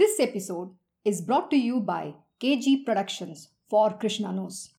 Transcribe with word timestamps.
This 0.00 0.18
episode 0.18 0.70
is 1.04 1.20
brought 1.20 1.50
to 1.50 1.58
you 1.58 1.78
by 1.78 2.14
KG 2.42 2.86
Productions 2.86 3.48
for 3.68 3.90
Krishna 3.90 4.32
Knows. 4.32 4.70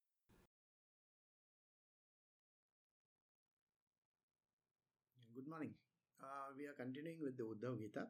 Good 5.35 5.47
morning. 5.47 5.75
Uh, 6.19 6.55
we 6.57 6.65
are 6.65 6.73
continuing 6.73 7.19
with 7.21 7.37
the 7.37 7.43
Uddhav 7.43 7.77
Gita. 7.77 8.07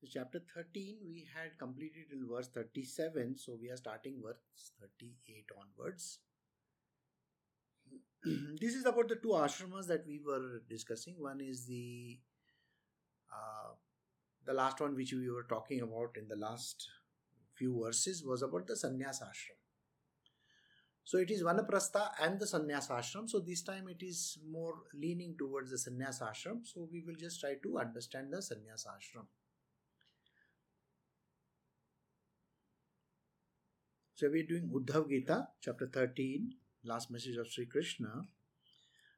So 0.00 0.08
chapter 0.12 0.40
13, 0.56 0.96
we 1.06 1.28
had 1.32 1.56
completed 1.56 2.10
till 2.10 2.34
verse 2.34 2.48
37, 2.48 3.38
so 3.38 3.56
we 3.62 3.70
are 3.70 3.76
starting 3.76 4.20
verse 4.20 4.72
38 4.80 5.44
onwards. 5.56 6.18
this 8.60 8.74
is 8.74 8.86
about 8.86 9.08
the 9.08 9.14
two 9.22 9.38
ashramas 9.46 9.86
that 9.86 10.04
we 10.04 10.18
were 10.18 10.62
discussing. 10.68 11.14
One 11.16 11.40
is 11.40 11.64
the 11.64 12.18
uh, 13.32 13.74
the 14.46 14.54
last 14.54 14.80
one 14.80 14.94
which 14.94 15.12
we 15.12 15.28
were 15.28 15.46
talking 15.48 15.82
about 15.82 16.16
in 16.16 16.28
the 16.28 16.36
last 16.36 16.88
few 17.54 17.82
verses 17.84 18.24
was 18.24 18.42
about 18.42 18.66
the 18.66 18.74
sannyas 18.74 19.20
ashram. 19.22 19.58
So 21.04 21.18
it 21.18 21.30
is 21.30 21.42
Vanaprastha 21.42 22.10
and 22.20 22.38
the 22.40 22.46
sannyas 22.46 22.88
ashram. 22.90 23.28
So 23.28 23.40
this 23.40 23.62
time 23.62 23.88
it 23.88 24.04
is 24.04 24.38
more 24.50 24.74
leaning 24.94 25.36
towards 25.38 25.70
the 25.70 25.76
sannyas 25.76 26.20
ashram. 26.20 26.64
So 26.64 26.88
we 26.90 27.02
will 27.06 27.14
just 27.18 27.40
try 27.40 27.54
to 27.62 27.78
understand 27.78 28.32
the 28.32 28.38
sannyas 28.38 28.86
ashram. 28.86 29.26
So 34.14 34.30
we 34.30 34.40
are 34.40 34.46
doing 34.46 34.70
Uddhav 34.74 35.10
Gita, 35.10 35.48
chapter 35.60 35.86
13, 35.86 36.54
last 36.84 37.10
message 37.10 37.36
of 37.36 37.50
Sri 37.50 37.66
Krishna, 37.66 38.22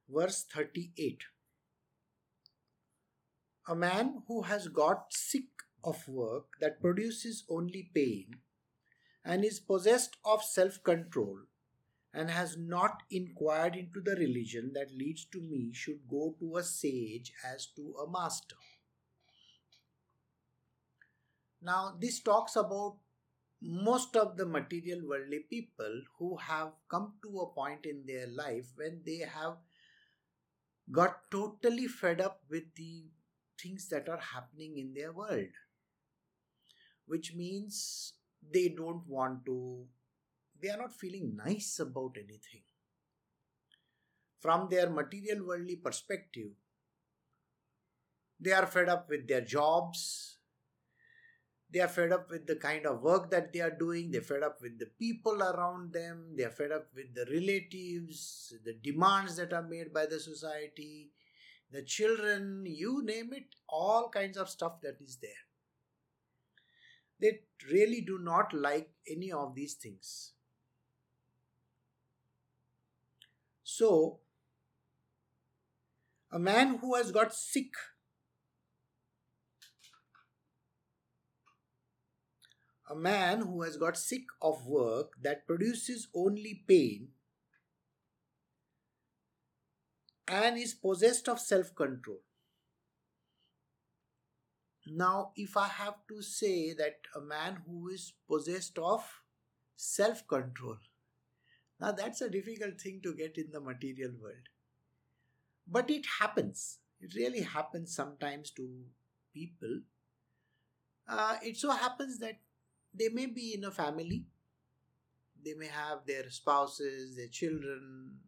verse 0.09 0.45
38. 0.52 1.23
A 3.71 3.77
man 3.77 4.23
who 4.27 4.43
has 4.43 4.69
got 4.69 5.13
sick 5.13 5.45
of 5.85 6.09
work 6.09 6.59
that 6.59 6.80
produces 6.80 7.45
only 7.51 7.91
pain 7.95 8.41
and 9.23 9.45
is 9.45 9.61
possessed 9.61 10.16
of 10.24 10.43
self 10.43 10.83
control 10.83 11.41
and 12.15 12.30
has 12.30 12.57
not 12.57 13.02
inquired 13.11 13.77
into 13.77 14.01
the 14.01 14.16
religion 14.16 14.73
that 14.73 14.91
leads 14.91 15.27
to 15.27 15.43
me 15.43 15.71
should 15.74 16.09
go 16.09 16.35
to 16.41 16.57
a 16.57 16.63
sage 16.63 17.30
as 17.45 17.66
to 17.77 17.95
a 18.02 18.11
master. 18.11 18.57
Now, 21.61 21.95
this 22.01 22.21
talks 22.21 22.57
about 22.57 22.96
most 23.61 24.16
of 24.16 24.39
the 24.39 24.46
material 24.46 25.07
worldly 25.07 25.41
people 25.41 26.02
who 26.19 26.39
have 26.39 26.73
come 26.89 27.15
to 27.23 27.41
a 27.41 27.52
point 27.52 27.85
in 27.85 28.07
their 28.07 28.29
life 28.29 28.73
when 28.77 29.02
they 29.05 29.19
have 29.19 29.59
got 30.91 31.30
totally 31.30 31.87
fed 31.87 32.23
up 32.23 32.41
with 32.49 32.74
the 32.77 33.11
things 33.60 33.88
that 33.88 34.09
are 34.09 34.20
happening 34.34 34.78
in 34.78 34.95
their 34.95 35.12
world 35.12 35.62
which 37.06 37.34
means 37.34 38.12
they 38.52 38.68
don't 38.68 39.06
want 39.09 39.45
to 39.46 39.87
they 40.60 40.70
are 40.70 40.76
not 40.76 40.92
feeling 40.92 41.37
nice 41.37 41.78
about 41.78 42.16
anything. 42.16 42.62
From 44.40 44.68
their 44.68 44.90
material 44.90 45.46
worldly 45.46 45.76
perspective 45.76 46.50
they 48.40 48.52
are 48.52 48.66
fed 48.66 48.88
up 48.88 49.09
with 49.09 49.26
their 49.26 49.40
jobs 49.40 50.37
they 51.70 51.80
are 51.80 51.88
fed 51.88 52.12
up 52.12 52.30
with 52.30 52.46
the 52.46 52.54
kind 52.54 52.87
of 52.87 53.02
work 53.02 53.30
that 53.30 53.52
they 53.52 53.60
are 53.60 53.76
doing 53.76 54.12
they're 54.12 54.20
fed 54.20 54.45
up 54.45 54.62
with 54.62 54.78
the 54.78 54.87
people 54.98 55.43
around 55.43 55.93
them 55.93 56.34
they're 56.37 56.52
fed 56.52 56.70
up 56.70 56.87
with 56.95 57.12
the 57.16 57.26
relatives 57.32 58.54
the 58.65 58.74
demands 58.74 59.34
that 59.37 59.52
are 59.52 59.66
made 59.66 59.93
by 59.93 60.06
the 60.06 60.20
society 60.20 61.10
the 61.71 61.83
children 61.83 62.65
you 62.66 63.02
name 63.05 63.33
it 63.33 63.55
all 63.69 64.09
kinds 64.09 64.37
of 64.37 64.49
stuff 64.49 64.81
that 64.83 65.00
is 65.00 65.19
there. 65.21 65.44
They 67.21 67.41
really 67.71 68.01
do 68.01 68.19
not 68.19 68.55
like 68.55 68.91
any 69.11 69.33
of 69.33 69.55
these 69.55 69.75
things. 69.75 70.33
So 73.65 74.21
a 76.33 76.39
man 76.39 76.78
who 76.78 76.95
has 76.95 77.11
got 77.11 77.34
sick 77.34 77.73
a 82.91 82.95
man 82.95 83.43
who 83.43 83.62
has 83.62 83.77
got 83.77 83.99
sick 83.99 84.25
of 84.41 84.67
work 84.67 85.12
that 85.23 85.47
produces 85.47 86.09
only 86.15 86.65
pain 86.67 87.09
and 90.28 90.59
is 90.59 90.75
possessed 90.75 91.28
of 91.28 91.41
self 91.41 91.75
control. 91.75 92.21
Now, 94.91 95.33
if 95.37 95.56
I 95.56 95.69
have 95.69 95.94
to 96.09 96.21
say 96.22 96.72
that 96.72 96.97
a 97.15 97.21
man 97.21 97.62
who 97.66 97.89
is 97.89 98.12
possessed 98.27 98.77
of 98.78 99.05
self 99.77 100.27
control, 100.27 100.78
now 101.81 101.93
that's 101.93 102.21
a 102.22 102.31
difficult 102.31 102.81
thing 102.81 103.00
to 103.03 103.15
get 103.15 103.39
in 103.39 103.50
the 103.53 103.61
material 103.61 104.12
world. 104.21 104.49
But 105.69 105.89
it 105.91 106.05
happens. 106.19 106.78
It 107.00 107.15
really 107.15 107.43
happens 107.43 107.95
sometimes 107.95 108.50
to 108.53 108.87
people. 109.33 109.83
Uh, 111.09 111.37
it 111.43 111.56
so 111.56 111.71
happens 111.71 112.19
that 112.19 112.39
they 112.95 113.09
may 113.09 113.27
be 113.27 113.55
in 113.55 113.65
a 113.65 113.71
family, 113.71 114.27
they 115.45 115.55
may 115.55 115.66
have 115.69 116.05
their 116.06 116.31
spouses, 116.31 117.16
their 117.16 117.28
children, 117.28 118.19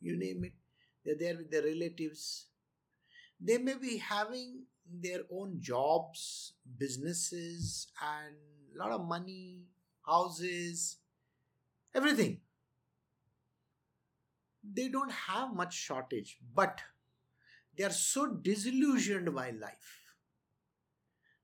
you 0.00 0.16
name 0.16 0.44
it, 0.44 0.52
they're 1.04 1.16
there 1.18 1.36
with 1.36 1.50
their 1.50 1.62
relatives. 1.62 2.46
They 3.40 3.58
may 3.58 3.74
be 3.74 3.96
having 3.98 4.64
their 4.92 5.20
own 5.32 5.58
jobs, 5.60 6.54
businesses, 6.78 7.88
and 8.02 8.34
a 8.74 8.78
lot 8.78 8.92
of 8.92 9.06
money, 9.06 9.62
houses, 10.06 10.98
everything. 11.94 12.40
They 14.62 14.88
don't 14.88 15.12
have 15.12 15.54
much 15.54 15.74
shortage, 15.74 16.38
but 16.54 16.80
they 17.76 17.84
are 17.84 17.90
so 17.90 18.26
disillusioned 18.26 19.34
by 19.34 19.50
life 19.50 20.00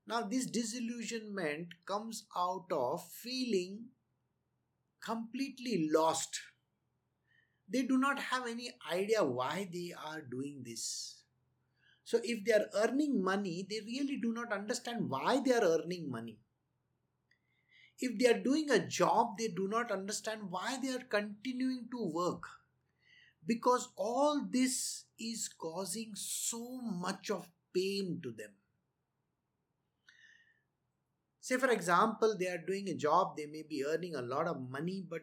now, 0.07 0.21
this 0.21 0.45
disillusionment 0.45 1.73
comes 1.85 2.27
out 2.35 2.67
of 2.71 3.05
feeling 3.11 3.87
completely 5.01 5.89
lost. 5.93 6.39
They 7.69 7.83
do 7.83 7.97
not 7.97 8.19
have 8.19 8.47
any 8.47 8.71
idea 8.91 9.23
why 9.23 9.69
they 9.71 9.93
are 9.93 10.21
doing 10.21 10.63
this. 10.63 11.23
So, 12.03 12.19
if 12.23 12.45
they 12.45 12.53
are 12.53 12.67
earning 12.75 13.21
money, 13.21 13.67
they 13.69 13.81
really 13.81 14.17
do 14.17 14.31
not 14.33 14.53
understand 14.53 15.09
why 15.09 15.41
they 15.45 15.53
are 15.53 15.63
earning 15.63 16.09
money. 16.09 16.39
If 17.99 18.17
they 18.17 18.27
are 18.27 18.39
doing 18.39 18.69
a 18.71 18.79
job, 18.79 19.37
they 19.37 19.49
do 19.49 19.67
not 19.67 19.91
understand 19.91 20.49
why 20.49 20.77
they 20.81 20.89
are 20.89 21.03
continuing 21.09 21.87
to 21.91 22.03
work. 22.05 22.43
Because 23.45 23.89
all 23.95 24.45
this 24.49 25.05
is 25.19 25.49
causing 25.49 26.11
so 26.15 26.79
much 26.81 27.29
of 27.29 27.49
pain 27.73 28.19
to 28.23 28.31
them 28.31 28.51
Say, 31.47 31.55
for 31.57 31.69
example, 31.71 32.35
they 32.37 32.47
are 32.47 32.57
doing 32.57 32.89
a 32.89 32.93
job, 32.93 33.37
they 33.37 33.45
may 33.45 33.61
be 33.61 33.85
earning 33.85 34.15
a 34.15 34.21
lot 34.21 34.47
of 34.47 34.69
money, 34.69 35.01
but 35.09 35.21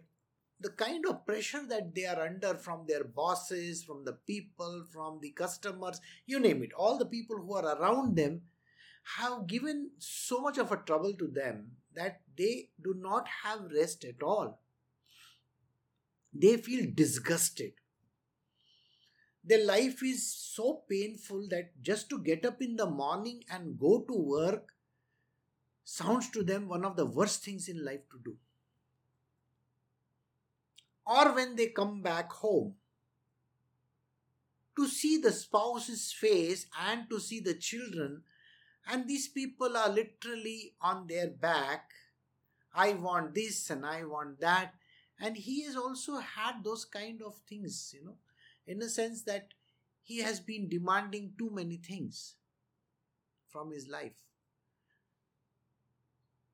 the 0.60 0.70
kind 0.70 1.04
of 1.06 1.26
pressure 1.26 1.64
that 1.68 1.94
they 1.94 2.06
are 2.06 2.26
under 2.26 2.54
from 2.54 2.84
their 2.86 3.04
bosses, 3.04 3.82
from 3.84 4.04
the 4.04 4.12
people, 4.12 4.84
from 4.92 5.18
the 5.20 5.30
customers, 5.30 6.00
you 6.26 6.40
name 6.40 6.62
it, 6.62 6.72
all 6.76 6.96
the 6.98 7.06
people 7.06 7.36
who 7.36 7.54
are 7.54 7.76
around 7.76 8.16
them 8.16 8.42
have 9.18 9.46
given 9.46 9.90
so 9.98 10.40
much 10.40 10.58
of 10.58 10.72
a 10.72 10.76
trouble 10.76 11.12
to 11.14 11.26
them 11.26 11.72
that 11.94 12.22
they 12.36 12.70
do 12.82 12.94
not 12.96 13.26
have 13.44 13.70
rest 13.74 14.04
at 14.04 14.22
all. 14.22 14.60
They 16.32 16.56
feel 16.56 16.86
disgusted. 16.94 17.72
Their 19.44 19.64
life 19.64 20.02
is 20.02 20.34
so 20.34 20.84
painful 20.88 21.48
that 21.50 21.82
just 21.82 22.08
to 22.10 22.18
get 22.18 22.46
up 22.46 22.62
in 22.62 22.76
the 22.76 22.88
morning 22.88 23.44
and 23.50 23.78
go 23.78 24.04
to 24.08 24.16
work 24.16 24.72
sounds 25.84 26.30
to 26.30 26.42
them 26.42 26.66
one 26.66 26.84
of 26.84 26.96
the 26.96 27.04
worst 27.04 27.44
things 27.44 27.68
in 27.68 27.84
life 27.84 28.00
to 28.10 28.18
do. 28.24 28.36
Or 31.06 31.34
when 31.34 31.56
they 31.56 31.68
come 31.68 32.02
back 32.02 32.32
home, 32.32 32.74
to 34.76 34.88
see 34.88 35.18
the 35.18 35.30
spouse's 35.30 36.12
face 36.12 36.66
and 36.80 37.08
to 37.08 37.20
see 37.20 37.40
the 37.40 37.54
children, 37.54 38.22
and 38.88 39.06
these 39.06 39.28
people 39.28 39.76
are 39.76 39.88
literally 39.88 40.74
on 40.80 41.06
their 41.06 41.28
back. 41.28 41.90
I 42.74 42.94
want 42.94 43.34
this 43.34 43.70
and 43.70 43.86
I 43.86 44.04
want 44.04 44.40
that. 44.40 44.74
And 45.20 45.36
he 45.36 45.62
has 45.64 45.76
also 45.76 46.16
had 46.18 46.64
those 46.64 46.84
kind 46.84 47.22
of 47.22 47.36
things, 47.48 47.94
you 47.96 48.04
know, 48.04 48.16
in 48.66 48.82
a 48.82 48.88
sense 48.88 49.22
that 49.22 49.48
he 50.02 50.18
has 50.18 50.40
been 50.40 50.68
demanding 50.68 51.34
too 51.38 51.50
many 51.50 51.76
things 51.76 52.34
from 53.48 53.70
his 53.70 53.88
life. 53.88 54.24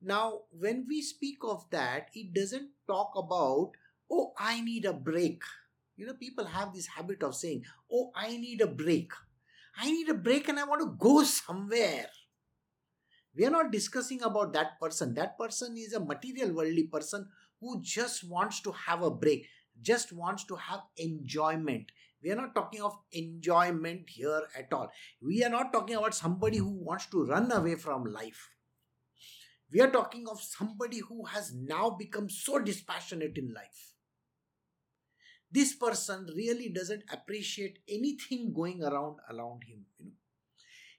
Now, 0.01 0.41
when 0.51 0.85
we 0.87 1.01
speak 1.01 1.39
of 1.43 1.69
that, 1.71 2.09
it 2.13 2.33
doesn't 2.33 2.69
talk 2.87 3.11
about, 3.15 3.71
oh, 4.11 4.33
I 4.37 4.61
need 4.61 4.85
a 4.85 4.93
break. 4.93 5.41
You 5.95 6.07
know, 6.07 6.13
people 6.13 6.45
have 6.45 6.73
this 6.73 6.87
habit 6.87 7.23
of 7.23 7.35
saying, 7.35 7.63
oh, 7.91 8.11
I 8.15 8.37
need 8.37 8.61
a 8.61 8.67
break. 8.67 9.11
I 9.77 9.89
need 9.89 10.09
a 10.09 10.13
break 10.13 10.49
and 10.49 10.59
I 10.59 10.65
want 10.65 10.81
to 10.81 10.97
go 10.99 11.23
somewhere. 11.23 12.07
We 13.35 13.45
are 13.45 13.51
not 13.51 13.71
discussing 13.71 14.21
about 14.23 14.51
that 14.53 14.79
person. 14.79 15.13
That 15.13 15.37
person 15.39 15.77
is 15.77 15.93
a 15.93 15.99
material 15.99 16.53
worldly 16.53 16.83
person 16.83 17.29
who 17.61 17.81
just 17.81 18.27
wants 18.27 18.59
to 18.61 18.71
have 18.71 19.03
a 19.03 19.11
break, 19.11 19.47
just 19.81 20.11
wants 20.11 20.43
to 20.45 20.55
have 20.55 20.81
enjoyment. 20.97 21.91
We 22.21 22.31
are 22.31 22.35
not 22.35 22.53
talking 22.53 22.81
of 22.81 22.97
enjoyment 23.13 24.09
here 24.09 24.43
at 24.57 24.71
all. 24.73 24.91
We 25.21 25.43
are 25.43 25.49
not 25.49 25.71
talking 25.71 25.95
about 25.95 26.13
somebody 26.13 26.57
who 26.57 26.71
wants 26.71 27.05
to 27.07 27.25
run 27.25 27.51
away 27.51 27.75
from 27.75 28.03
life. 28.03 28.49
We 29.71 29.79
are 29.79 29.89
talking 29.89 30.27
of 30.27 30.41
somebody 30.41 30.99
who 30.99 31.25
has 31.25 31.53
now 31.53 31.91
become 31.91 32.29
so 32.29 32.59
dispassionate 32.59 33.37
in 33.37 33.53
life. 33.53 33.90
This 35.51 35.73
person 35.73 36.27
really 36.35 36.69
doesn't 36.69 37.03
appreciate 37.11 37.79
anything 37.87 38.53
going 38.53 38.83
around 38.83 39.17
around 39.29 39.63
him. 39.65 39.85
You 39.97 40.05
know, 40.05 40.11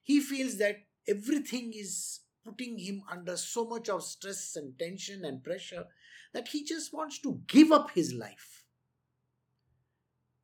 he 0.02 0.20
feels 0.20 0.58
that 0.58 0.76
everything 1.08 1.72
is 1.74 2.20
putting 2.44 2.78
him 2.78 3.02
under 3.10 3.36
so 3.36 3.66
much 3.66 3.88
of 3.88 4.02
stress 4.02 4.56
and 4.56 4.78
tension 4.78 5.24
and 5.24 5.42
pressure 5.42 5.86
that 6.32 6.48
he 6.48 6.64
just 6.64 6.92
wants 6.92 7.18
to 7.20 7.40
give 7.46 7.72
up 7.72 7.92
his 7.92 8.12
life. 8.12 8.64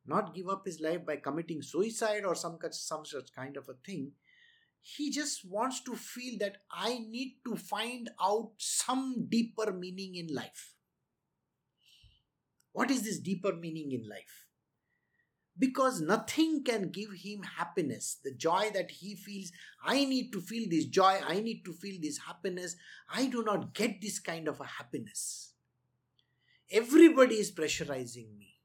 Not 0.05 0.33
give 0.33 0.49
up 0.49 0.65
his 0.65 0.79
life 0.79 1.05
by 1.05 1.17
committing 1.17 1.61
suicide 1.61 2.23
or 2.25 2.33
some, 2.33 2.57
some 2.71 3.05
such 3.05 3.33
kind 3.35 3.57
of 3.57 3.69
a 3.69 3.73
thing. 3.85 4.13
He 4.81 5.11
just 5.11 5.45
wants 5.45 5.81
to 5.81 5.95
feel 5.95 6.39
that 6.39 6.57
I 6.71 6.99
need 6.99 7.35
to 7.45 7.55
find 7.55 8.09
out 8.19 8.53
some 8.57 9.27
deeper 9.29 9.71
meaning 9.71 10.15
in 10.15 10.33
life. 10.33 10.73
What 12.71 12.91
is 12.91 13.03
this 13.03 13.19
deeper 13.19 13.53
meaning 13.53 13.91
in 13.91 14.07
life? 14.07 14.49
because 15.59 15.99
nothing 15.99 16.63
can 16.63 16.89
give 16.89 17.11
him 17.11 17.43
happiness. 17.43 18.17
The 18.23 18.33
joy 18.33 18.71
that 18.73 18.89
he 18.89 19.15
feels 19.15 19.51
i 19.83 20.05
need 20.05 20.31
to 20.31 20.41
feel 20.41 20.67
this 20.69 20.85
joy. 20.85 21.19
I 21.27 21.41
need 21.41 21.63
to 21.65 21.73
feel 21.73 21.99
this 22.01 22.17
happiness. 22.17 22.77
I 23.13 23.27
do 23.27 23.43
not 23.43 23.73
get 23.73 24.01
this 24.01 24.19
kind 24.19 24.47
of 24.47 24.61
a 24.61 24.65
happiness. 24.65 25.53
Everybody 26.71 27.35
is 27.35 27.51
pressurizing 27.51 28.37
me. 28.37 28.55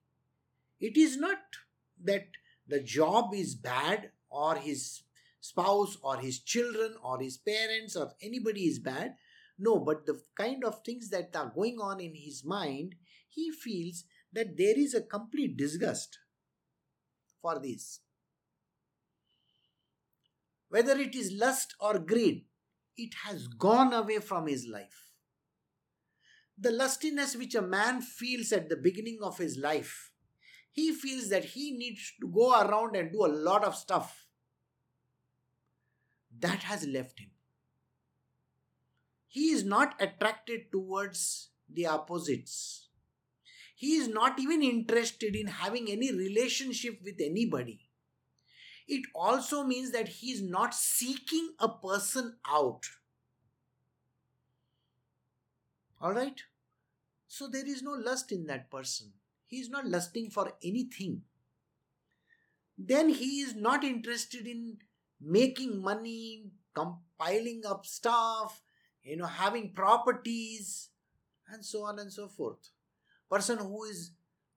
It 0.81 0.97
is 0.97 1.17
not 1.17 1.39
that 2.05 2.29
the 2.69 2.81
job 2.81 3.35
is 3.35 3.55
bad 3.55 4.11
or 4.31 4.57
his 4.57 5.03
spouse 5.41 5.97
or 6.03 6.19
his 6.19 6.39
children 6.41 6.95
or 7.03 7.21
his 7.21 7.37
parents 7.37 7.97
or 7.97 8.13
anybody 8.23 8.63
is 8.67 8.79
bad. 8.79 9.17
No 9.59 9.79
but 9.79 10.07
the 10.07 10.21
kind 10.37 10.65
of 10.65 10.83
things 10.85 11.11
that 11.11 11.35
are 11.35 11.53
going 11.55 11.79
on 11.81 12.01
in 12.01 12.15
his 12.15 12.45
mind 12.45 12.95
he 13.35 13.51
feels 13.51 14.05
that 14.33 14.57
there 14.57 14.79
is 14.79 14.95
a 14.95 15.03
complete 15.03 15.57
disgust 15.57 16.19
for 17.41 17.59
this. 17.59 18.01
Whether 20.69 20.99
it 20.99 21.15
is 21.15 21.33
lust 21.33 21.75
or 21.81 21.99
greed, 21.99 22.47
it 22.97 23.15
has 23.25 23.47
gone 23.49 23.93
away 23.93 24.19
from 24.19 24.47
his 24.47 24.67
life. 24.67 25.11
The 26.59 26.71
lustiness 26.71 27.37
which 27.37 27.55
a 27.55 27.63
man 27.63 28.01
feels 28.01 28.53
at 28.53 28.69
the 28.69 28.77
beginning 28.77 29.19
of 29.23 29.39
his 29.39 29.57
life, 29.57 30.13
he 30.71 30.93
feels 30.93 31.29
that 31.31 31.45
he 31.45 31.73
needs 31.73 32.13
to 32.21 32.29
go 32.29 32.61
around 32.61 32.97
and 32.97 33.13
do 33.13 33.25
a 33.25 33.29
lot 33.29 33.65
of 33.65 33.77
stuff. 33.77 34.27
That 36.41 36.65
has 36.65 36.87
left 36.87 37.21
him. 37.21 37.31
He 39.29 39.51
is 39.51 39.65
not 39.65 39.95
attracted 40.01 40.71
towards 40.73 41.51
the 41.69 41.87
opposites 41.87 42.84
he 43.85 43.97
is 43.97 44.09
not 44.09 44.39
even 44.39 44.63
interested 44.63 45.37
in 45.37 45.47
having 45.47 45.91
any 45.91 46.11
relationship 46.11 47.01
with 47.05 47.21
anybody. 47.21 47.81
It 48.89 49.05
also 49.15 49.63
means 49.63 49.93
that 49.93 50.09
he 50.09 50.33
is 50.33 50.41
not 50.41 50.75
seeking 50.75 51.51
a 51.59 51.69
person 51.69 52.37
out. 52.49 52.87
Alright? 56.03 56.45
So 57.29 57.47
there 57.47 57.67
is 57.67 57.83
no 57.83 57.91
lust 57.93 58.33
in 58.33 58.47
that 58.47 58.71
person. 58.71 59.13
He 59.47 59.59
is 59.59 59.69
not 59.69 59.87
lusting 59.87 60.31
for 60.31 60.53
anything. 60.63 61.23
Then 62.79 63.11
he 63.11 63.41
is 63.41 63.55
not 63.55 63.85
interested 63.85 64.47
in 64.47 64.79
making 65.21 65.83
money, 65.83 66.47
compiling 66.75 67.63
up 67.69 67.85
stuff, 67.85 68.63
you 69.03 69.19
know, 69.19 69.27
having 69.27 69.75
properties, 69.75 70.89
and 71.49 71.63
so 71.63 71.85
on 71.85 71.99
and 71.99 72.11
so 72.11 72.29
forth 72.29 72.71
person 73.35 73.59
who 73.59 73.85
is 73.85 74.13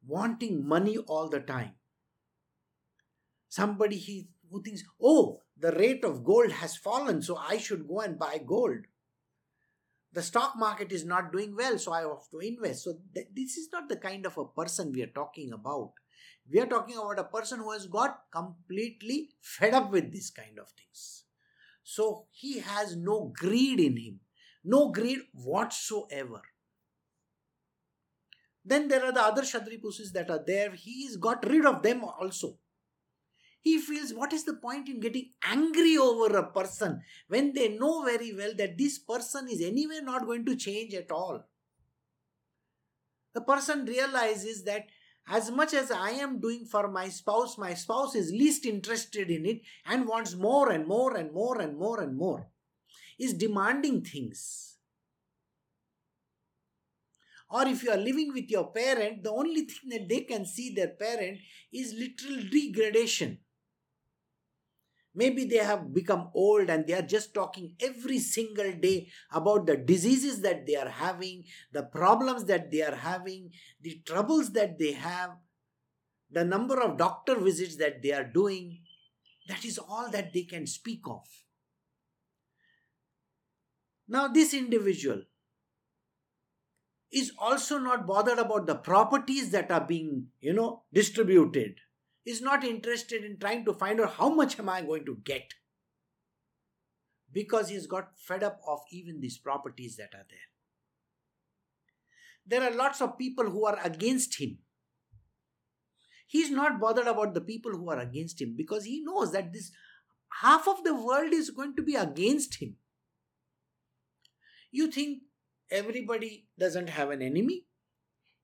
wanting 0.05 0.67
money 0.67 0.97
all 0.97 1.29
the 1.29 1.39
time. 1.39 1.73
Somebody 3.49 3.97
he, 3.97 4.27
who 4.51 4.61
thinks, 4.61 4.83
oh, 5.01 5.41
the 5.59 5.71
rate 5.71 6.03
of 6.03 6.23
gold 6.23 6.51
has 6.51 6.77
fallen, 6.77 7.21
so 7.21 7.37
I 7.37 7.57
should 7.57 7.87
go 7.87 8.01
and 8.01 8.19
buy 8.19 8.39
gold. 8.45 8.85
The 10.13 10.21
stock 10.21 10.53
market 10.57 10.91
is 10.91 11.05
not 11.05 11.31
doing 11.31 11.55
well, 11.55 11.77
so 11.79 11.91
I 11.91 12.01
have 12.01 12.29
to 12.31 12.39
invest. 12.39 12.83
So, 12.83 12.93
th- 13.13 13.27
this 13.35 13.57
is 13.57 13.69
not 13.73 13.89
the 13.89 13.97
kind 13.97 14.25
of 14.25 14.37
a 14.37 14.45
person 14.45 14.91
we 14.91 15.03
are 15.03 15.13
talking 15.21 15.51
about. 15.53 15.93
We 16.51 16.59
are 16.59 16.65
talking 16.65 16.97
about 16.97 17.19
a 17.19 17.23
person 17.23 17.59
who 17.59 17.71
has 17.71 17.87
got 17.87 18.21
completely 18.31 19.29
fed 19.41 19.73
up 19.73 19.91
with 19.91 20.11
this 20.13 20.29
kind 20.29 20.59
of 20.59 20.69
things. 20.69 21.23
So, 21.83 22.25
he 22.31 22.59
has 22.59 22.95
no 22.95 23.33
greed 23.35 23.79
in 23.79 23.97
him, 23.97 24.19
no 24.63 24.91
greed 24.91 25.19
whatsoever. 25.33 26.41
Then 28.67 28.89
there 28.89 29.05
are 29.05 29.13
the 29.13 29.21
other 29.21 29.43
Shadripusis 29.43 30.11
that 30.11 30.29
are 30.29 30.43
there. 30.45 30.71
He's 30.71 31.15
got 31.15 31.47
rid 31.47 31.65
of 31.65 31.81
them 31.81 32.03
also. 32.03 32.57
He 33.61 33.79
feels 33.79 34.13
what 34.13 34.33
is 34.33 34.43
the 34.43 34.55
point 34.55 34.89
in 34.89 34.99
getting 34.99 35.29
angry 35.41 35.97
over 35.97 36.37
a 36.37 36.51
person 36.51 37.01
when 37.29 37.53
they 37.53 37.69
know 37.69 38.03
very 38.03 38.33
well 38.33 38.51
that 38.57 38.77
this 38.77 38.99
person 38.99 39.47
is 39.49 39.61
anyway 39.61 39.99
not 40.03 40.25
going 40.25 40.45
to 40.45 40.55
change 40.55 40.93
at 40.93 41.11
all. 41.11 41.45
The 43.33 43.41
person 43.41 43.85
realizes 43.85 44.63
that 44.65 44.87
as 45.29 45.49
much 45.49 45.73
as 45.73 45.89
I 45.89 46.11
am 46.11 46.39
doing 46.39 46.65
for 46.65 46.89
my 46.89 47.07
spouse, 47.07 47.57
my 47.57 47.73
spouse 47.73 48.15
is 48.15 48.31
least 48.31 48.65
interested 48.65 49.29
in 49.29 49.45
it 49.45 49.61
and 49.85 50.07
wants 50.07 50.35
more 50.35 50.71
and 50.71 50.85
more 50.87 51.15
and 51.15 51.31
more 51.31 51.61
and 51.61 51.77
more 51.77 52.01
and 52.01 52.17
more. 52.17 52.47
Is 53.17 53.33
demanding 53.33 54.01
things 54.03 54.76
or 57.49 57.65
if 57.67 57.83
you 57.83 57.91
are 57.91 57.97
living 57.97 58.31
with 58.33 58.49
your 58.49 58.71
parent, 58.71 59.23
the 59.23 59.31
only 59.31 59.61
thing 59.61 59.89
that 59.89 60.09
they 60.09 60.21
can 60.21 60.45
see 60.45 60.73
their 60.73 60.89
parent 60.89 61.39
is 61.71 61.93
literal 61.93 62.43
degradation. 62.49 63.39
Maybe 65.15 65.45
they 65.45 65.57
have 65.57 65.93
become 65.93 66.29
old 66.35 66.69
and 66.69 66.85
they 66.85 66.93
are 66.93 67.01
just 67.01 67.33
talking 67.33 67.73
every 67.81 68.19
single 68.19 68.71
day 68.73 69.07
about 69.31 69.65
the 69.65 69.75
diseases 69.75 70.41
that 70.41 70.67
they 70.67 70.75
are 70.75 70.89
having, 70.89 71.45
the 71.71 71.83
problems 71.83 72.45
that 72.45 72.71
they 72.71 72.83
are 72.83 72.95
having, 72.95 73.49
the 73.81 73.99
troubles 74.05 74.51
that 74.51 74.77
they 74.77 74.91
have, 74.91 75.31
the 76.29 76.45
number 76.45 76.79
of 76.79 76.97
doctor 76.97 77.39
visits 77.39 77.77
that 77.77 78.03
they 78.03 78.11
are 78.11 78.25
doing. 78.25 78.81
That 79.47 79.65
is 79.65 79.79
all 79.79 80.11
that 80.11 80.33
they 80.33 80.43
can 80.43 80.67
speak 80.67 81.01
of. 81.07 81.25
Now, 84.07 84.27
this 84.27 84.53
individual, 84.53 85.23
is 87.11 87.31
also 87.39 87.77
not 87.77 88.05
bothered 88.05 88.37
about 88.37 88.67
the 88.67 88.75
properties 88.75 89.51
that 89.51 89.71
are 89.71 89.85
being, 89.85 90.27
you 90.41 90.53
know, 90.53 90.83
distributed, 90.93 91.75
is 92.25 92.41
not 92.41 92.63
interested 92.63 93.23
in 93.23 93.37
trying 93.39 93.63
to 93.65 93.73
find 93.73 94.01
out 94.01 94.13
how 94.13 94.29
much 94.29 94.59
am 94.59 94.69
I 94.69 94.81
going 94.81 95.05
to 95.05 95.17
get. 95.23 95.53
Because 97.31 97.69
he's 97.69 97.87
got 97.87 98.17
fed 98.17 98.43
up 98.43 98.59
of 98.67 98.79
even 98.91 99.21
these 99.21 99.37
properties 99.37 99.95
that 99.97 100.13
are 100.13 100.25
there. 100.29 100.47
There 102.45 102.63
are 102.63 102.75
lots 102.75 103.01
of 103.01 103.17
people 103.17 103.49
who 103.49 103.65
are 103.65 103.79
against 103.83 104.39
him. 104.39 104.59
He's 106.25 106.49
not 106.49 106.79
bothered 106.79 107.07
about 107.07 107.33
the 107.33 107.41
people 107.41 107.71
who 107.71 107.89
are 107.89 107.99
against 107.99 108.41
him 108.41 108.55
because 108.57 108.83
he 108.83 109.01
knows 109.03 109.31
that 109.31 109.53
this 109.53 109.71
half 110.41 110.67
of 110.67 110.83
the 110.83 110.93
world 110.93 111.33
is 111.33 111.49
going 111.49 111.75
to 111.75 111.81
be 111.81 111.95
against 111.95 112.61
him. 112.61 112.75
You 114.71 114.91
think 114.91 115.23
everybody 115.71 116.47
doesn't 116.57 116.89
have 116.89 117.09
an 117.09 117.21
enemy. 117.21 117.65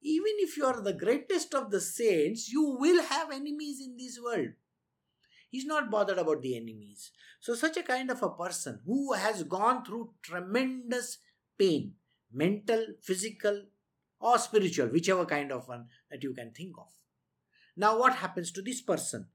Even 0.01 0.33
if 0.39 0.57
you 0.57 0.65
are 0.65 0.81
the 0.81 0.93
greatest 0.93 1.53
of 1.53 1.71
the 1.71 1.79
saints, 1.79 2.51
you 2.51 2.75
will 2.77 3.01
have 3.03 3.31
enemies 3.31 3.79
in 3.79 3.95
this 3.97 4.19
world. 4.21 4.49
He's 5.49 5.65
not 5.65 5.89
bothered 5.89 6.17
about 6.17 6.41
the 6.41 6.57
enemies. 6.57 7.11
So, 7.39 7.53
such 7.53 7.77
a 7.77 7.83
kind 7.83 8.09
of 8.09 8.21
a 8.21 8.29
person 8.29 8.81
who 8.85 9.13
has 9.13 9.43
gone 9.43 9.85
through 9.85 10.13
tremendous 10.21 11.19
pain, 11.57 11.93
mental, 12.31 12.85
physical, 13.01 13.63
or 14.19 14.37
spiritual, 14.39 14.87
whichever 14.87 15.25
kind 15.25 15.51
of 15.51 15.67
one 15.67 15.85
that 16.09 16.23
you 16.23 16.33
can 16.33 16.51
think 16.51 16.73
of. 16.77 16.87
Now, 17.77 17.99
what 17.99 18.15
happens 18.15 18.51
to 18.53 18.61
this 18.61 18.81
person? 18.81 19.27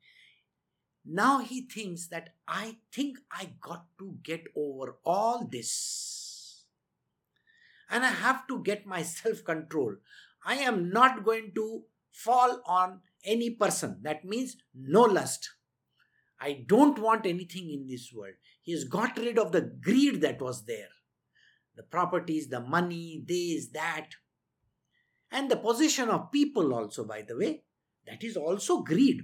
Now 1.04 1.38
he 1.38 1.62
thinks 1.62 2.08
that 2.08 2.34
I 2.46 2.76
think 2.92 3.18
I 3.32 3.52
got 3.60 3.86
to 3.98 4.16
get 4.22 4.44
over 4.54 4.96
all 5.04 5.48
this 5.50 5.70
and 7.90 8.04
I 8.04 8.10
have 8.10 8.46
to 8.48 8.62
get 8.62 8.86
my 8.86 9.02
self 9.02 9.44
control. 9.44 9.96
I 10.44 10.56
am 10.56 10.90
not 10.90 11.24
going 11.24 11.52
to 11.54 11.82
fall 12.10 12.60
on 12.66 13.00
any 13.24 13.50
person. 13.50 14.00
That 14.02 14.24
means 14.24 14.56
no 14.74 15.02
lust. 15.02 15.50
I 16.40 16.64
don't 16.66 16.98
want 16.98 17.26
anything 17.26 17.70
in 17.70 17.86
this 17.86 18.12
world. 18.14 18.34
He 18.62 18.72
has 18.72 18.84
got 18.84 19.16
rid 19.18 19.38
of 19.38 19.52
the 19.52 19.60
greed 19.60 20.20
that 20.20 20.40
was 20.40 20.64
there. 20.64 20.88
The 21.76 21.82
properties, 21.82 22.48
the 22.48 22.60
money, 22.60 23.22
this, 23.26 23.68
that. 23.68 24.08
And 25.30 25.50
the 25.50 25.56
possession 25.56 26.08
of 26.08 26.32
people, 26.32 26.74
also, 26.74 27.04
by 27.04 27.22
the 27.22 27.36
way. 27.36 27.62
That 28.06 28.22
is 28.24 28.36
also 28.36 28.82
greed. 28.82 29.22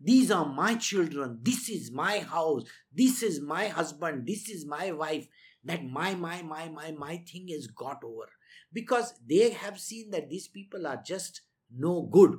These 0.00 0.30
are 0.30 0.46
my 0.46 0.76
children. 0.76 1.40
This 1.42 1.68
is 1.68 1.90
my 1.90 2.20
house. 2.20 2.64
This 2.92 3.22
is 3.22 3.40
my 3.40 3.68
husband. 3.68 4.26
This 4.26 4.48
is 4.48 4.66
my 4.66 4.92
wife. 4.92 5.26
That 5.64 5.84
my, 5.84 6.14
my, 6.14 6.42
my, 6.42 6.68
my, 6.68 6.92
my 6.92 7.16
thing 7.18 7.48
is 7.48 7.66
got 7.66 8.02
over. 8.02 8.30
Because 8.72 9.14
they 9.26 9.50
have 9.50 9.78
seen 9.78 10.10
that 10.10 10.30
these 10.30 10.48
people 10.48 10.86
are 10.86 11.00
just 11.04 11.42
no 11.70 12.02
good. 12.02 12.38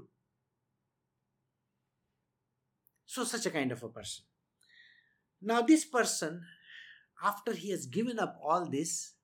So, 3.05 3.23
such 3.23 3.45
a 3.45 3.51
kind 3.51 3.71
of 3.71 3.83
a 3.83 3.89
person. 3.89 4.23
Now, 5.41 5.61
this 5.61 5.85
person, 5.85 6.43
after 7.23 7.53
he 7.53 7.71
has 7.71 7.85
given 7.85 8.19
up 8.19 8.39
all 8.41 8.65
this, 8.65 9.15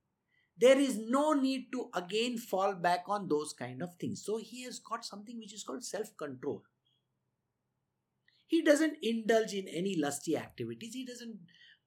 there 0.60 0.78
is 0.78 0.98
no 0.98 1.34
need 1.34 1.72
to 1.72 1.90
again 1.94 2.38
fall 2.38 2.74
back 2.74 3.04
on 3.08 3.28
those 3.30 3.54
kind 3.54 3.82
of 3.82 3.96
things. 3.96 4.24
So, 4.26 4.38
he 4.38 4.64
has 4.64 4.80
got 4.80 5.06
something 5.06 5.38
which 5.40 5.54
is 5.54 5.64
called 5.64 5.86
self 5.86 6.16
control. 6.18 6.64
He 8.48 8.62
doesn't 8.62 8.98
indulge 9.02 9.54
in 9.54 9.68
any 9.68 9.96
lusty 9.96 10.38
activities. 10.38 10.94
He 10.94 11.06
doesn't 11.06 11.38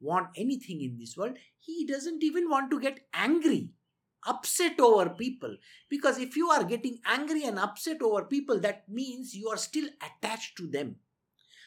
want 0.01 0.29
anything 0.37 0.81
in 0.83 0.99
this 0.99 1.17
world. 1.17 1.37
He 1.59 1.87
doesn't 1.87 2.23
even 2.23 2.49
want 2.49 2.71
to 2.71 2.81
get 2.81 3.01
angry, 3.13 3.71
upset 4.27 4.81
over 4.81 5.11
people. 5.11 5.57
Because 5.89 6.19
if 6.19 6.37
you 6.37 6.49
are 6.49 6.65
getting 6.65 6.99
angry 7.05 7.45
and 7.45 7.59
upset 7.59 8.03
over 8.03 8.25
people, 8.25 8.59
that 8.61 8.89
means 8.89 9.35
you 9.35 9.49
are 9.49 9.57
still 9.57 9.89
attached 10.01 10.57
to 10.57 10.67
them. 10.67 10.97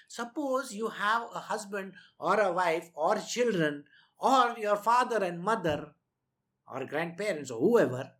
Suppose 0.08 0.74
you 0.74 0.90
have 0.90 1.24
a 1.34 1.40
husband 1.40 1.94
or 2.20 2.40
a 2.40 2.52
wife 2.52 2.90
or 2.96 3.18
children 3.18 3.86
or 4.20 4.56
your 4.58 4.78
father 4.78 5.24
and 5.24 5.42
mother 5.42 5.94
or 6.68 6.86
grandparents 6.86 7.52
or 7.52 7.60
whoever, 7.60 8.12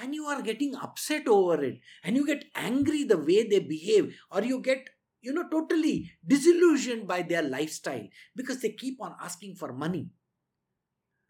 and 0.00 0.14
you 0.14 0.24
are 0.24 0.42
getting 0.42 0.74
upset 0.74 1.26
over 1.28 1.62
it 1.62 1.80
and 2.02 2.16
you 2.16 2.26
get 2.26 2.44
angry 2.54 3.04
the 3.04 3.18
way 3.18 3.48
they 3.48 3.60
behave 3.60 4.16
or 4.30 4.42
you 4.42 4.60
get 4.60 4.88
you 5.26 5.34
know 5.38 5.46
totally 5.54 5.94
disillusioned 6.34 7.06
by 7.12 7.20
their 7.22 7.42
lifestyle 7.42 8.06
because 8.34 8.60
they 8.62 8.72
keep 8.84 9.02
on 9.08 9.14
asking 9.28 9.54
for 9.54 9.72
money 9.84 10.08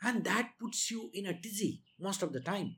and 0.02 0.24
that 0.24 0.50
puts 0.60 0.90
you 0.90 1.10
in 1.14 1.26
a 1.26 1.40
tizzy 1.40 1.72
most 2.08 2.22
of 2.22 2.32
the 2.32 2.40
time 2.52 2.76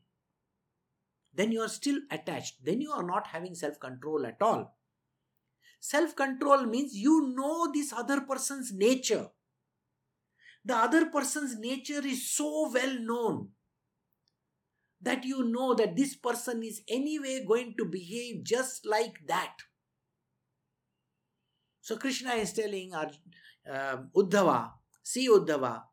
then 1.34 1.52
you 1.52 1.60
are 1.60 1.74
still 1.80 2.00
attached 2.10 2.64
then 2.64 2.80
you 2.80 2.90
are 2.92 3.06
not 3.12 3.28
having 3.36 3.54
self 3.54 3.78
control 3.88 4.26
at 4.32 4.48
all 4.50 4.66
Self 5.80 6.16
control 6.16 6.66
means 6.66 6.94
you 6.94 7.32
know 7.36 7.70
this 7.72 7.92
other 7.92 8.22
person's 8.22 8.72
nature. 8.72 9.28
The 10.64 10.76
other 10.76 11.06
person's 11.06 11.56
nature 11.56 12.04
is 12.04 12.30
so 12.30 12.70
well 12.72 12.98
known 12.98 13.50
that 15.00 15.24
you 15.24 15.44
know 15.44 15.74
that 15.74 15.94
this 15.96 16.16
person 16.16 16.62
is 16.64 16.82
anyway 16.88 17.44
going 17.46 17.74
to 17.78 17.84
behave 17.84 18.42
just 18.44 18.84
like 18.84 19.20
that. 19.28 19.54
So 21.88 21.96
Krishna 21.96 22.32
is 22.32 22.52
telling 22.52 22.92
uh, 22.94 23.06
Uddhava, 24.14 24.72
see 25.02 25.26
Uddhava, 25.26 25.84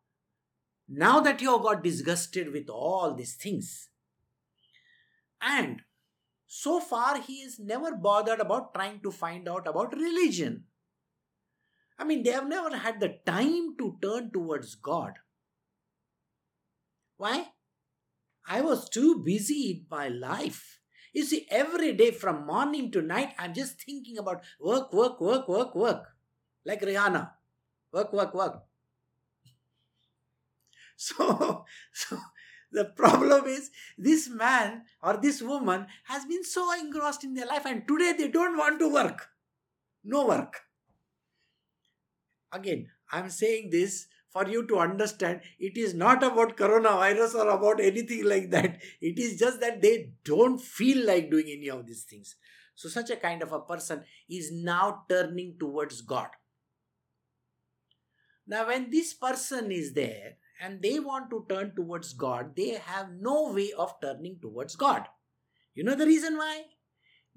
now 0.90 1.22
that 1.22 1.42
you 1.42 1.54
have 1.54 1.62
got 1.62 1.86
disgusted 1.86 2.52
with 2.52 2.68
all 2.70 3.14
these 3.14 3.36
things, 3.36 3.88
and 5.42 5.84
so 6.46 6.82
far, 6.82 7.22
he 7.22 7.36
is 7.36 7.60
never 7.60 7.96
bothered 7.96 8.42
about 8.42 8.74
trying 8.74 9.00
to 9.04 9.10
find 9.10 9.48
out 9.48 9.70
about 9.70 9.96
religion. 9.96 10.66
I 11.98 12.04
mean, 12.04 12.24
they 12.24 12.32
have 12.32 12.50
never 12.50 12.76
had 12.76 13.00
the 13.00 13.20
time 13.26 13.78
to 13.78 13.98
turn 14.02 14.32
towards 14.32 14.76
God. 14.76 15.14
Why? 17.16 17.54
I 18.46 18.60
was 18.60 18.90
too 18.90 19.24
busy 19.24 19.72
in 19.72 19.86
my 19.90 20.10
life. 20.10 20.82
You 21.16 21.24
see, 21.24 21.48
every 21.50 21.94
day 21.94 22.12
from 22.12 22.46
morning 22.46 22.92
to 22.92 23.02
night, 23.02 23.34
I'm 23.40 23.54
just 23.54 23.82
thinking 23.82 24.18
about 24.18 24.44
work, 24.60 24.92
work, 24.92 25.22
work, 25.22 25.48
work, 25.48 25.74
work. 25.74 26.14
Like 26.66 26.82
Rihanna. 26.82 27.32
Work, 27.94 28.12
work, 28.12 28.36
work. 28.36 28.64
So, 30.98 31.66
so 31.92 32.18
the 32.72 32.86
problem 32.86 33.48
is, 33.48 33.70
this 33.98 34.30
man 34.30 34.84
or 35.04 35.18
this 35.18 35.42
woman 35.42 35.88
has 36.06 36.24
been 36.24 36.44
so 36.46 36.72
engrossed 36.72 37.26
in 37.26 37.34
their 37.34 37.48
life, 37.48 37.66
and 37.66 37.86
today 37.86 38.14
they 38.18 38.30
don't 38.30 38.58
want 38.58 38.80
to 38.80 38.92
work. 38.92 39.28
No 40.06 40.26
work. 40.28 40.62
Again, 42.54 42.88
I'm 43.12 43.30
saying 43.30 43.72
this 43.72 44.08
for 44.36 44.46
you 44.50 44.68
to 44.68 44.80
understand 44.80 45.40
it 45.58 45.78
is 45.78 45.94
not 45.94 46.22
about 46.22 46.58
coronavirus 46.58 47.36
or 47.36 47.50
about 47.52 47.80
anything 47.80 48.26
like 48.26 48.50
that. 48.52 48.82
It 49.00 49.18
is 49.18 49.40
just 49.40 49.62
that 49.62 49.82
they 49.82 50.10
don't 50.26 50.60
feel 50.60 51.06
like 51.08 51.32
doing 51.32 51.48
any 51.48 51.70
of 51.70 51.86
these 51.88 52.04
things. 52.04 52.36
So, 52.76 52.90
such 52.90 53.10
a 53.12 53.16
kind 53.16 53.42
of 53.42 53.54
a 53.54 53.62
person 53.62 54.04
is 54.30 54.52
now 54.52 55.04
turning 55.08 55.56
towards 55.58 56.02
God. 56.02 56.28
Now, 58.46 58.68
when 58.68 58.90
this 58.92 59.14
person 59.14 59.72
is 59.72 59.94
there, 59.94 60.34
and 60.62 60.82
they 60.82 61.00
want 61.00 61.30
to 61.30 61.46
turn 61.50 61.74
towards 61.76 62.14
God, 62.14 62.56
they 62.56 62.72
have 62.72 63.10
no 63.20 63.54
way 63.54 63.72
of 63.78 63.94
turning 64.02 64.38
towards 64.42 64.76
God. 64.76 65.06
You 65.74 65.84
know 65.84 65.96
the 65.96 66.06
reason 66.06 66.38
why? 66.38 66.64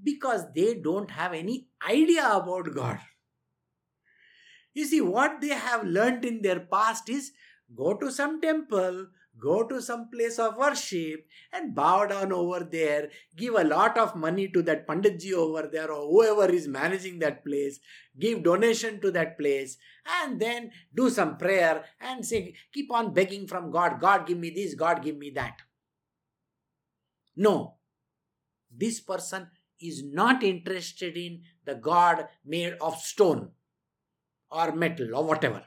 Because 0.02 0.44
they 0.54 0.74
don't 0.74 1.10
have 1.10 1.32
any 1.32 1.68
idea 1.88 2.28
about 2.32 2.74
God. 2.74 2.98
You 4.78 4.84
see, 4.84 5.00
what 5.00 5.40
they 5.40 5.48
have 5.48 5.84
learned 5.84 6.24
in 6.24 6.40
their 6.40 6.60
past 6.60 7.08
is 7.08 7.32
go 7.74 7.94
to 7.94 8.12
some 8.12 8.40
temple, 8.40 9.08
go 9.36 9.66
to 9.66 9.82
some 9.82 10.08
place 10.08 10.38
of 10.38 10.56
worship 10.56 11.26
and 11.52 11.74
bow 11.74 12.06
down 12.06 12.32
over 12.32 12.60
there, 12.60 13.10
give 13.36 13.54
a 13.54 13.64
lot 13.64 13.98
of 13.98 14.14
money 14.14 14.46
to 14.50 14.62
that 14.62 14.86
Panditji 14.86 15.32
over 15.32 15.66
there 15.66 15.90
or 15.90 16.06
whoever 16.08 16.48
is 16.48 16.68
managing 16.68 17.18
that 17.18 17.44
place, 17.44 17.80
give 18.20 18.44
donation 18.44 19.00
to 19.00 19.10
that 19.10 19.36
place, 19.36 19.78
and 20.22 20.38
then 20.38 20.70
do 20.94 21.10
some 21.10 21.38
prayer 21.38 21.84
and 22.00 22.24
say, 22.24 22.54
keep 22.72 22.92
on 22.92 23.12
begging 23.12 23.48
from 23.48 23.72
God, 23.72 24.00
God 24.00 24.28
give 24.28 24.38
me 24.38 24.50
this, 24.50 24.76
God 24.76 25.02
give 25.02 25.16
me 25.16 25.30
that. 25.30 25.56
No, 27.34 27.78
this 28.70 29.00
person 29.00 29.48
is 29.80 30.04
not 30.04 30.44
interested 30.44 31.16
in 31.16 31.42
the 31.64 31.74
God 31.74 32.28
made 32.44 32.74
of 32.80 33.00
stone 33.00 33.50
or 34.50 34.72
metal 34.72 35.14
or 35.14 35.24
whatever. 35.24 35.64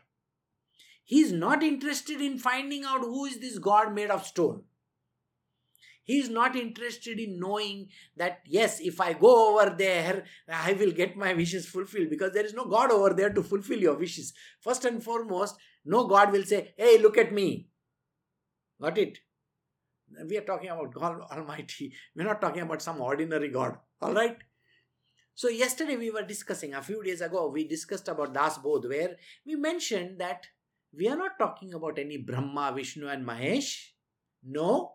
He 1.03 1.21
is 1.21 1.31
not 1.31 1.63
interested 1.63 2.21
in 2.21 2.37
finding 2.37 2.83
out 2.85 3.01
who 3.01 3.25
is 3.25 3.39
this 3.39 3.59
God 3.59 3.93
made 3.93 4.09
of 4.09 4.25
stone. 4.25 4.63
He 6.03 6.19
is 6.19 6.29
not 6.29 6.55
interested 6.55 7.19
in 7.19 7.39
knowing 7.39 7.89
that, 8.17 8.39
yes, 8.45 8.79
if 8.79 8.99
I 8.99 9.13
go 9.13 9.51
over 9.59 9.75
there, 9.75 10.25
I 10.47 10.73
will 10.73 10.91
get 10.91 11.15
my 11.15 11.33
wishes 11.33 11.67
fulfilled 11.67 12.09
because 12.09 12.33
there 12.33 12.45
is 12.45 12.53
no 12.53 12.65
God 12.65 12.91
over 12.91 13.13
there 13.13 13.29
to 13.29 13.43
fulfill 13.43 13.79
your 13.79 13.95
wishes. 13.95 14.33
First 14.59 14.83
and 14.85 15.03
foremost, 15.03 15.55
no 15.85 16.07
God 16.07 16.31
will 16.31 16.43
say, 16.43 16.73
Hey, 16.77 16.97
look 16.97 17.17
at 17.17 17.31
me. 17.31 17.67
Got 18.81 18.97
it? 18.97 19.19
We 20.27 20.37
are 20.37 20.41
talking 20.41 20.69
about 20.69 20.93
God 20.93 21.21
Almighty. 21.31 21.93
We're 22.15 22.25
not 22.25 22.41
talking 22.41 22.63
about 22.63 22.81
some 22.81 22.99
ordinary 22.99 23.49
God. 23.49 23.77
All 24.01 24.13
right? 24.13 24.37
So, 25.41 25.49
yesterday 25.49 25.97
we 25.97 26.11
were 26.11 26.21
discussing, 26.21 26.75
a 26.75 26.83
few 26.83 27.01
days 27.01 27.19
ago, 27.19 27.49
we 27.49 27.67
discussed 27.67 28.07
about 28.07 28.31
Das 28.31 28.59
Bodh, 28.59 28.87
where 28.87 29.15
we 29.43 29.55
mentioned 29.55 30.19
that 30.19 30.45
we 30.95 31.07
are 31.07 31.15
not 31.15 31.39
talking 31.39 31.73
about 31.73 31.97
any 31.97 32.17
Brahma, 32.17 32.71
Vishnu, 32.75 33.07
and 33.07 33.25
Mahesh. 33.25 33.87
No. 34.43 34.91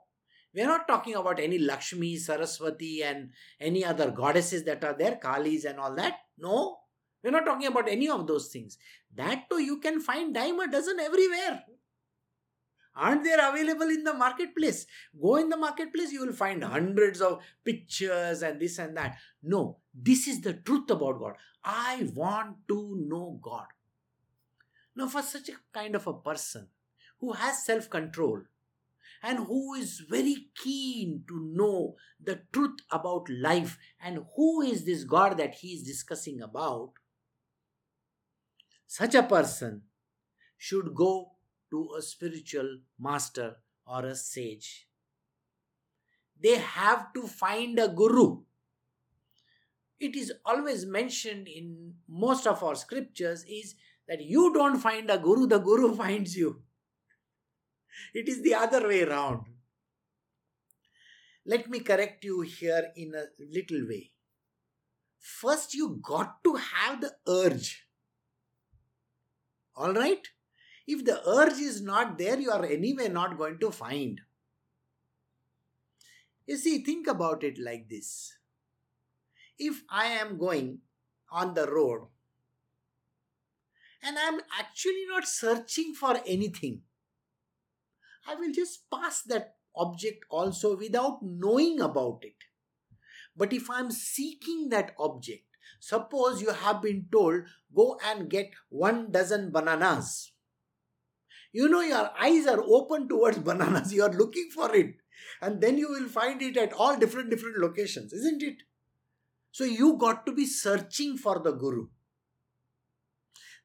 We 0.55 0.63
are 0.63 0.69
not 0.69 0.87
talking 0.87 1.17
about 1.17 1.41
any 1.41 1.59
Lakshmi, 1.59 2.17
Saraswati, 2.17 3.03
and 3.03 3.31
any 3.61 3.85
other 3.85 4.13
goddesses 4.13 4.63
that 4.67 4.85
are 4.85 4.95
there, 4.97 5.19
Kalis, 5.21 5.65
and 5.65 5.81
all 5.81 5.97
that. 5.97 6.15
No. 6.39 6.77
We're 7.25 7.33
not 7.33 7.45
talking 7.45 7.67
about 7.67 7.89
any 7.89 8.09
of 8.09 8.29
those 8.29 8.47
things. 8.47 8.79
That 9.17 9.51
too, 9.51 9.61
you 9.61 9.81
can 9.81 10.01
find 10.01 10.33
dime 10.33 10.61
a 10.61 10.71
dozen 10.71 11.01
everywhere. 11.01 11.65
Aren't 12.97 13.25
they 13.25 13.35
available 13.35 13.91
in 13.91 14.05
the 14.05 14.15
marketplace? 14.15 14.87
Go 15.21 15.37
in 15.37 15.51
the 15.51 15.57
marketplace, 15.57 16.13
you 16.13 16.25
will 16.25 16.33
find 16.33 16.65
hmm. 16.65 16.71
hundreds 16.71 17.21
of 17.21 17.43
pictures 17.65 18.43
and 18.43 18.59
this 18.59 18.79
and 18.79 18.97
that. 18.97 19.17
No, 19.43 19.79
this 19.95 20.27
is 20.27 20.41
the 20.41 20.55
truth 20.55 20.91
about 20.91 21.19
God. 21.19 21.35
I 21.63 22.09
want 22.15 22.57
to 22.69 23.07
know 23.09 23.39
God. 23.43 23.67
Now, 24.95 25.09
for 25.09 25.21
such 25.21 25.51
a 25.51 25.53
kind 25.75 25.95
of 25.95 26.07
a 26.07 26.15
person 26.15 26.69
who 27.21 27.33
has 27.33 27.65
self 27.65 27.91
control 27.91 28.43
and 29.23 29.47
who 29.47 29.75
is 29.75 30.03
very 30.09 30.49
keen 30.57 31.25
to 31.29 31.53
know 31.55 31.97
the 32.23 32.41
truth 32.53 32.79
about 32.91 33.29
life 33.29 33.79
and 34.03 34.21
who 34.37 34.63
is 34.63 34.85
this 34.85 35.05
God 35.05 35.37
that 35.37 35.57
he 35.57 35.69
is 35.69 35.83
discussing 35.83 36.41
about, 36.41 36.93
such 38.87 39.15
a 39.15 39.23
person 39.23 39.83
should 40.57 40.95
go 40.95 41.36
to 41.77 41.95
a 41.99 42.03
spiritual 42.03 42.79
master 42.99 43.57
or 43.87 44.05
a 44.07 44.15
sage. 44.15 44.89
They 46.43 46.59
have 46.59 47.13
to 47.15 47.27
find 47.27 47.79
a 47.79 47.89
guru. 47.89 48.29
it 50.07 50.17
is 50.21 50.31
always 50.53 50.83
mentioned 50.95 51.47
in 51.59 51.67
most 52.23 52.47
of 52.51 52.63
our 52.63 52.75
scriptures 52.81 53.45
is 53.59 53.71
that 54.09 54.23
you 54.33 54.43
don't 54.57 54.79
find 54.83 55.13
a 55.15 55.17
guru, 55.19 55.47
the 55.53 55.59
guru 55.69 55.95
finds 56.01 56.37
you. 56.37 56.51
It 58.13 58.29
is 58.29 58.43
the 58.43 58.55
other 58.55 58.87
way 58.87 59.03
around. 59.05 59.47
Let 61.47 61.71
me 61.71 61.81
correct 61.81 62.25
you 62.25 62.43
here 62.43 62.93
in 62.95 63.15
a 63.15 63.25
little 63.57 63.89
way. 63.89 64.11
First, 65.19 65.75
you 65.75 65.99
got 66.03 66.45
to 66.45 66.55
have 66.57 67.01
the 67.01 67.13
urge. 67.27 67.71
All 69.75 69.95
right? 69.95 70.29
If 70.87 71.05
the 71.05 71.21
urge 71.29 71.59
is 71.59 71.83
not 71.83 72.17
there, 72.17 72.39
you 72.39 72.51
are 72.51 72.65
anyway 72.65 73.09
not 73.09 73.37
going 73.37 73.59
to 73.59 73.71
find. 73.71 74.21
You 76.47 76.57
see, 76.57 76.85
think 76.85 77.09
about 77.09 77.43
it 77.43 77.59
like 77.59 77.89
this. 77.89 78.35
If 79.59 79.83
I 79.91 80.07
am 80.07 80.39
going 80.39 80.79
on 81.31 81.55
the 81.55 81.67
road 81.67 82.09
and 84.03 84.17
I 84.17 84.23
am 84.23 84.41
actually 84.59 85.07
not 85.09 85.27
searching 85.27 85.93
for 85.95 86.21
anything, 86.25 86.83
I 88.29 88.37
will 88.37 88.53
just 88.53 88.89
pass 88.91 89.23
that 89.23 89.57
object 89.75 90.25
also 90.31 90.77
without 90.77 91.19
knowing 91.23 91.81
about 91.81 92.21
it. 92.23 92.37
But 93.37 93.53
if 93.53 93.69
I 93.69 93.81
am 93.81 93.91
seeking 93.91 94.69
that 94.69 94.95
object, 94.99 95.45
suppose 95.81 96.41
you 96.41 96.53
have 96.53 96.81
been 96.81 97.07
told, 97.11 97.43
go 97.75 97.99
and 98.05 98.31
get 98.31 98.53
one 98.69 99.11
dozen 99.11 99.51
bananas. 99.51 100.33
You 101.57 101.71
know, 101.71 101.81
your 101.81 102.11
eyes 102.21 102.47
are 102.47 102.63
open 102.63 103.09
towards 103.09 103.39
bananas, 103.49 103.91
you 103.91 104.03
are 104.03 104.13
looking 104.13 104.51
for 104.55 104.75
it, 104.77 104.97
and 105.41 105.59
then 105.59 105.79
you 105.79 105.89
will 105.89 106.07
find 106.07 106.43
it 106.43 106.59
at 106.59 106.75
all 106.75 106.99
different, 106.99 107.31
different 107.31 107.57
locations, 107.57 108.13
isn't 108.13 108.43
it? 108.43 108.57
So 109.53 109.65
you 109.65 109.97
got 109.97 110.27
to 110.27 110.33
be 110.33 110.45
searching 110.45 111.17
for 111.17 111.39
the 111.39 111.53
Guru. 111.53 111.87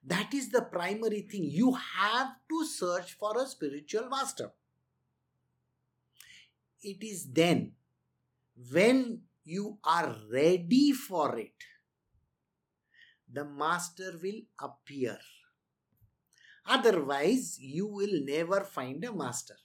That 0.06 0.34
is 0.34 0.52
the 0.52 0.62
primary 0.62 1.20
thing. 1.24 1.44
You 1.44 1.74
have 1.74 2.30
to 2.50 2.66
search 2.66 3.12
for 3.12 3.38
a 3.38 3.46
spiritual 3.46 4.08
master. 4.08 4.52
It 6.82 7.04
is 7.04 7.28
then 7.30 7.74
when 8.72 9.24
you 9.44 9.80
are 9.84 10.16
ready 10.32 10.94
for 10.94 11.38
it, 11.38 11.68
the 13.30 13.44
master 13.44 14.18
will 14.24 14.42
appear. 14.62 15.18
Otherwise, 16.66 17.58
you 17.60 17.88
will 17.88 18.24
never 18.24 18.62
find 18.62 19.04
a 19.04 19.14
master. 19.14 19.56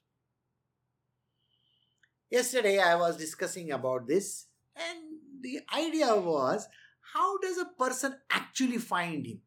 Yesterday, 2.31 2.79
I 2.79 2.97
was 2.97 3.17
discussing 3.17 3.71
about 3.71 4.09
this, 4.09 4.47
and 4.75 4.99
the 5.41 5.61
idea 5.77 6.15
was 6.17 6.67
how 7.15 7.39
does 7.39 7.59
a 7.59 7.67
person 7.79 8.17
actually 8.31 8.79
find 8.79 9.27
him? 9.27 9.41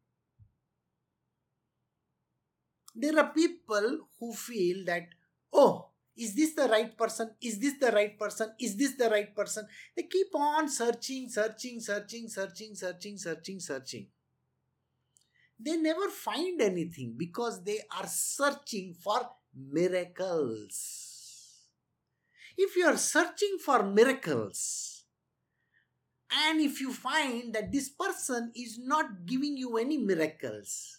There 2.94 3.18
are 3.18 3.32
people 3.32 4.08
who 4.18 4.32
feel 4.32 4.84
that, 4.86 5.08
oh, 5.52 5.90
is 6.16 6.34
this 6.34 6.54
the 6.54 6.68
right 6.68 6.96
person? 6.96 7.30
Is 7.40 7.58
this 7.58 7.74
the 7.78 7.92
right 7.92 8.18
person? 8.18 8.52
Is 8.60 8.76
this 8.76 8.96
the 8.96 9.08
right 9.08 9.34
person? 9.34 9.66
They 9.96 10.02
keep 10.04 10.34
on 10.34 10.68
searching, 10.68 11.28
searching, 11.28 11.80
searching, 11.80 12.28
searching, 12.28 12.74
searching, 12.74 13.16
searching, 13.16 13.60
searching. 13.60 14.06
They 15.62 15.76
never 15.76 16.08
find 16.08 16.60
anything 16.62 17.14
because 17.18 17.62
they 17.62 17.80
are 17.94 18.06
searching 18.06 18.94
for 18.94 19.28
miracles. 19.54 20.86
If 22.56 22.76
you 22.76 22.86
are 22.86 22.96
searching 22.96 23.58
for 23.62 23.82
miracles, 23.82 25.04
and 26.32 26.60
if 26.60 26.80
you 26.80 26.92
find 26.92 27.54
that 27.54 27.72
this 27.72 27.90
person 27.90 28.52
is 28.54 28.78
not 28.78 29.26
giving 29.26 29.56
you 29.56 29.76
any 29.76 29.98
miracles, 29.98 30.98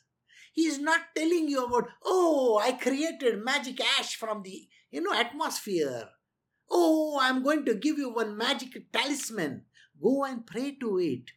he 0.54 0.68
is 0.68 0.78
not 0.78 1.16
telling 1.16 1.48
you 1.48 1.66
about, 1.66 1.90
oh, 2.04 2.60
I 2.62 2.74
created 2.74 3.44
magic 3.44 3.80
ash 4.00 4.16
from 4.16 4.44
the 4.44 4.68
you 4.92 5.02
know 5.02 5.14
atmosphere. 5.14 6.10
Oh, 6.70 7.18
I'm 7.20 7.42
going 7.44 7.66
to 7.66 7.74
give 7.74 7.98
you 7.98 8.14
one 8.14 8.38
magic 8.38 8.92
talisman. 8.92 9.66
Go 10.02 10.24
and 10.24 10.46
pray 10.46 10.78
to 10.82 11.00
it. 11.00 11.32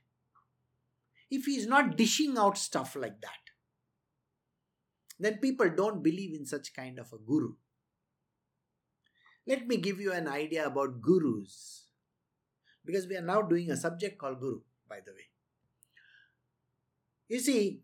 If 1.34 1.46
he 1.46 1.56
is 1.56 1.66
not 1.66 1.96
dishing 1.96 2.38
out 2.38 2.56
stuff 2.56 2.94
like 2.94 3.20
that, 3.22 3.50
then 5.18 5.38
people 5.38 5.70
don't 5.70 6.02
believe 6.02 6.34
in 6.34 6.46
such 6.46 6.72
kind 6.74 6.98
of 6.98 7.12
a 7.12 7.18
guru. 7.18 7.54
Let 9.46 9.66
me 9.66 9.76
give 9.76 10.00
you 10.00 10.12
an 10.12 10.28
idea 10.28 10.66
about 10.66 11.00
gurus. 11.00 11.86
Because 12.84 13.08
we 13.08 13.16
are 13.16 13.26
now 13.32 13.42
doing 13.42 13.70
a 13.70 13.76
subject 13.76 14.18
called 14.18 14.40
guru, 14.40 14.60
by 14.88 15.00
the 15.04 15.12
way. 15.12 15.26
You 17.28 17.40
see, 17.40 17.80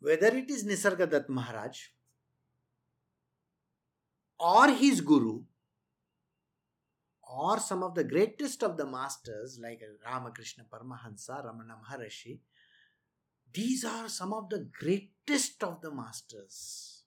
whether 0.00 0.28
it 0.28 0.50
is 0.50 0.64
Nisargadatta 0.64 1.28
Maharaj 1.28 1.78
or 4.38 4.68
his 4.70 5.00
guru 5.00 5.42
or 7.26 7.58
some 7.58 7.82
of 7.82 7.94
the 7.94 8.04
greatest 8.04 8.62
of 8.62 8.76
the 8.76 8.86
masters 8.86 9.58
like 9.60 9.82
Ramakrishna 10.04 10.64
Paramahansa, 10.72 11.44
Ramana 11.44 11.76
Maharshi, 11.82 12.38
these 13.52 13.84
are 13.84 14.08
some 14.08 14.32
of 14.32 14.48
the 14.48 14.68
greatest 14.78 15.62
of 15.64 15.80
the 15.80 15.90
masters. 15.90 17.02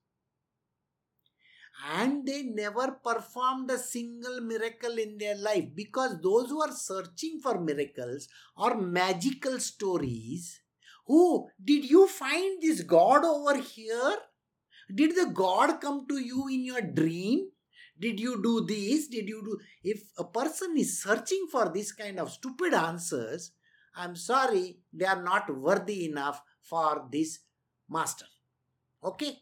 And 1.93 2.25
they 2.25 2.43
never 2.43 2.91
performed 2.91 3.71
a 3.71 3.77
single 3.77 4.41
miracle 4.41 4.97
in 4.97 5.17
their 5.17 5.35
life 5.35 5.65
because 5.73 6.19
those 6.21 6.49
who 6.49 6.61
are 6.61 6.73
searching 6.73 7.39
for 7.41 7.61
miracles 7.61 8.27
or 8.57 8.75
magical 8.75 9.59
stories, 9.59 10.59
who 11.05 11.47
did 11.63 11.89
you 11.89 12.07
find 12.07 12.61
this 12.61 12.81
God 12.81 13.23
over 13.23 13.57
here? 13.57 14.17
Did 14.93 15.15
the 15.15 15.31
God 15.33 15.79
come 15.79 16.05
to 16.07 16.17
you 16.17 16.47
in 16.49 16.65
your 16.65 16.81
dream? 16.81 17.51
Did 17.99 18.19
you 18.19 18.41
do 18.41 18.65
this? 18.65 19.07
Did 19.07 19.27
you 19.27 19.41
do. 19.43 19.59
If 19.83 20.03
a 20.17 20.23
person 20.23 20.77
is 20.77 21.01
searching 21.01 21.47
for 21.51 21.69
this 21.69 21.91
kind 21.91 22.19
of 22.19 22.31
stupid 22.31 22.73
answers, 22.73 23.51
I'm 23.95 24.15
sorry, 24.15 24.77
they 24.93 25.05
are 25.05 25.21
not 25.21 25.53
worthy 25.53 26.05
enough 26.05 26.41
for 26.61 27.07
this 27.11 27.39
master. 27.89 28.25
Okay? 29.03 29.39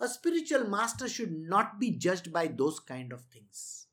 A 0.00 0.08
spiritual 0.08 0.68
master 0.68 1.08
should 1.08 1.32
not 1.32 1.78
be 1.78 1.90
judged 1.90 2.32
by 2.32 2.46
those 2.48 2.80
kind 2.80 3.12
of 3.12 3.22
things. 3.26 3.86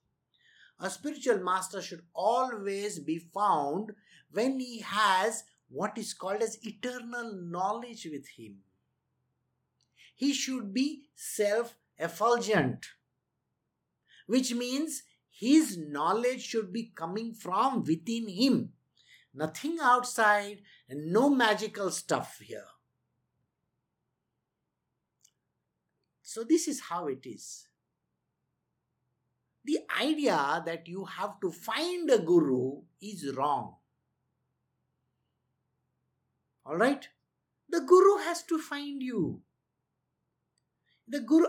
A 0.80 0.90
spiritual 0.90 1.40
master 1.44 1.82
should 1.82 2.04
always 2.14 3.00
be 3.00 3.20
found 3.20 3.92
when 4.32 4.60
he 4.60 4.80
has 4.80 5.44
what 5.68 5.98
is 5.98 6.14
called 6.14 6.42
as 6.42 6.58
eternal 6.66 7.36
knowledge 7.36 8.08
with 8.12 8.28
him 8.30 8.60
he 10.20 10.34
should 10.34 10.74
be 10.74 11.06
self 11.16 11.78
effulgent, 11.98 12.88
which 14.30 14.54
means 14.54 15.02
his 15.28 15.76
knowledge 15.76 16.44
should 16.44 16.72
be 16.72 16.92
coming 16.96 17.34
from 17.34 17.84
within 17.84 18.28
him. 18.28 18.74
Nothing 19.34 19.80
outside 19.82 20.60
and 20.88 21.12
no 21.12 21.32
magical 21.32 21.90
stuff 21.90 22.38
here. 22.40 22.70
So, 26.22 26.44
this 26.44 26.68
is 26.68 26.80
how 26.80 27.08
it 27.08 27.26
is. 27.26 27.68
The 29.66 29.80
idea 30.00 30.62
that 30.64 30.88
you 30.88 31.06
have 31.06 31.40
to 31.42 31.52
find 31.52 32.08
a 32.12 32.20
guru 32.20 32.82
is 33.02 33.34
wrong. 33.36 33.78
Alright? 36.68 37.10
The 37.68 37.82
guru 37.82 38.18
has 38.18 38.44
to 38.44 38.60
find 38.60 39.02
you 39.02 39.42
the 41.08 41.22
guru 41.22 41.48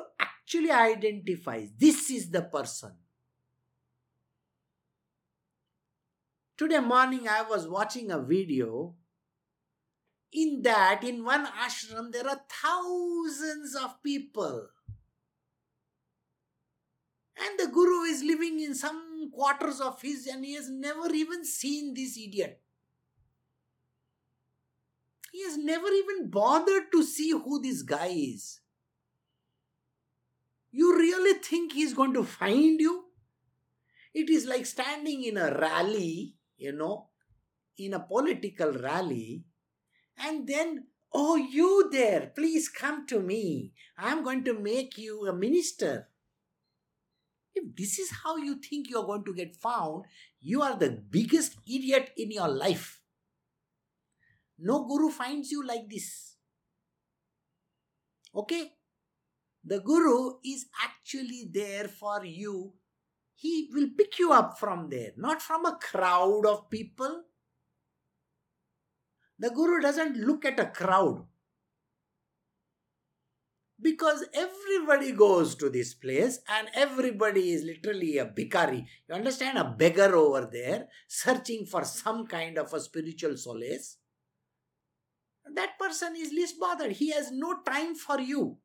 actually 0.51 0.71
identifies 0.71 1.71
this 1.79 2.11
is 2.11 2.31
the 2.31 2.43
person. 2.43 2.93
Today 6.57 6.81
morning, 6.81 7.29
I 7.29 7.43
was 7.43 7.69
watching 7.69 8.11
a 8.11 8.21
video. 8.21 8.95
In 10.33 10.63
that, 10.63 11.03
in 11.05 11.25
one 11.25 11.47
ashram, 11.47 12.13
there 12.13 12.29
are 12.29 12.41
thousands 12.63 13.77
of 13.77 14.03
people. 14.03 14.69
And 17.39 17.59
the 17.59 17.73
guru 17.73 18.03
is 18.03 18.23
living 18.23 18.61
in 18.61 18.75
some 18.75 19.31
quarters 19.33 19.81
of 19.81 20.03
his, 20.03 20.27
and 20.27 20.45
he 20.45 20.55
has 20.55 20.69
never 20.69 21.13
even 21.13 21.45
seen 21.45 21.95
this 21.95 22.19
idiot. 22.19 22.61
He 25.33 25.43
has 25.45 25.57
never 25.57 25.89
even 25.89 26.29
bothered 26.29 26.93
to 26.93 27.03
see 27.03 27.31
who 27.31 27.63
this 27.63 27.83
guy 27.83 28.09
is. 28.09 28.60
You 30.73 30.97
really 30.97 31.39
think 31.39 31.73
he's 31.73 31.95
going 31.95 32.15
to 32.15 32.25
find 32.25 32.81
you? 32.81 33.05
It 34.15 34.29
is 34.31 34.47
like 34.47 34.67
standing 34.67 35.25
in 35.25 35.37
a 35.37 35.57
rally, 35.59 36.37
you 36.57 36.73
know, 36.73 37.09
in 37.79 37.95
a 37.95 38.01
political 38.01 38.73
rally, 38.73 39.45
and 40.19 40.47
then, 40.47 40.87
oh, 41.13 41.37
you 41.37 41.89
there, 41.91 42.33
please 42.35 42.69
come 42.69 43.07
to 43.07 43.21
me. 43.21 43.73
I'm 43.97 44.23
going 44.23 44.45
to 44.45 44.55
make 44.55 44.99
you 44.99 45.27
a 45.27 45.33
minister. 45.33 46.09
If 47.55 47.75
this 47.75 47.99
is 47.99 48.11
how 48.23 48.37
you 48.37 48.61
think 48.61 48.89
you're 48.89 49.07
going 49.07 49.25
to 49.25 49.35
get 49.35 49.57
found, 49.57 50.05
you 50.41 50.63
are 50.63 50.77
the 50.77 50.91
biggest 50.91 51.57
idiot 51.67 52.11
in 52.17 52.31
your 52.31 52.49
life. 52.49 53.01
No 54.59 54.85
guru 54.87 55.11
finds 55.11 55.51
you 55.51 55.67
like 55.67 55.89
this. 55.89 56.37
Okay? 58.35 58.73
The 59.65 59.81
guru 59.81 60.39
is 60.45 60.67
actually 60.83 61.49
there 61.53 61.89
for 61.89 62.25
you. 62.25 62.73
He 63.35 63.69
will 63.73 63.89
pick 63.97 64.19
you 64.19 64.33
up 64.33 64.59
from 64.59 64.89
there, 64.91 65.13
not 65.17 65.41
from 65.43 65.65
a 65.65 65.77
crowd 65.77 66.47
of 66.47 66.71
people. 66.71 67.23
The 69.39 69.51
guru 69.51 69.81
doesn't 69.81 70.17
look 70.17 70.45
at 70.45 70.61
a 70.61 70.67
crowd 70.67 71.25
because 73.81 74.25
everybody 74.35 75.13
goes 75.13 75.55
to 75.55 75.71
this 75.71 75.95
place 75.95 76.41
and 76.49 76.69
everybody 76.75 77.53
is 77.53 77.65
literally 77.65 78.19
a 78.19 78.27
bhikari. 78.27 78.87
You 79.09 79.15
understand? 79.15 79.59
A 79.59 79.65
beggar 79.65 80.15
over 80.15 80.49
there 80.53 80.89
searching 81.09 81.67
for 81.67 81.85
some 81.85 82.27
kind 82.27 82.59
of 82.59 82.73
a 82.75 82.81
spiritual 82.81 83.37
solace. 83.37 83.97
That 85.55 85.79
person 85.79 86.15
is 86.17 86.33
least 86.33 86.61
bothered. 86.61 86.93
He 86.93 87.11
has 87.11 87.33
no 87.33 87.61
time 87.63 87.95
for 87.95 88.21
you. 88.21 88.59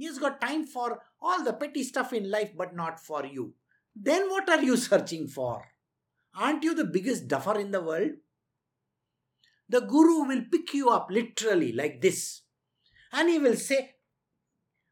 He 0.00 0.06
has 0.06 0.18
got 0.18 0.40
time 0.40 0.64
for 0.64 1.02
all 1.20 1.44
the 1.44 1.52
petty 1.52 1.82
stuff 1.84 2.14
in 2.14 2.30
life, 2.30 2.52
but 2.56 2.74
not 2.74 2.98
for 2.98 3.26
you. 3.26 3.52
Then 3.94 4.30
what 4.30 4.48
are 4.48 4.62
you 4.62 4.76
searching 4.88 5.26
for? 5.28 5.62
Aren't 6.34 6.64
you 6.64 6.74
the 6.74 6.86
biggest 6.86 7.28
duffer 7.28 7.58
in 7.60 7.70
the 7.70 7.82
world? 7.82 8.12
The 9.68 9.82
guru 9.82 10.26
will 10.26 10.44
pick 10.50 10.72
you 10.72 10.88
up 10.88 11.08
literally 11.10 11.72
like 11.72 12.00
this 12.00 12.40
and 13.12 13.28
he 13.28 13.38
will 13.38 13.56
say, 13.56 13.96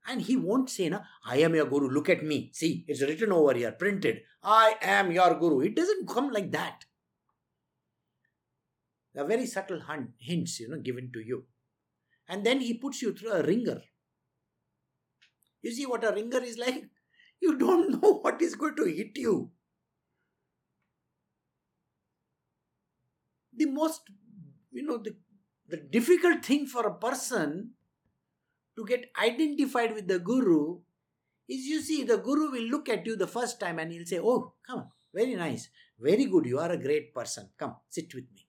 and 0.07 0.21
he 0.21 0.37
won't 0.37 0.69
say, 0.69 0.91
na, 0.91 1.01
I 1.25 1.39
am 1.39 1.55
your 1.55 1.65
guru, 1.65 1.89
look 1.89 2.11
at 2.11 2.23
me. 2.23 2.51
See, 2.53 2.85
it's 2.87 3.01
written 3.01 3.33
over 3.33 3.55
here, 3.55 3.73
printed. 3.73 4.21
I 4.43 4.75
am 4.83 5.11
your 5.11 5.37
guru. 5.37 5.61
It 5.61 5.75
doesn't 5.75 6.07
come 6.07 6.31
like 6.31 6.53
that. 6.53 6.85
A 9.17 9.25
very 9.25 9.47
subtle 9.47 9.81
hints, 10.19 10.61
you 10.61 10.69
know, 10.69 10.79
given 10.79 11.11
to 11.15 11.21
you. 11.21 11.47
And 12.29 12.45
then 12.45 12.61
he 12.61 12.75
puts 12.75 13.01
you 13.01 13.15
through 13.15 13.33
a 13.33 13.43
wringer. 13.43 13.81
You 15.69 15.75
see 15.75 15.85
what 15.85 16.03
a 16.03 16.13
wringer 16.13 16.43
is 16.43 16.57
like? 16.57 16.85
You 17.41 17.57
don't 17.57 17.91
know 17.93 18.15
what 18.23 18.41
is 18.43 18.55
going 18.57 18.75
to 18.77 18.85
hit 18.85 19.17
you. 19.17 19.51
The 23.55 23.67
most, 23.67 24.01
you 24.73 24.83
know, 24.83 24.97
the, 24.97 25.15
the 25.69 25.77
difficult 25.77 26.45
thing 26.45 26.67
for 26.67 26.87
a 26.87 26.95
person 26.95 27.75
to 28.77 28.87
get 28.87 29.11
identified 29.23 29.95
with 29.95 30.09
the 30.09 30.19
guru 30.19 30.81
is 31.49 31.67
you 31.67 31.81
see, 31.83 32.03
the 32.03 32.17
guru 32.17 32.51
will 32.51 32.69
look 32.75 32.89
at 32.89 33.07
you 33.07 33.15
the 33.15 33.29
first 33.29 33.61
time 33.61 33.79
and 33.79 33.93
he'll 33.93 34.07
say, 34.07 34.19
Oh, 34.19 34.55
come, 34.67 34.79
on, 34.81 34.89
very 35.15 35.37
nice, 35.37 35.69
very 36.01 36.25
good, 36.25 36.47
you 36.47 36.59
are 36.59 36.73
a 36.73 36.83
great 36.83 37.15
person, 37.15 37.51
come, 37.57 37.77
sit 37.89 38.13
with 38.15 38.25
me. 38.35 38.47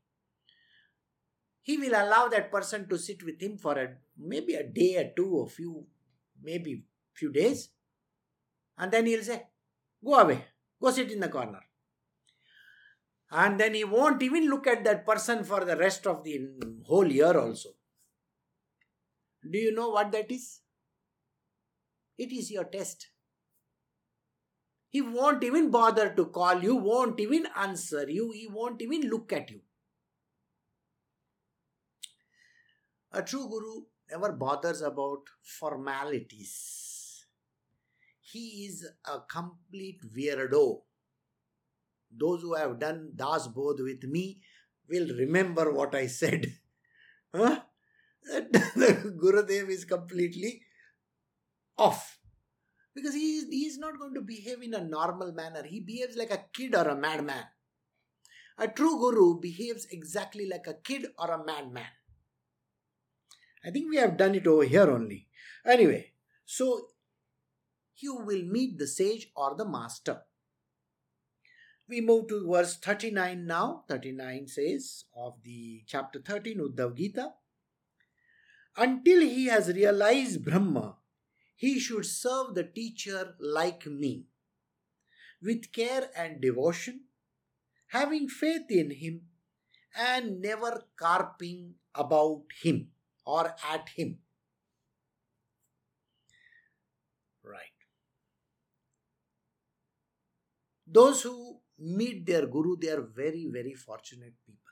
He 1.61 1.77
will 1.77 1.93
allow 1.93 2.27
that 2.29 2.51
person 2.51 2.89
to 2.89 2.97
sit 2.97 3.21
with 3.23 3.39
him 3.39 3.57
for 3.57 3.77
a 3.77 3.97
maybe 4.17 4.55
a 4.55 4.63
day 4.63 4.95
or 4.97 5.11
two 5.15 5.41
a 5.41 5.49
few, 5.49 5.85
maybe 6.41 6.85
few 7.19 7.31
days, 7.31 7.69
and 8.77 8.91
then 8.91 9.05
he'll 9.05 9.23
say, 9.23 9.43
Go 10.03 10.15
away, 10.15 10.45
go 10.81 10.91
sit 10.91 11.11
in 11.11 11.19
the 11.19 11.27
corner. 11.29 11.59
And 13.31 13.59
then 13.59 13.73
he 13.75 13.83
won't 13.83 14.23
even 14.23 14.49
look 14.49 14.65
at 14.65 14.83
that 14.85 15.05
person 15.05 15.43
for 15.43 15.63
the 15.63 15.77
rest 15.77 16.07
of 16.07 16.23
the 16.23 16.49
whole 16.85 17.11
year 17.11 17.37
also. 17.37 17.69
Do 19.49 19.57
you 19.57 19.73
know 19.73 19.89
what 19.89 20.11
that 20.13 20.31
is? 20.31 20.61
It 22.17 22.31
is 22.31 22.51
your 22.51 22.63
test. 22.63 23.07
He 24.89 25.01
won't 25.01 25.43
even 25.43 25.69
bother 25.69 26.09
to 26.15 26.25
call 26.25 26.63
you, 26.63 26.75
won't 26.75 27.19
even 27.19 27.47
answer 27.55 28.09
you, 28.09 28.31
he 28.31 28.47
won't 28.47 28.81
even 28.81 29.01
look 29.09 29.31
at 29.31 29.51
you. 29.51 29.61
A 33.11 33.21
true 33.21 33.47
guru 33.47 33.83
never 34.09 34.31
bothers 34.31 34.81
about 34.81 35.23
formalities. 35.41 36.98
He 38.31 38.65
is 38.65 38.87
a 39.05 39.19
complete 39.21 40.01
weirdo. 40.15 40.81
Those 42.11 42.41
who 42.41 42.55
have 42.55 42.79
done 42.79 43.13
Das 43.15 43.47
Bodh 43.47 43.83
with 43.83 44.03
me 44.03 44.41
will 44.87 45.07
remember 45.17 45.71
what 45.71 45.95
I 45.95 46.07
said. 46.07 46.45
Huh? 47.31 47.59
Gurudev 48.27 49.69
is 49.69 49.85
completely 49.85 50.63
off. 51.77 52.17
Because 52.95 53.13
he 53.13 53.37
is, 53.37 53.45
he 53.49 53.65
is 53.67 53.77
not 53.77 53.99
going 53.99 54.15
to 54.15 54.21
behave 54.21 54.63
in 54.63 54.73
a 54.73 54.83
normal 54.83 55.31
manner. 55.31 55.63
He 55.63 55.79
behaves 55.79 56.17
like 56.17 56.31
a 56.31 56.45
kid 56.51 56.75
or 56.75 56.87
a 56.87 56.95
madman. 56.95 57.43
A 58.57 58.67
true 58.67 58.97
guru 58.97 59.39
behaves 59.39 59.85
exactly 59.91 60.47
like 60.47 60.65
a 60.67 60.73
kid 60.73 61.05
or 61.19 61.31
a 61.31 61.45
madman. 61.45 61.85
I 63.63 63.69
think 63.69 63.89
we 63.89 63.97
have 63.97 64.17
done 64.17 64.33
it 64.33 64.47
over 64.47 64.63
here 64.63 64.89
only. 64.89 65.27
Anyway, 65.65 66.13
so 66.45 66.88
you 68.01 68.15
will 68.15 68.43
meet 68.43 68.77
the 68.77 68.87
sage 68.87 69.31
or 69.35 69.55
the 69.55 69.65
master. 69.67 70.21
We 71.87 72.01
move 72.01 72.27
to 72.27 72.47
verse 72.47 72.77
39 72.77 73.45
now. 73.45 73.83
39 73.87 74.47
says 74.47 75.05
of 75.15 75.41
the 75.43 75.83
chapter 75.87 76.19
13 76.19 76.59
Uddhav 76.59 76.95
Gita 76.95 77.33
until 78.79 79.21
he 79.21 79.45
has 79.47 79.67
realized 79.67 80.45
Brahma, 80.45 80.95
he 81.55 81.79
should 81.79 82.05
serve 82.05 82.55
the 82.55 82.63
teacher 82.63 83.35
like 83.39 83.85
me, 83.85 84.25
with 85.41 85.71
care 85.73 86.09
and 86.15 86.39
devotion, 86.39 87.01
having 87.87 88.29
faith 88.29 88.69
in 88.69 88.91
him, 88.91 89.21
and 89.97 90.41
never 90.41 90.83
carping 90.95 91.73
about 91.93 92.43
him 92.61 92.87
or 93.25 93.53
at 93.69 93.89
him. 93.89 94.19
Right. 97.43 97.79
Those 100.91 101.21
who 101.23 101.59
meet 101.77 102.25
their 102.25 102.47
Guru, 102.47 102.77
they 102.77 102.89
are 102.89 103.01
very, 103.01 103.47
very 103.51 103.73
fortunate 103.73 104.33
people. 104.45 104.69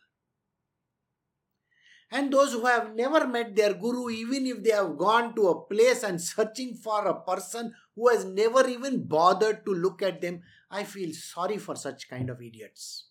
And 2.10 2.32
those 2.32 2.54
who 2.54 2.66
have 2.66 2.96
never 2.96 3.28
met 3.28 3.56
their 3.56 3.74
guru, 3.74 4.10
even 4.10 4.46
if 4.48 4.64
they 4.64 4.72
have 4.72 4.98
gone 4.98 5.36
to 5.36 5.50
a 5.50 5.66
place 5.66 6.04
and 6.04 6.22
searching 6.22 6.74
for 6.76 7.06
a 7.06 7.22
person 7.22 7.74
who 7.96 8.08
has 8.08 8.24
never 8.24 8.68
even 8.68 9.04
bothered 9.04 9.66
to 9.66 9.74
look 9.74 10.02
at 10.02 10.22
them, 10.22 10.42
I 10.72 10.84
feel 10.86 11.14
sorry 11.14 11.58
for 11.58 11.76
such 11.76 12.10
kind 12.10 12.30
of 12.30 12.42
idiots. 12.42 13.10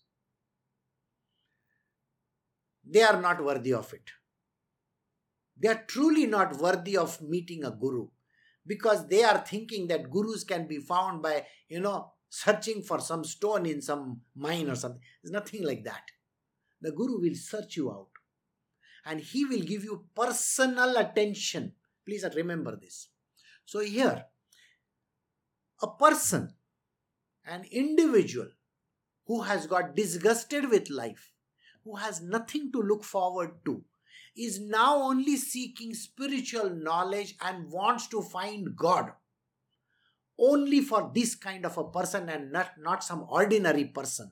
They 2.83 3.03
are 3.03 3.21
not 3.21 3.43
worthy 3.43 3.73
of 3.73 3.93
it. 3.93 4.09
They 5.59 5.67
are 5.67 5.83
truly 5.87 6.25
not 6.25 6.57
worthy 6.57 6.97
of 6.97 7.21
meeting 7.21 7.65
a 7.65 7.71
guru 7.71 8.07
because 8.65 9.07
they 9.07 9.23
are 9.23 9.39
thinking 9.39 9.87
that 9.87 10.09
gurus 10.09 10.43
can 10.43 10.67
be 10.67 10.79
found 10.79 11.21
by, 11.21 11.45
you 11.67 11.79
know, 11.79 12.13
searching 12.29 12.81
for 12.81 12.99
some 12.99 13.23
stone 13.23 13.65
in 13.65 13.81
some 13.81 14.21
mine 14.35 14.67
or 14.67 14.71
hmm. 14.71 14.75
something. 14.75 15.01
It's 15.23 15.31
nothing 15.31 15.63
like 15.63 15.83
that. 15.85 16.03
The 16.81 16.91
guru 16.91 17.19
will 17.21 17.35
search 17.35 17.77
you 17.77 17.91
out 17.91 18.09
and 19.05 19.21
he 19.21 19.45
will 19.45 19.61
give 19.61 19.83
you 19.83 20.05
personal 20.15 20.97
attention. 20.97 21.73
Please 22.05 22.23
uh, 22.23 22.29
remember 22.35 22.75
this. 22.75 23.07
So, 23.65 23.79
here, 23.79 24.25
a 25.81 25.87
person, 25.87 26.53
an 27.45 27.65
individual 27.71 28.49
who 29.25 29.41
has 29.41 29.65
got 29.65 29.95
disgusted 29.95 30.69
with 30.69 30.89
life, 30.89 31.31
who 31.83 31.95
has 31.95 32.21
nothing 32.21 32.71
to 32.73 32.79
look 32.79 33.03
forward 33.03 33.51
to, 33.65 33.83
is 34.35 34.59
now 34.59 35.01
only 35.01 35.35
seeking 35.35 35.93
spiritual 35.93 36.69
knowledge 36.69 37.35
and 37.41 37.71
wants 37.71 38.07
to 38.07 38.21
find 38.21 38.75
God. 38.75 39.11
Only 40.39 40.81
for 40.81 41.11
this 41.13 41.35
kind 41.35 41.65
of 41.65 41.77
a 41.77 41.85
person 41.85 42.29
and 42.29 42.51
not, 42.51 42.71
not 42.79 43.03
some 43.03 43.25
ordinary 43.29 43.85
person. 43.85 44.31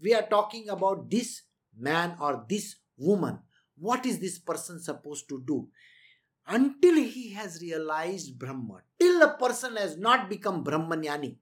We 0.00 0.14
are 0.14 0.26
talking 0.28 0.68
about 0.68 1.10
this 1.10 1.42
man 1.76 2.16
or 2.20 2.44
this 2.48 2.76
woman 2.96 3.40
what 3.76 4.06
is 4.06 4.18
this 4.18 4.38
person 4.38 4.80
supposed 4.80 5.28
to 5.28 5.42
do? 5.46 5.68
Until 6.46 6.94
he 6.94 7.32
has 7.32 7.60
realized 7.60 8.38
Brahma, 8.38 8.82
till 8.98 9.22
a 9.22 9.36
person 9.36 9.76
has 9.76 9.96
not 9.96 10.28
become 10.28 10.62
Brahmanyani, 10.62 11.36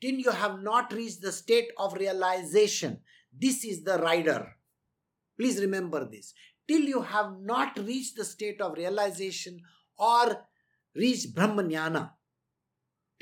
till 0.00 0.14
you 0.14 0.30
have 0.30 0.62
not 0.62 0.92
reached 0.92 1.20
the 1.20 1.32
state 1.32 1.68
of 1.76 1.94
realization, 1.94 3.00
this 3.32 3.64
is 3.64 3.84
the 3.84 3.98
rider. 3.98 4.56
Please 5.38 5.60
remember 5.60 6.08
this. 6.10 6.34
Till 6.66 6.80
you 6.80 7.02
have 7.02 7.40
not 7.40 7.78
reached 7.78 8.16
the 8.16 8.24
state 8.24 8.60
of 8.60 8.76
realization 8.76 9.60
or 9.98 10.46
reached 10.94 11.34
Brahmanyana, 11.34 12.12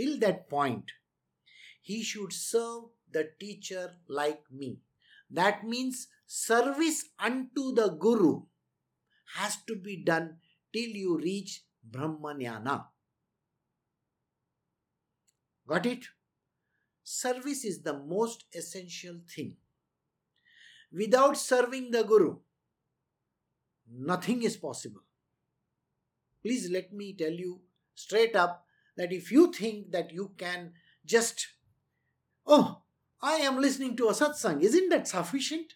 till 0.00 0.18
that 0.20 0.48
point, 0.48 0.92
he 1.82 2.02
should 2.02 2.32
serve 2.32 2.84
the 3.12 3.28
teacher 3.38 3.96
like 4.08 4.42
me. 4.50 4.78
That 5.30 5.64
means 5.64 6.08
service 6.26 7.04
unto 7.18 7.74
the 7.74 7.88
Guru 7.88 8.42
has 9.36 9.58
to 9.66 9.76
be 9.76 10.02
done 10.02 10.36
till 10.72 10.88
you 10.88 11.18
reach 11.18 11.64
Brahmanyana. 11.88 12.86
Got 15.66 15.86
it? 15.86 16.06
Service 17.04 17.64
is 17.64 17.82
the 17.82 17.98
most 17.98 18.44
essential 18.54 19.16
thing. 19.34 19.56
Without 20.92 21.36
serving 21.36 21.90
the 21.90 22.02
Guru, 22.04 22.36
nothing 23.92 24.42
is 24.42 24.56
possible. 24.56 25.02
Please 26.42 26.70
let 26.70 26.92
me 26.92 27.12
tell 27.12 27.32
you 27.32 27.60
straight 27.94 28.34
up 28.34 28.64
that 29.00 29.12
if 29.12 29.32
you 29.32 29.50
think 29.50 29.92
that 29.92 30.12
you 30.12 30.32
can 30.36 30.72
just, 31.06 31.48
oh, 32.46 32.82
I 33.22 33.36
am 33.36 33.58
listening 33.58 33.96
to 33.96 34.08
a 34.08 34.12
satsang, 34.12 34.60
isn't 34.60 34.90
that 34.90 35.08
sufficient? 35.08 35.72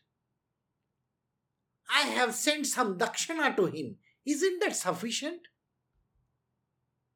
I 1.90 2.02
have 2.08 2.34
sent 2.34 2.66
some 2.66 2.98
dakshana 2.98 3.56
to 3.56 3.64
him, 3.64 3.96
isn't 4.26 4.60
that 4.60 4.76
sufficient? 4.76 5.40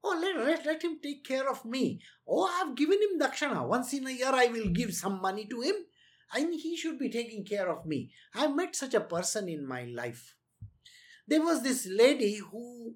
Oh, 0.03 0.18
let, 0.18 0.37
let, 0.47 0.64
let 0.64 0.83
him 0.83 0.99
take 1.03 1.25
care 1.25 1.51
of 1.51 1.66
me. 1.66 2.01
Oh, 2.27 2.47
I 2.47 2.64
have 2.64 2.75
given 2.75 2.99
him 3.03 3.21
dakshana. 3.21 3.68
Once 3.68 3.92
in 3.92 4.07
a 4.07 4.11
year, 4.11 4.31
I 4.33 4.47
will 4.47 4.68
give 4.68 4.94
some 4.94 5.21
money 5.21 5.44
to 5.47 5.61
him 5.61 5.75
and 6.33 6.55
he 6.55 6.75
should 6.75 6.99
be 6.99 7.11
taking 7.11 7.44
care 7.44 7.68
of 7.68 7.85
me. 7.85 8.12
I 8.35 8.47
met 8.47 8.75
such 8.77 8.94
a 8.94 9.01
person 9.01 9.49
in 9.49 9.66
my 9.66 9.85
life. 9.85 10.37
There 11.27 11.42
was 11.42 11.62
this 11.62 11.87
lady 11.87 12.37
who 12.37 12.94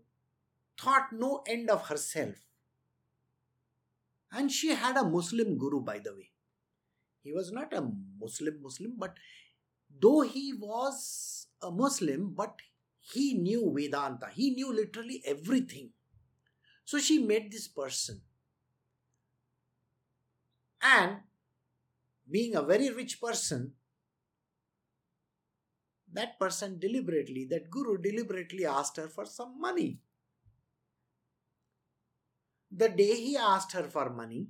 thought 0.81 1.09
no 1.12 1.42
end 1.46 1.68
of 1.68 1.88
herself. 1.88 2.37
And 4.33 4.51
she 4.51 4.71
had 4.71 4.97
a 4.97 5.05
Muslim 5.05 5.59
guru, 5.59 5.81
by 5.81 5.99
the 5.99 6.14
way. 6.14 6.31
He 7.23 7.33
was 7.33 7.53
not 7.53 7.73
a 7.73 7.87
Muslim 8.18 8.61
Muslim, 8.62 8.95
but 8.99 9.16
though 10.01 10.23
he 10.23 10.53
was 10.55 11.47
a 11.62 11.71
Muslim, 11.71 12.35
but 12.35 12.57
he 12.99 13.35
knew 13.35 13.73
Vedanta. 13.77 14.29
He 14.33 14.51
knew 14.51 14.73
literally 14.75 15.23
everything. 15.27 15.90
So 16.85 16.99
she 16.99 17.18
met 17.18 17.51
this 17.51 17.68
person. 17.68 18.23
And 20.81 21.18
being 22.29 22.57
a 22.57 22.62
very 22.62 22.90
rich 22.90 23.21
person, 23.21 23.75
that 26.12 26.38
person 26.38 26.79
deliberately, 26.79 27.47
that 27.51 27.71
guru 27.71 27.99
deliberately 27.99 28.66
asked 28.66 28.97
her 28.97 29.09
for 29.09 29.25
some 29.25 29.61
money. 29.61 30.01
The 32.74 32.88
day 32.88 33.16
he 33.16 33.37
asked 33.37 33.72
her 33.72 33.85
for 33.85 34.08
money, 34.08 34.48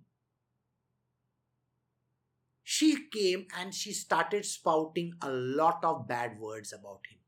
she 2.62 3.08
came 3.12 3.46
and 3.58 3.74
she 3.74 3.92
started 3.92 4.44
spouting 4.44 5.14
a 5.20 5.28
lot 5.28 5.85
of 5.85 6.06
bad 6.06 6.38
words 6.38 6.72
about 6.72 7.00
him. 7.11 7.18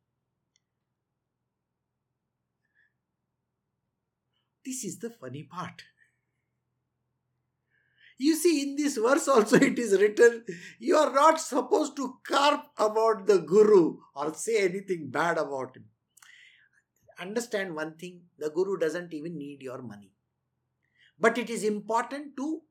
This 4.64 4.84
is 4.84 5.00
the 5.00 5.10
funny 5.10 5.42
part. 5.42 5.82
You 8.16 8.36
see, 8.36 8.62
in 8.62 8.76
this 8.76 8.96
verse 8.96 9.26
also 9.26 9.56
it 9.56 9.76
is 9.76 10.00
written, 10.00 10.44
you 10.78 10.96
are 10.96 11.12
not 11.12 11.40
supposed 11.40 11.96
to 11.96 12.18
carp 12.24 12.66
about 12.78 13.26
the 13.26 13.38
Guru 13.38 13.96
or 14.14 14.32
say 14.32 14.64
anything 14.64 15.10
bad 15.10 15.38
about 15.38 15.76
him. 15.76 15.86
Understand 17.18 17.74
one 17.74 17.96
thing 17.96 18.22
the 18.38 18.50
Guru 18.50 18.76
doesn't 18.76 19.12
even 19.12 19.36
need 19.36 19.60
your 19.60 19.82
money. 19.82 20.12
But 21.18 21.38
it 21.38 21.50
is 21.50 21.64
important 21.64 22.36
to 22.36 22.62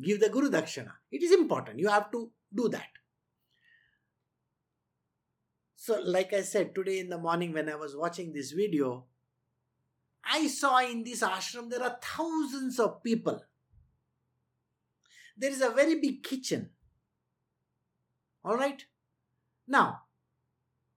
give 0.00 0.20
the 0.20 0.28
Guru 0.28 0.50
Dakshana. 0.50 0.92
It 1.10 1.22
is 1.22 1.32
important. 1.32 1.78
You 1.78 1.88
have 1.88 2.10
to 2.12 2.30
do 2.54 2.68
that. 2.68 2.88
So, 5.76 6.00
like 6.02 6.32
I 6.32 6.42
said 6.42 6.74
today 6.74 6.98
in 6.98 7.10
the 7.10 7.18
morning 7.18 7.52
when 7.52 7.68
I 7.68 7.74
was 7.74 7.94
watching 7.94 8.32
this 8.32 8.52
video, 8.52 9.04
I 10.24 10.46
saw 10.48 10.78
in 10.78 11.04
this 11.04 11.22
ashram 11.22 11.68
there 11.68 11.82
are 11.82 11.98
thousands 12.02 12.80
of 12.80 13.02
people 13.02 13.42
there 15.36 15.50
is 15.50 15.60
a 15.60 15.70
very 15.70 16.00
big 16.00 16.22
kitchen. 16.22 16.70
All 18.44 18.56
right. 18.56 18.84
Now, 19.66 20.02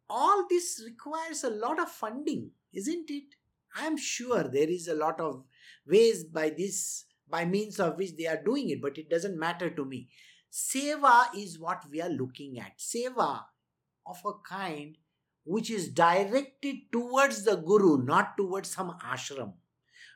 all 0.10 0.45
this 0.49 0.81
requires 0.86 1.43
a 1.43 1.49
lot 1.49 1.79
of 1.79 1.89
funding, 1.89 2.51
isn't 2.73 3.10
it? 3.10 3.36
I 3.75 3.86
am 3.86 3.97
sure 3.97 4.43
there 4.43 4.69
is 4.69 4.88
a 4.88 4.95
lot 4.95 5.19
of 5.19 5.43
ways 5.86 6.23
by 6.23 6.49
this, 6.49 7.06
by 7.30 7.45
means 7.45 7.80
of 7.80 7.97
which 7.97 8.15
they 8.15 8.27
are 8.27 8.41
doing 8.43 8.69
it, 8.69 8.82
but 8.82 8.97
it 8.97 9.10
doesn't 9.10 9.39
matter 9.39 9.69
to 9.69 9.86
me. 9.86 10.10
Seva 10.51 11.27
is 11.36 11.60
what 11.60 11.84
we 11.91 12.01
are 12.01 12.10
looking 12.10 12.60
at. 12.60 12.77
Seva 12.77 13.41
of 14.06 14.17
a 14.25 14.34
kind 14.47 14.97
which 15.43 15.69
is 15.69 15.89
directed 15.89 16.75
towards 16.91 17.43
the 17.43 17.56
Guru, 17.56 18.03
not 18.03 18.38
towards 18.38 18.69
some 18.69 18.97
ashram 19.06 19.53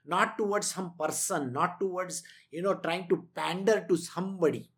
not 0.06 0.38
towards 0.38 0.68
some 0.68 0.94
person, 1.00 1.54
not 1.54 1.80
towards, 1.80 2.24
you 2.52 2.62
know, 2.62 2.76
trying 2.76 3.08
to 3.10 3.28
pander 3.36 3.86
to 3.88 3.96
somebody. 3.96 4.70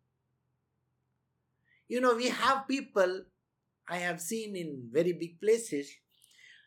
You 1.88 2.00
know, 2.00 2.14
we 2.14 2.28
have 2.28 2.68
people 2.68 3.24
I 3.88 3.98
have 3.98 4.20
seen 4.20 4.56
in 4.56 4.88
very 4.90 5.12
big 5.12 5.40
places, 5.40 5.90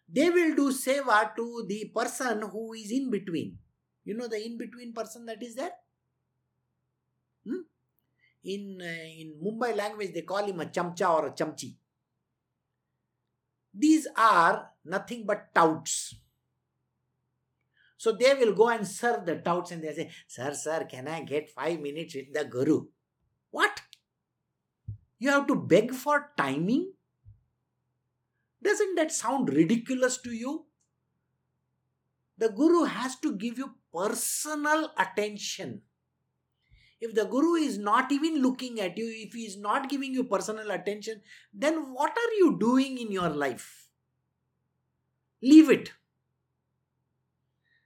they 0.07 0.29
will 0.29 0.55
do 0.55 0.71
seva 0.71 1.35
to 1.35 1.65
the 1.67 1.91
person 1.93 2.43
who 2.43 2.73
is 2.73 2.91
in 2.91 3.09
between. 3.09 3.57
You 4.07 4.15
know, 4.15 4.27
the 4.27 4.43
in 4.43 4.57
between 4.57 4.93
person 4.93 5.25
that 5.25 5.43
is 5.43 5.55
there? 5.55 5.71
Hmm? 7.45 7.61
In, 8.43 8.79
uh, 8.81 9.21
in 9.21 9.35
Mumbai 9.43 9.75
language, 9.75 10.13
they 10.13 10.21
call 10.21 10.45
him 10.45 10.61
a 10.61 10.65
chamcha 10.65 11.09
or 11.09 11.27
a 11.27 11.31
chamchi. 11.31 11.75
These 13.73 14.07
are 14.15 14.71
nothing 14.85 15.25
but 15.25 15.53
touts 15.53 16.15
so 17.97 18.11
they 18.11 18.33
will 18.35 18.53
go 18.53 18.69
and 18.69 18.87
serve 18.87 19.25
the 19.25 19.37
touts 19.37 19.71
and 19.71 19.83
they 19.83 19.93
say, 19.93 20.11
Sir, 20.27 20.53
sir, 20.53 20.85
can 20.89 21.07
I 21.07 21.23
get 21.23 21.49
five 21.49 21.79
minutes 21.79 22.15
with 22.15 22.31
the 22.31 22.45
Guru? 22.45 22.85
What? 23.49 23.81
You 25.17 25.31
have 25.31 25.47
to 25.47 25.55
beg 25.55 25.91
for 25.91 26.31
timing? 26.37 26.93
Doesn't 28.61 28.95
that 28.95 29.11
sound 29.11 29.49
ridiculous 29.49 30.19
to 30.19 30.31
you? 30.31 30.65
The 32.37 32.49
Guru 32.49 32.83
has 32.83 33.15
to 33.17 33.35
give 33.35 33.57
you 33.57 33.73
personal 33.97 34.91
attention. 34.97 35.81
If 36.99 37.13
the 37.13 37.25
Guru 37.25 37.53
is 37.53 37.77
not 37.77 38.11
even 38.11 38.41
looking 38.41 38.79
at 38.79 38.97
you, 38.97 39.05
if 39.07 39.33
he 39.33 39.45
is 39.45 39.57
not 39.57 39.89
giving 39.89 40.13
you 40.13 40.23
personal 40.23 40.71
attention, 40.71 41.21
then 41.53 41.93
what 41.93 42.11
are 42.11 42.33
you 42.37 42.57
doing 42.59 42.97
in 42.97 43.11
your 43.11 43.29
life? 43.29 43.87
Leave 45.41 45.69
it. 45.69 45.91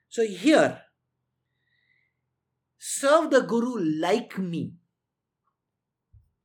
So 0.07 0.25
here, 0.25 0.81
serve 2.77 3.31
the 3.31 3.41
Guru 3.41 3.99
like 3.99 4.37
me. 4.37 4.73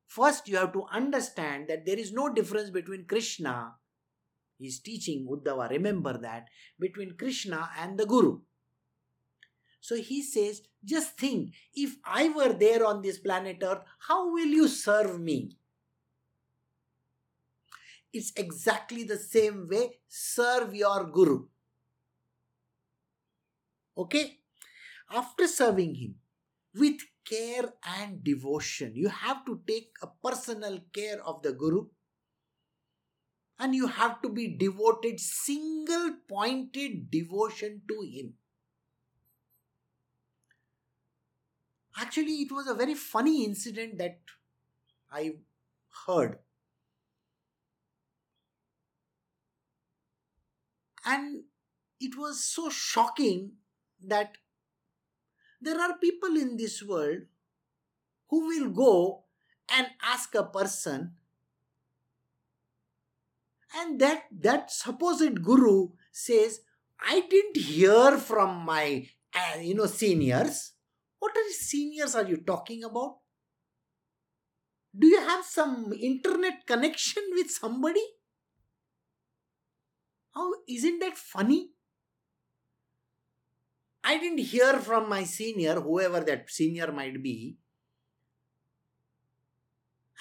First, 0.07 0.49
you 0.49 0.57
have 0.57 0.73
to 0.73 0.85
understand 0.91 1.69
that 1.69 1.85
there 1.85 1.99
is 1.99 2.13
no 2.13 2.33
difference 2.33 2.71
between 2.71 3.05
Krishna, 3.07 3.75
he's 4.59 4.81
teaching 4.81 5.27
Uddhava, 5.31 5.69
remember 5.71 6.19
that, 6.19 6.47
between 6.81 7.17
Krishna 7.17 7.71
and 7.79 7.99
the 7.99 8.07
Guru. 8.07 8.41
So 9.87 9.95
he 9.95 10.21
says, 10.21 10.63
just 10.85 11.17
think, 11.17 11.53
if 11.73 11.95
I 12.05 12.29
were 12.31 12.53
there 12.53 12.85
on 12.85 13.03
this 13.03 13.19
planet 13.21 13.59
Earth, 13.63 13.85
how 14.09 14.33
will 14.33 14.49
you 14.49 14.67
serve 14.67 15.21
me? 15.21 15.59
It's 18.13 18.33
exactly 18.37 19.05
the 19.05 19.17
same 19.17 19.69
way, 19.71 20.01
serve 20.09 20.75
your 20.75 21.05
Guru. 21.05 21.45
Okay? 23.97 24.39
After 25.09 25.47
serving 25.47 25.95
him 25.95 26.17
with 26.75 26.99
care 27.25 27.73
and 28.01 28.25
devotion, 28.25 28.91
you 28.97 29.09
have 29.09 29.45
to 29.47 29.61
take 29.69 29.93
a 30.03 30.09
personal 30.09 30.81
care 30.93 31.25
of 31.25 31.43
the 31.43 31.53
Guru 31.53 31.87
and 33.61 33.73
you 33.73 33.87
have 33.87 34.21
to 34.23 34.31
be 34.31 34.49
devoted, 34.49 35.21
single 35.21 36.17
pointed 36.29 37.09
devotion 37.09 37.83
to 37.87 38.01
him. 38.03 38.35
Actually, 41.99 42.43
it 42.43 42.53
was 42.53 42.67
a 42.67 42.75
very 42.75 42.95
funny 42.95 43.45
incident 43.45 43.99
that 43.99 44.21
I 45.11 45.33
heard. 46.07 46.39
And 51.05 51.45
it 52.01 52.17
was 52.19 52.43
so 52.45 52.69
shocking 52.69 53.53
that 54.05 54.37
there 55.61 55.81
are 55.81 55.97
people 55.99 56.37
in 56.37 56.57
this 56.57 56.83
world 56.83 57.23
who 58.29 58.47
will 58.47 58.71
go 58.71 59.25
and 59.75 59.87
ask 60.03 60.35
a 60.35 60.45
person 60.45 61.15
and 63.77 64.01
that 64.01 64.25
that 64.31 64.71
supposed 64.71 65.43
guru 65.43 65.89
says 66.13 66.61
i 67.01 67.21
didn't 67.21 67.57
hear 67.57 68.17
from 68.19 68.65
my 68.65 69.07
uh, 69.35 69.59
you 69.61 69.75
know 69.75 69.87
seniors 69.87 70.73
what 71.19 71.37
are 71.37 71.51
seniors 71.51 72.15
are 72.15 72.27
you 72.27 72.37
talking 72.37 72.85
about 72.85 73.19
do 74.99 75.07
you 75.07 75.21
have 75.21 75.45
some 75.45 75.93
internet 75.93 76.67
connection 76.67 77.23
with 77.35 77.51
somebody 77.51 78.05
how 80.35 80.53
isn't 80.69 81.01
that 81.01 81.17
funny 81.17 81.71
I 84.09 84.19
didn't 84.19 84.39
hear 84.39 84.75
from 84.75 85.09
my 85.09 85.25
senior, 85.25 85.81
whoever 85.81 86.21
that 86.21 86.49
senior 86.49 86.93
might 86.93 87.21
be, 87.25 87.57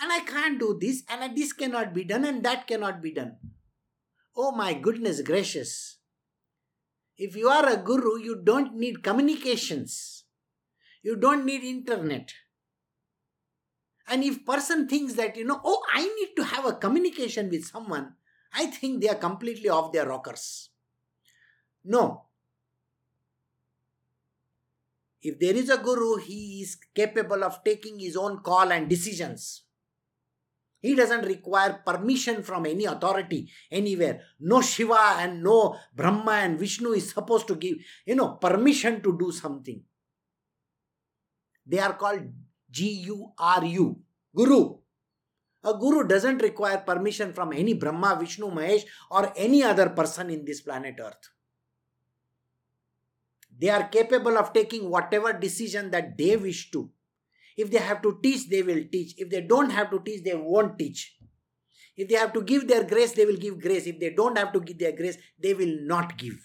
and 0.02 0.12
I 0.12 0.22
can't 0.22 0.60
do 0.60 0.76
this, 0.82 1.04
and 1.08 1.38
this 1.38 1.54
cannot 1.54 1.94
be 1.94 2.04
done, 2.04 2.26
and 2.26 2.44
that 2.44 2.66
cannot 2.66 3.04
be 3.04 3.12
done. 3.12 3.38
Oh 4.36 4.52
my 4.52 4.74
goodness 4.74 5.22
gracious. 5.22 6.00
If 7.16 7.36
you 7.36 7.48
are 7.48 7.70
a 7.70 7.78
guru, 7.78 8.20
you 8.20 8.42
don't 8.44 8.76
need 8.76 9.04
communications. 9.04 10.15
You 11.06 11.16
don't 11.16 11.46
need 11.46 11.64
internet. 11.64 12.34
And 14.08 14.24
if 14.24 14.44
person 14.44 14.88
thinks 14.88 15.14
that, 15.14 15.38
you 15.38 15.46
know, 15.46 15.62
oh, 15.64 15.84
I 15.94 16.02
need 16.02 16.34
to 16.36 16.44
have 16.44 16.66
a 16.66 16.74
communication 16.74 17.52
with 17.52 17.64
someone, 17.64 18.14
I 18.52 18.66
think 18.66 19.02
they 19.02 19.10
are 19.10 19.22
completely 19.22 19.70
off 19.70 19.94
their 19.94 20.08
rockers. 20.08 20.72
No. 21.84 22.24
If 25.22 25.40
there 25.40 25.54
is 25.54 25.70
a 25.70 25.78
guru, 25.78 26.18
he 26.18 26.62
is 26.64 26.76
capable 26.96 27.44
of 27.44 27.64
taking 27.64 28.00
his 28.00 28.16
own 28.16 28.40
call 28.40 28.72
and 28.72 28.90
decisions. 28.90 29.62
He 30.82 30.96
doesn't 30.96 31.26
require 31.26 31.84
permission 31.86 32.42
from 32.42 32.66
any 32.66 32.86
authority 32.86 33.52
anywhere. 33.72 34.22
No 34.40 34.62
Shiva 34.62 35.18
and 35.20 35.44
no 35.44 35.78
Brahma 35.96 36.32
and 36.32 36.60
Vishnu 36.60 36.94
is 36.94 37.12
supposed 37.12 37.48
to 37.50 37.56
give, 37.56 37.78
you 38.08 38.16
know, 38.16 38.30
permission 38.42 39.04
to 39.04 39.16
do 39.16 39.32
something. 39.32 39.84
They 41.66 41.80
are 41.80 41.94
called 41.94 42.22
G 42.70 42.90
U 43.08 43.32
R 43.38 43.66
U, 43.66 44.00
Guru. 44.36 44.78
A 45.64 45.74
guru 45.74 46.08
doesn't 46.08 46.44
require 46.44 46.78
permission 46.78 47.34
from 47.34 47.52
any 47.52 47.74
Brahma, 47.74 48.18
Vishnu, 48.20 48.52
Mahesh, 48.52 48.84
or 49.10 49.34
any 49.36 49.64
other 49.64 49.90
person 49.90 50.30
in 50.30 50.46
this 50.46 50.62
planet 50.62 50.96
Earth. 51.00 51.30
They 53.58 53.70
are 53.70 53.88
capable 53.88 54.38
of 54.38 54.54
taking 54.54 54.90
whatever 54.90 55.34
decision 55.34 55.90
that 55.92 56.18
they 56.18 56.38
wish 56.38 56.70
to. 56.72 56.92
If 57.58 57.72
they 57.72 57.80
have 57.80 58.02
to 58.04 58.20
teach, 58.22 58.50
they 58.50 58.62
will 58.62 58.84
teach. 58.92 59.16
If 59.18 59.30
they 59.30 59.42
don't 59.42 59.72
have 59.72 59.90
to 59.92 60.02
teach, 60.06 60.24
they 60.24 60.36
won't 60.36 60.78
teach. 60.78 61.18
If 61.96 62.10
they 62.10 62.16
have 62.16 62.34
to 62.34 62.42
give 62.42 62.68
their 62.68 62.84
grace, 62.84 63.14
they 63.14 63.26
will 63.26 63.38
give 63.38 63.62
grace. 63.62 63.88
If 63.88 64.00
they 64.00 64.10
don't 64.10 64.38
have 64.38 64.52
to 64.54 64.60
give 64.60 64.78
their 64.78 64.92
grace, 64.92 65.18
they 65.42 65.54
will 65.54 65.78
not 65.82 66.18
give. 66.18 66.38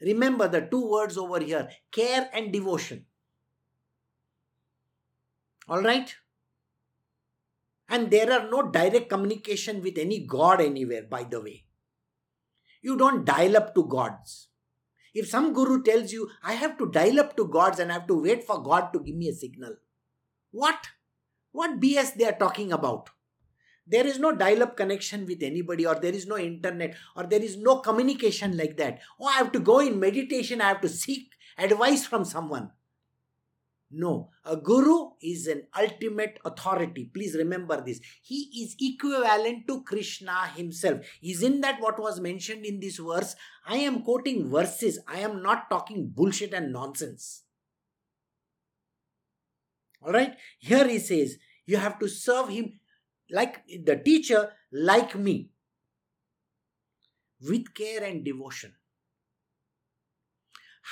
Remember 0.00 0.48
the 0.48 0.62
two 0.62 0.90
words 0.90 1.16
over 1.18 1.40
here 1.40 1.68
care 1.92 2.28
and 2.32 2.52
devotion. 2.52 3.04
All 5.68 5.82
right? 5.82 6.14
And 7.88 8.10
there 8.10 8.32
are 8.32 8.50
no 8.50 8.62
direct 8.62 9.08
communication 9.08 9.82
with 9.82 9.98
any 9.98 10.26
god 10.26 10.60
anywhere, 10.60 11.04
by 11.08 11.24
the 11.24 11.40
way. 11.40 11.64
You 12.82 12.96
don't 12.96 13.24
dial 13.24 13.56
up 13.56 13.74
to 13.74 13.84
gods. 13.84 14.48
If 15.14 15.28
some 15.28 15.52
guru 15.52 15.82
tells 15.82 16.12
you, 16.12 16.28
I 16.42 16.52
have 16.54 16.76
to 16.78 16.90
dial 16.90 17.20
up 17.20 17.36
to 17.36 17.48
gods 17.48 17.78
and 17.78 17.90
I 17.90 17.94
have 17.94 18.06
to 18.08 18.20
wait 18.20 18.44
for 18.44 18.62
God 18.62 18.92
to 18.92 19.00
give 19.00 19.16
me 19.16 19.28
a 19.28 19.32
signal, 19.32 19.76
what? 20.50 20.88
What 21.52 21.80
BS 21.80 22.14
they 22.16 22.26
are 22.26 22.38
talking 22.38 22.72
about? 22.72 23.10
There 23.86 24.06
is 24.06 24.18
no 24.18 24.34
dial 24.34 24.64
up 24.64 24.76
connection 24.76 25.26
with 25.26 25.42
anybody, 25.42 25.86
or 25.86 25.94
there 25.94 26.12
is 26.12 26.26
no 26.26 26.36
internet, 26.36 26.96
or 27.14 27.22
there 27.22 27.42
is 27.42 27.56
no 27.56 27.76
communication 27.76 28.56
like 28.56 28.76
that. 28.78 29.00
Oh, 29.20 29.26
I 29.26 29.34
have 29.34 29.52
to 29.52 29.60
go 29.60 29.78
in 29.78 30.00
meditation, 30.00 30.60
I 30.60 30.68
have 30.68 30.80
to 30.80 30.88
seek 30.88 31.30
advice 31.56 32.04
from 32.04 32.24
someone. 32.24 32.70
No, 33.88 34.30
a 34.44 34.56
guru 34.56 35.10
is 35.22 35.46
an 35.46 35.62
ultimate 35.78 36.40
authority. 36.44 37.08
Please 37.14 37.36
remember 37.36 37.80
this. 37.80 38.00
He 38.20 38.50
is 38.62 38.74
equivalent 38.80 39.68
to 39.68 39.84
Krishna 39.84 40.48
himself. 40.56 41.06
Isn't 41.22 41.60
that 41.60 41.80
what 41.80 42.00
was 42.00 42.18
mentioned 42.18 42.64
in 42.64 42.80
this 42.80 42.98
verse? 42.98 43.36
I 43.64 43.76
am 43.76 44.02
quoting 44.02 44.50
verses. 44.50 44.98
I 45.06 45.18
am 45.20 45.40
not 45.40 45.70
talking 45.70 46.10
bullshit 46.12 46.52
and 46.52 46.72
nonsense. 46.72 47.44
All 50.02 50.12
right? 50.12 50.34
Here 50.58 50.86
he 50.88 50.98
says, 50.98 51.36
you 51.64 51.76
have 51.76 52.00
to 52.00 52.08
serve 52.08 52.48
him 52.48 52.80
like 53.30 53.64
the 53.84 53.96
teacher, 53.96 54.52
like 54.72 55.14
me, 55.14 55.50
with 57.40 57.72
care 57.72 58.02
and 58.02 58.24
devotion. 58.24 58.74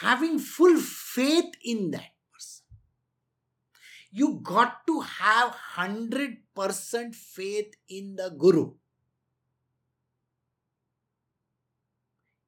Having 0.00 0.38
full 0.40 0.76
faith 0.76 1.54
in 1.64 1.90
that 1.92 2.13
you 4.16 4.38
got 4.44 4.86
to 4.86 5.00
have 5.00 5.56
100% 5.76 7.14
faith 7.14 7.74
in 7.88 8.14
the 8.14 8.30
Guru. 8.38 8.74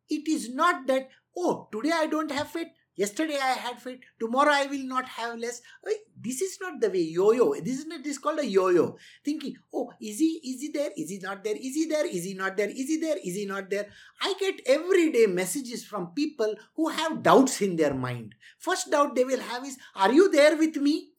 It 0.09 0.29
is 0.29 0.55
not 0.55 0.87
that, 0.87 1.09
oh, 1.37 1.69
today 1.73 1.91
I 1.93 2.07
don't 2.07 2.31
have 2.31 2.47
faith, 2.51 2.69
yesterday 2.95 3.37
I 3.43 3.55
had 3.55 3.83
faith, 3.83 3.99
tomorrow 4.21 4.53
I 4.53 4.67
will 4.67 4.87
not 4.87 5.09
have 5.09 5.41
less. 5.41 5.61
Eh, 5.85 5.91
this 6.21 6.41
is 6.41 6.57
not 6.61 6.81
the 6.81 6.89
way 6.89 7.01
yo 7.01 7.33
yo. 7.33 7.55
This 7.55 7.81
is 7.81 7.87
not 7.87 8.05
this 8.05 8.13
is 8.13 8.19
called 8.19 8.39
a 8.39 8.47
yo 8.47 8.69
yo. 8.69 8.97
Thinking, 9.25 9.57
oh, 9.75 9.91
is 10.01 10.21
he, 10.21 10.41
is 10.45 10.61
he 10.61 10.71
there? 10.73 10.91
Is 10.97 11.11
he 11.11 11.19
not 11.19 11.43
there? 11.43 11.57
Is 11.57 11.75
he 11.75 11.87
there? 11.87 12.07
Is 12.07 12.25
he 12.25 12.35
not 12.35 12.57
there? 12.57 12.69
Is 12.71 12.87
he 12.87 13.01
there? 13.01 13.17
Is 13.25 13.35
he 13.35 13.45
not 13.45 13.69
there? 13.71 13.89
I 14.23 14.35
get 14.39 14.61
every 14.67 15.11
day 15.11 15.27
messages 15.27 15.85
from 15.85 16.13
people 16.13 16.55
who 16.77 16.91
have 16.91 17.25
doubts 17.25 17.61
in 17.61 17.75
their 17.75 17.93
mind. 17.93 18.37
First 18.57 18.93
doubt 18.93 19.17
they 19.17 19.25
will 19.25 19.41
have 19.41 19.65
is, 19.67 19.77
are 19.97 20.13
you 20.13 20.31
there 20.31 20.57
with 20.57 20.77
me? 20.77 21.11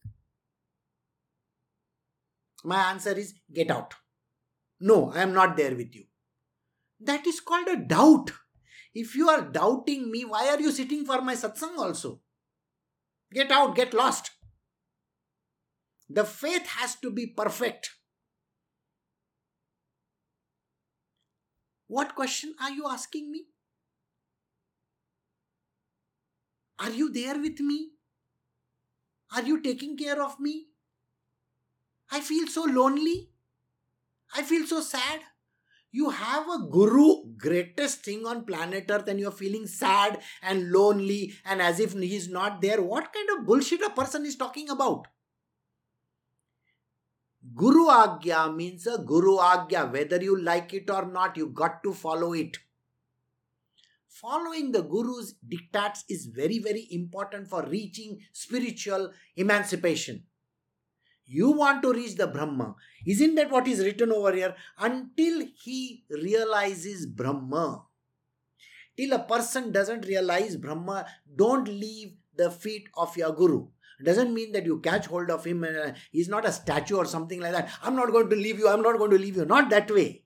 My 2.64 2.90
answer 2.90 3.12
is 3.12 3.34
get 3.54 3.72
out. 3.72 3.94
No, 4.80 5.12
I 5.12 5.22
am 5.22 5.34
not 5.34 5.58
there 5.58 5.76
with 5.76 5.96
you. 5.96 6.06
That 7.00 7.26
is 7.26 7.40
called 7.40 7.68
a 7.68 7.78
doubt. 7.78 8.32
If 8.94 9.16
you 9.16 9.30
are 9.30 9.42
doubting 9.42 10.12
me, 10.12 10.26
why 10.26 10.48
are 10.50 10.60
you 10.60 10.72
sitting 10.72 11.06
for 11.06 11.22
my 11.22 11.36
satsang 11.36 11.78
also? 11.78 12.22
Get 13.32 13.52
out, 13.52 13.76
get 13.76 13.94
lost. 13.94 14.32
The 16.10 16.24
faith 16.24 16.66
has 16.68 16.96
to 16.96 17.12
be 17.12 17.28
perfect. 17.28 17.92
What 21.88 22.16
question 22.16 22.56
are 22.62 22.72
you 22.72 22.88
asking 22.88 23.32
me? 23.32 23.46
Are 26.80 26.92
you 26.92 27.12
there 27.12 27.40
with 27.40 27.60
me? 27.60 27.92
Are 29.36 29.44
you 29.44 29.62
taking 29.62 29.98
care 29.98 30.22
of 30.22 30.40
me? 30.40 30.68
I 32.12 32.22
feel 32.22 32.48
so 32.48 32.64
lonely. 32.64 33.30
I 34.36 34.44
feel 34.44 34.66
so 34.66 34.82
sad. 34.82 35.22
You 35.92 36.10
have 36.10 36.48
a 36.50 36.68
guru, 36.70 37.34
greatest 37.38 38.04
thing 38.04 38.26
on 38.26 38.46
planet 38.46 38.86
Earth, 38.90 39.08
and 39.08 39.20
you're 39.20 39.32
feeling 39.32 39.68
sad 39.68 40.20
and 40.42 40.72
lonely 40.72 41.34
and 41.46 41.62
as 41.62 41.80
if 41.80 41.94
he's 41.94 42.30
not 42.30 42.62
there. 42.62 42.82
What 42.82 43.12
kind 43.14 43.30
of 43.32 43.46
bullshit 43.46 43.82
a 43.82 43.90
person 43.90 44.26
is 44.26 44.36
talking 44.36 44.70
about? 44.70 45.08
Guru 47.56 47.86
Agya 47.86 48.54
means 48.54 48.86
a 48.88 48.98
Guru 48.98 49.38
Agya. 49.38 49.92
Whether 49.92 50.22
you 50.22 50.40
like 50.42 50.74
it 50.74 50.90
or 50.90 51.06
not, 51.06 51.38
you 51.38 51.48
got 51.48 51.82
to 51.84 51.94
follow 51.94 52.34
it. 52.34 52.58
Following 54.10 54.72
the 54.72 54.82
Guru's 54.82 55.36
diktats 55.48 56.00
is 56.10 56.26
very, 56.26 56.60
very 56.60 56.88
important 56.92 57.48
for 57.48 57.64
reaching 57.64 58.20
spiritual 58.34 59.14
emancipation. 59.36 60.24
You 61.28 61.52
want 61.52 61.82
to 61.84 61.94
reach 61.94 62.16
the 62.16 62.28
Brahma. 62.28 62.76
Isn't 63.06 63.36
that 63.36 63.52
what 63.52 63.68
is 63.68 63.80
written 63.80 64.12
over 64.12 64.34
here? 64.34 64.56
Until 64.80 65.46
he 65.62 66.06
realizes 66.10 67.06
Brahma. 67.06 67.84
Till 68.96 69.14
a 69.14 69.20
person 69.20 69.72
doesn't 69.72 70.06
realize 70.08 70.56
Brahma, 70.56 71.06
don't 71.36 71.68
leave 71.68 72.14
the 72.36 72.50
feet 72.50 72.88
of 72.96 73.16
your 73.18 73.34
Guru. 73.34 73.68
Doesn't 74.04 74.34
mean 74.34 74.52
that 74.54 74.66
you 74.66 74.80
catch 74.80 75.08
hold 75.08 75.30
of 75.30 75.44
him 75.44 75.64
and 75.64 75.78
uh, 75.78 75.92
he's 76.12 76.30
not 76.30 76.46
a 76.46 76.52
statue 76.52 76.98
or 76.98 77.06
something 77.06 77.40
like 77.40 77.52
that. 77.52 77.70
I'm 77.82 77.96
not 77.96 78.12
going 78.12 78.30
to 78.30 78.36
leave 78.36 78.60
you, 78.60 78.70
I'm 78.70 78.82
not 78.82 78.98
going 78.98 79.12
to 79.12 79.18
leave 79.18 79.36
you. 79.36 79.46
Not 79.46 79.70
that 79.72 79.90
way. 79.92 80.24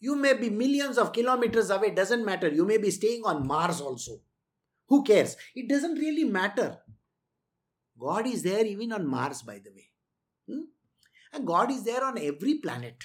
You 0.00 0.16
may 0.16 0.34
be 0.34 0.50
millions 0.50 0.98
of 0.98 1.12
kilometers 1.12 1.70
away, 1.70 1.90
doesn't 1.90 2.24
matter. 2.24 2.48
You 2.48 2.64
may 2.64 2.78
be 2.78 2.90
staying 2.90 3.22
on 3.24 3.46
Mars 3.46 3.80
also. 3.80 4.20
Who 4.88 5.04
cares? 5.04 5.36
It 5.54 5.68
doesn't 5.68 5.94
really 5.94 6.24
matter. 6.24 6.78
God 7.98 8.26
is 8.26 8.42
there 8.42 8.64
even 8.64 8.92
on 8.92 9.06
Mars, 9.06 9.42
by 9.42 9.58
the 9.58 9.70
way. 9.70 9.88
Hmm? 10.48 10.64
And 11.32 11.46
God 11.46 11.70
is 11.70 11.84
there 11.84 12.04
on 12.04 12.18
every 12.18 12.54
planet. 12.54 13.04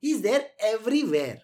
He 0.00 0.12
is 0.12 0.22
there 0.22 0.46
everywhere. 0.60 1.42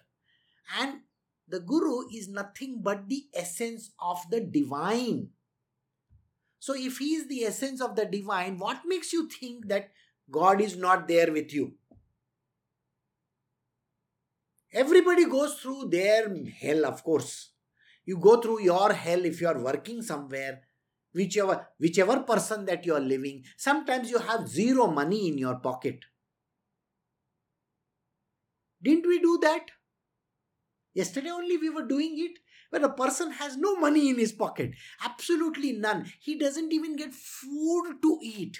And 0.79 1.01
the 1.47 1.59
Guru 1.59 2.07
is 2.13 2.27
nothing 2.27 2.81
but 2.81 3.07
the 3.07 3.25
essence 3.33 3.91
of 3.99 4.19
the 4.29 4.41
divine. 4.41 5.29
So, 6.59 6.73
if 6.75 6.97
he 6.97 7.15
is 7.15 7.27
the 7.27 7.43
essence 7.43 7.81
of 7.81 7.95
the 7.95 8.05
divine, 8.05 8.57
what 8.57 8.81
makes 8.85 9.11
you 9.11 9.27
think 9.27 9.67
that 9.67 9.91
God 10.31 10.61
is 10.61 10.77
not 10.77 11.07
there 11.07 11.31
with 11.31 11.53
you? 11.53 11.73
Everybody 14.71 15.25
goes 15.25 15.55
through 15.55 15.89
their 15.89 16.33
hell, 16.61 16.85
of 16.85 17.03
course. 17.03 17.49
You 18.05 18.17
go 18.17 18.41
through 18.41 18.61
your 18.61 18.93
hell 18.93 19.23
if 19.25 19.39
you 19.39 19.47
are 19.47 19.59
working 19.59 20.01
somewhere 20.01 20.61
whichever 21.13 21.67
whichever 21.79 22.19
person 22.21 22.65
that 22.65 22.85
you 22.85 22.93
are 22.95 22.99
living 22.99 23.43
sometimes 23.57 24.09
you 24.09 24.19
have 24.19 24.47
zero 24.47 24.87
money 24.87 25.27
in 25.27 25.37
your 25.37 25.55
pocket 25.55 26.05
didn't 28.81 29.07
we 29.07 29.19
do 29.19 29.37
that 29.41 29.71
yesterday 30.93 31.29
only 31.29 31.57
we 31.57 31.69
were 31.69 31.87
doing 31.87 32.15
it 32.17 32.39
when 32.69 32.83
a 32.83 32.89
person 32.89 33.31
has 33.31 33.55
no 33.57 33.75
money 33.75 34.09
in 34.09 34.17
his 34.17 34.31
pocket 34.31 34.71
absolutely 35.03 35.73
none 35.73 36.05
he 36.19 36.37
doesn't 36.37 36.73
even 36.73 36.95
get 36.95 37.13
food 37.13 37.95
to 38.01 38.17
eat 38.21 38.59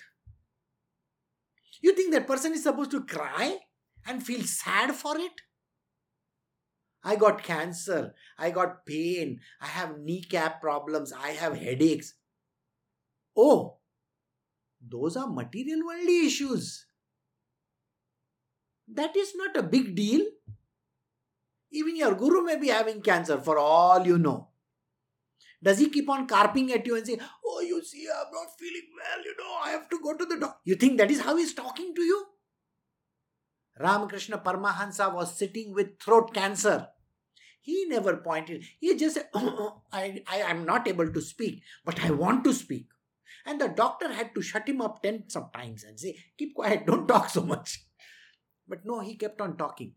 you 1.81 1.93
think 1.95 2.13
that 2.13 2.27
person 2.27 2.53
is 2.53 2.63
supposed 2.63 2.91
to 2.91 3.03
cry 3.03 3.57
and 4.05 4.25
feel 4.25 4.43
sad 4.43 4.93
for 4.93 5.17
it 5.17 5.41
I 7.03 7.17
got 7.17 7.43
cancer. 7.43 8.13
I 8.37 8.51
got 8.51 8.85
pain. 8.85 9.41
I 9.59 9.67
have 9.67 9.99
kneecap 9.99 10.61
problems. 10.61 11.11
I 11.11 11.31
have 11.31 11.57
headaches. 11.57 12.13
Oh, 13.35 13.77
those 14.81 15.17
are 15.17 15.27
material 15.27 15.85
worldly 15.85 16.27
issues. 16.27 16.85
That 18.87 19.15
is 19.15 19.33
not 19.35 19.55
a 19.57 19.63
big 19.63 19.95
deal. 19.95 20.25
Even 21.71 21.95
your 21.95 22.13
guru 22.13 22.43
may 22.43 22.57
be 22.57 22.67
having 22.67 23.01
cancer 23.01 23.39
for 23.39 23.57
all 23.57 24.05
you 24.05 24.17
know. 24.17 24.49
Does 25.63 25.79
he 25.79 25.89
keep 25.89 26.09
on 26.09 26.27
carping 26.27 26.71
at 26.73 26.85
you 26.85 26.97
and 26.97 27.07
say, 27.07 27.17
Oh, 27.45 27.61
you 27.61 27.83
see, 27.83 28.05
I'm 28.07 28.31
not 28.31 28.59
feeling 28.59 28.89
well, 28.97 29.23
you 29.23 29.35
know, 29.39 29.57
I 29.63 29.69
have 29.69 29.89
to 29.89 29.99
go 30.03 30.15
to 30.15 30.25
the 30.25 30.37
doctor? 30.37 30.59
You 30.65 30.75
think 30.75 30.97
that 30.97 31.09
is 31.09 31.21
how 31.21 31.37
he's 31.37 31.53
talking 31.53 31.95
to 31.95 32.01
you? 32.01 32.25
Ramakrishna 33.79 34.39
Paramahansa 34.39 35.13
was 35.13 35.35
sitting 35.35 35.73
with 35.73 35.99
throat 35.99 36.33
cancer. 36.33 36.89
He 37.61 37.85
never 37.87 38.17
pointed. 38.17 38.65
He 38.79 38.95
just 38.97 39.15
said, 39.15 39.29
oh, 39.33 39.81
I, 39.91 40.21
I 40.27 40.39
am 40.39 40.65
not 40.65 40.87
able 40.87 41.11
to 41.11 41.21
speak, 41.21 41.63
but 41.85 42.03
I 42.03 42.11
want 42.11 42.43
to 42.43 42.53
speak. 42.53 42.87
And 43.45 43.59
the 43.59 43.69
doctor 43.69 44.11
had 44.11 44.33
to 44.35 44.41
shut 44.41 44.67
him 44.67 44.81
up 44.81 45.01
tens 45.01 45.35
of 45.35 45.51
times 45.53 45.83
and 45.83 45.99
say, 45.99 46.17
Keep 46.37 46.55
quiet, 46.55 46.85
don't 46.87 47.07
talk 47.07 47.29
so 47.29 47.43
much. 47.43 47.85
But 48.67 48.85
no, 48.85 48.99
he 49.01 49.15
kept 49.15 49.41
on 49.41 49.57
talking. 49.57 49.93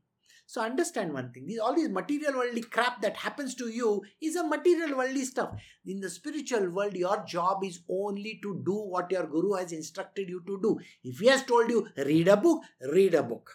So 0.48 0.62
understand 0.62 1.12
one 1.12 1.32
thing: 1.32 1.48
all 1.60 1.74
these 1.74 1.88
material 1.88 2.34
worldly 2.34 2.62
crap 2.62 3.02
that 3.02 3.16
happens 3.16 3.56
to 3.56 3.68
you 3.68 4.02
is 4.22 4.36
a 4.36 4.46
material 4.46 4.96
worldly 4.96 5.24
stuff. 5.24 5.50
In 5.84 6.00
the 6.00 6.08
spiritual 6.08 6.70
world, 6.70 6.94
your 6.94 7.24
job 7.26 7.64
is 7.64 7.80
only 7.88 8.38
to 8.42 8.62
do 8.64 8.74
what 8.74 9.10
your 9.10 9.26
guru 9.26 9.54
has 9.54 9.72
instructed 9.72 10.28
you 10.28 10.42
to 10.46 10.60
do. 10.62 10.78
If 11.02 11.18
he 11.18 11.26
has 11.26 11.44
told 11.44 11.68
you 11.68 11.88
read 11.96 12.28
a 12.28 12.36
book, 12.36 12.62
read 12.92 13.14
a 13.14 13.24
book. 13.24 13.50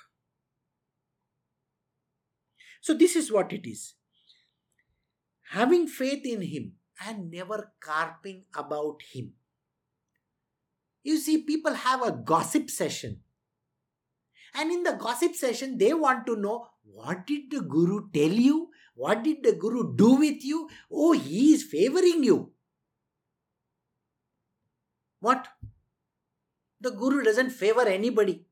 So 2.82 2.94
this 2.94 3.16
is 3.16 3.32
what 3.32 3.54
it 3.54 3.70
is. 3.70 3.94
Having 5.52 5.88
faith 5.88 6.26
in 6.26 6.42
him 6.42 6.74
and 7.08 7.32
never 7.32 7.72
carping 7.80 8.44
about 8.56 9.02
him. 9.14 9.34
You 11.04 11.18
see, 11.18 11.44
people 11.44 11.74
have 11.74 12.02
a 12.04 12.12
gossip 12.12 12.70
session. 12.70 13.22
And 14.54 14.72
in 14.72 14.84
the 14.84 14.94
gossip 14.94 15.36
session, 15.36 15.78
they 15.78 15.94
want 15.94 16.26
to 16.28 16.36
know 16.36 16.68
what 16.84 17.26
did 17.26 17.52
the 17.52 17.62
Guru 17.62 18.10
tell 18.12 18.32
you? 18.32 18.70
What 18.96 19.24
did 19.24 19.44
the 19.44 19.54
Guru 19.54 19.96
do 19.96 20.16
with 20.16 20.44
you? 20.44 20.70
Oh, 20.92 21.14
he 21.14 21.54
is 21.54 21.64
favoring 21.64 22.24
you. 22.24 22.52
What? 25.20 25.48
The 26.82 26.92
Guru 26.92 27.24
doesn't 27.24 27.52
favor 27.52 27.82
anybody. 27.82 28.46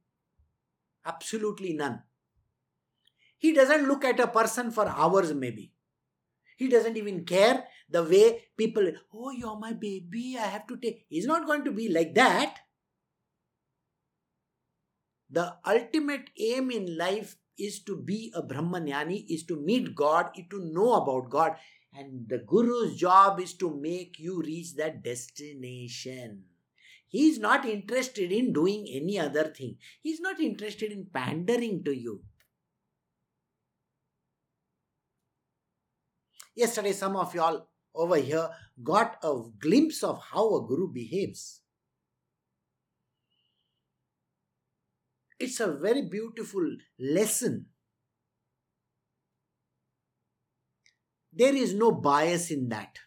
Absolutely 1.06 1.74
none. 1.74 2.04
He 3.38 3.54
doesn't 3.54 3.88
look 3.88 4.06
at 4.06 4.20
a 4.20 4.28
person 4.28 4.72
for 4.72 4.88
hours, 4.88 5.34
maybe. 5.34 5.72
He 6.60 6.68
doesn't 6.68 6.98
even 6.98 7.24
care 7.24 7.64
the 7.90 8.04
way 8.04 8.44
people, 8.58 8.92
oh, 9.14 9.32
you're 9.32 9.58
my 9.58 9.72
baby, 9.72 10.36
I 10.38 10.46
have 10.46 10.68
to 10.68 10.76
take. 10.76 11.06
He's 11.08 11.26
not 11.26 11.46
going 11.46 11.64
to 11.64 11.72
be 11.72 11.88
like 11.88 12.14
that. 12.16 12.58
The 15.30 15.56
ultimate 15.66 16.30
aim 16.38 16.70
in 16.70 16.98
life 16.98 17.38
is 17.58 17.80
to 17.84 17.96
be 17.96 18.34
a 18.36 18.42
Brahmanyani, 18.42 19.24
is 19.30 19.46
to 19.46 19.56
meet 19.56 19.96
God, 19.96 20.32
is 20.36 20.48
to 20.50 20.60
know 20.74 20.96
about 20.96 21.30
God. 21.30 21.56
And 21.94 22.28
the 22.28 22.40
Guru's 22.40 22.98
job 22.98 23.40
is 23.40 23.54
to 23.54 23.74
make 23.74 24.20
you 24.20 24.42
reach 24.42 24.76
that 24.76 25.02
destination. 25.02 26.44
He 27.08 27.30
is 27.30 27.40
not 27.40 27.64
interested 27.64 28.34
in 28.34 28.52
doing 28.52 28.86
any 28.92 29.18
other 29.18 29.46
thing. 29.46 29.78
He 30.02 30.10
is 30.10 30.20
not 30.20 30.42
interested 30.42 30.92
in 30.92 31.08
pandering 31.14 31.86
to 31.86 31.96
you. 31.96 32.22
Yesterday, 36.60 36.92
some 36.92 37.16
of 37.16 37.34
y'all 37.34 37.70
over 37.96 38.18
here 38.18 38.50
got 38.84 39.16
a 39.24 39.34
glimpse 39.60 40.04
of 40.04 40.22
how 40.22 40.56
a 40.56 40.68
guru 40.68 40.92
behaves. 40.92 41.62
It's 45.40 45.62
a 45.62 45.72
very 45.72 46.02
beautiful 46.02 46.70
lesson. 47.00 47.68
There 51.32 51.56
is 51.56 51.74
no 51.74 51.94
bias 51.94 52.52
in 52.52 52.68
that. 52.68 53.00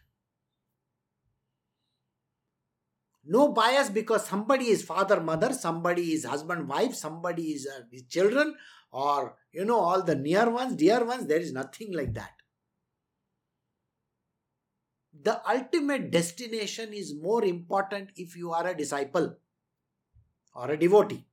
No 3.23 3.49
bias 3.49 3.91
because 3.91 4.25
somebody 4.25 4.69
is 4.69 4.81
father, 4.81 5.21
mother, 5.21 5.53
somebody 5.53 6.13
is 6.13 6.25
husband, 6.25 6.67
wife, 6.67 6.95
somebody 6.95 7.51
is 7.51 7.67
uh, 7.67 7.83
children, 8.09 8.55
or 8.91 9.35
you 9.51 9.63
know, 9.63 9.79
all 9.79 10.01
the 10.01 10.15
near 10.15 10.49
ones, 10.49 10.75
dear 10.75 11.05
ones. 11.05 11.27
There 11.27 11.39
is 11.39 11.53
nothing 11.53 11.93
like 11.93 12.15
that. 12.15 12.42
The 15.23 15.41
ultimate 15.49 16.11
destination 16.11 16.93
is 16.93 17.15
more 17.15 17.45
important 17.45 18.09
if 18.17 18.35
you 18.35 18.51
are 18.51 18.67
a 18.67 18.77
disciple 18.77 19.37
or 20.53 20.71
a 20.71 20.77
devotee. 20.77 21.25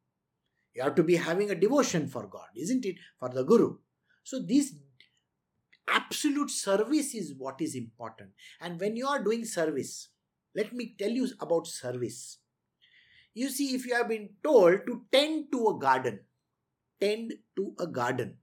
You 0.75 0.83
have 0.83 0.95
to 0.95 1.03
be 1.03 1.17
having 1.17 1.51
a 1.51 1.57
devotion 1.57 2.07
for 2.07 2.29
God, 2.29 2.47
isn't 2.55 2.85
it? 2.85 2.97
For 3.19 3.29
the 3.29 3.43
Guru. 3.43 3.79
So, 4.23 4.41
this 4.41 4.75
absolute 5.89 6.51
service 6.51 7.15
is 7.15 7.35
what 7.37 7.61
is 7.61 7.75
important. 7.75 8.31
And 8.61 8.79
when 8.79 8.97
you 8.97 9.09
are 9.09 9.23
doing 9.23 9.45
service, 9.45 10.09
let 10.55 10.73
me 10.73 10.95
tell 10.97 11.11
you 11.11 11.29
about 11.41 11.67
service. 11.67 12.39
You 13.35 13.49
see, 13.49 13.75
if 13.75 13.87
you 13.87 13.95
have 13.95 14.09
been 14.09 14.31
told 14.45 14.87
to 14.87 15.03
tend 15.13 15.51
to 15.53 15.69
a 15.69 15.79
garden, 15.79 16.21
tend 17.01 17.33
to 17.57 17.75
a 17.81 17.87
garden, 17.89 18.37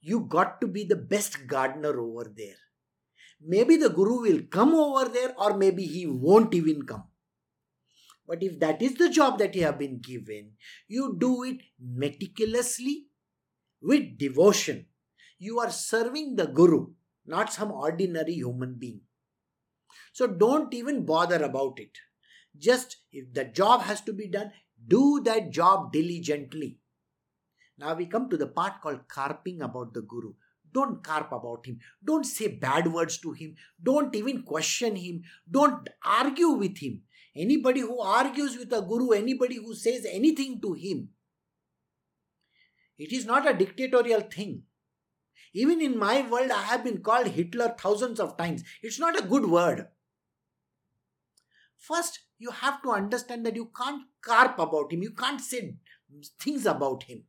you 0.00 0.20
got 0.20 0.60
to 0.60 0.68
be 0.68 0.84
the 0.84 0.96
best 0.96 1.46
gardener 1.46 1.98
over 1.98 2.30
there. 2.36 2.56
Maybe 3.46 3.76
the 3.76 3.90
Guru 3.90 4.22
will 4.22 4.42
come 4.50 4.74
over 4.74 5.08
there, 5.08 5.34
or 5.38 5.56
maybe 5.56 5.84
he 5.84 6.06
won't 6.06 6.54
even 6.54 6.84
come. 6.84 7.04
But 8.26 8.42
if 8.42 8.58
that 8.60 8.80
is 8.80 8.94
the 8.94 9.10
job 9.10 9.38
that 9.38 9.54
you 9.54 9.64
have 9.64 9.78
been 9.78 10.00
given, 10.00 10.52
you 10.88 11.16
do 11.18 11.44
it 11.44 11.58
meticulously 11.78 13.08
with 13.82 14.16
devotion. 14.16 14.86
You 15.38 15.60
are 15.60 15.70
serving 15.70 16.36
the 16.36 16.46
Guru, 16.46 16.86
not 17.26 17.52
some 17.52 17.70
ordinary 17.70 18.34
human 18.34 18.76
being. 18.78 19.02
So 20.12 20.26
don't 20.26 20.72
even 20.72 21.04
bother 21.04 21.42
about 21.42 21.78
it. 21.78 21.98
Just 22.56 22.96
if 23.12 23.34
the 23.34 23.44
job 23.44 23.82
has 23.82 24.00
to 24.02 24.12
be 24.12 24.28
done, 24.28 24.52
do 24.88 25.20
that 25.24 25.50
job 25.50 25.92
diligently. 25.92 26.78
Now 27.76 27.94
we 27.94 28.06
come 28.06 28.30
to 28.30 28.36
the 28.36 28.46
part 28.46 28.80
called 28.80 29.08
carping 29.08 29.60
about 29.60 29.92
the 29.92 30.02
Guru. 30.02 30.34
Don't 30.74 31.02
carp 31.02 31.32
about 31.32 31.64
him. 31.64 31.78
Don't 32.04 32.24
say 32.24 32.48
bad 32.48 32.92
words 32.92 33.18
to 33.18 33.32
him. 33.32 33.54
Don't 33.82 34.14
even 34.14 34.42
question 34.42 34.96
him. 34.96 35.22
Don't 35.50 35.88
argue 36.04 36.50
with 36.50 36.78
him. 36.78 37.02
Anybody 37.36 37.80
who 37.80 38.00
argues 38.00 38.58
with 38.58 38.72
a 38.72 38.82
guru, 38.82 39.10
anybody 39.12 39.56
who 39.56 39.74
says 39.74 40.06
anything 40.10 40.60
to 40.60 40.72
him, 40.72 41.08
it 42.98 43.12
is 43.12 43.24
not 43.24 43.48
a 43.48 43.54
dictatorial 43.54 44.20
thing. 44.20 44.62
Even 45.52 45.80
in 45.80 45.98
my 45.98 46.28
world, 46.28 46.50
I 46.50 46.62
have 46.62 46.84
been 46.84 47.00
called 47.00 47.28
Hitler 47.28 47.74
thousands 47.78 48.18
of 48.20 48.36
times. 48.36 48.64
It's 48.82 48.98
not 48.98 49.18
a 49.18 49.26
good 49.26 49.46
word. 49.46 49.86
First, 51.78 52.20
you 52.38 52.50
have 52.50 52.82
to 52.82 52.90
understand 52.90 53.46
that 53.46 53.56
you 53.56 53.70
can't 53.76 54.02
carp 54.20 54.58
about 54.58 54.92
him, 54.92 55.02
you 55.02 55.10
can't 55.10 55.40
say 55.40 55.76
things 56.40 56.66
about 56.66 57.04
him. 57.04 57.24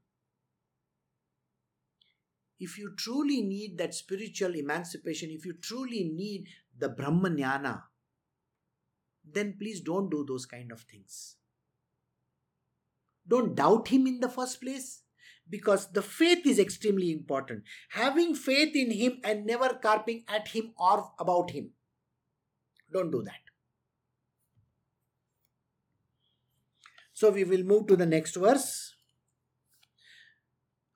If 2.60 2.78
you 2.78 2.94
truly 2.98 3.42
need 3.42 3.78
that 3.78 3.94
spiritual 3.94 4.56
emancipation, 4.56 5.30
if 5.30 5.46
you 5.46 5.54
truly 5.54 6.12
need 6.14 6.48
the 6.78 6.90
Brahmanyana, 6.90 7.84
then 9.30 9.56
please 9.60 9.82
don't 9.82 10.10
do 10.10 10.26
those 10.28 10.46
kind 10.46 10.72
of 10.72 10.82
things. 10.82 11.36
Don't 13.28 13.56
doubt 13.56 13.88
Him 13.88 14.08
in 14.08 14.20
the 14.20 14.30
first 14.30 14.62
place 14.62 15.02
because 15.50 15.88
the 15.92 16.02
faith 16.02 16.46
is 16.46 16.60
extremely 16.60 17.12
important. 17.12 17.64
Having 17.90 18.36
faith 18.36 18.76
in 18.76 18.92
Him 18.92 19.20
and 19.24 19.46
never 19.46 19.70
carping 19.82 20.24
at 20.28 20.50
Him 20.50 20.72
or 20.78 21.12
about 21.20 21.52
Him. 21.52 21.72
Don't 22.94 23.12
do 23.12 23.24
that. 23.24 23.34
So 27.14 27.32
we 27.32 27.44
will 27.44 27.64
move 27.64 27.88
to 27.88 27.96
the 27.96 28.06
next 28.06 28.36
verse. 28.36 28.94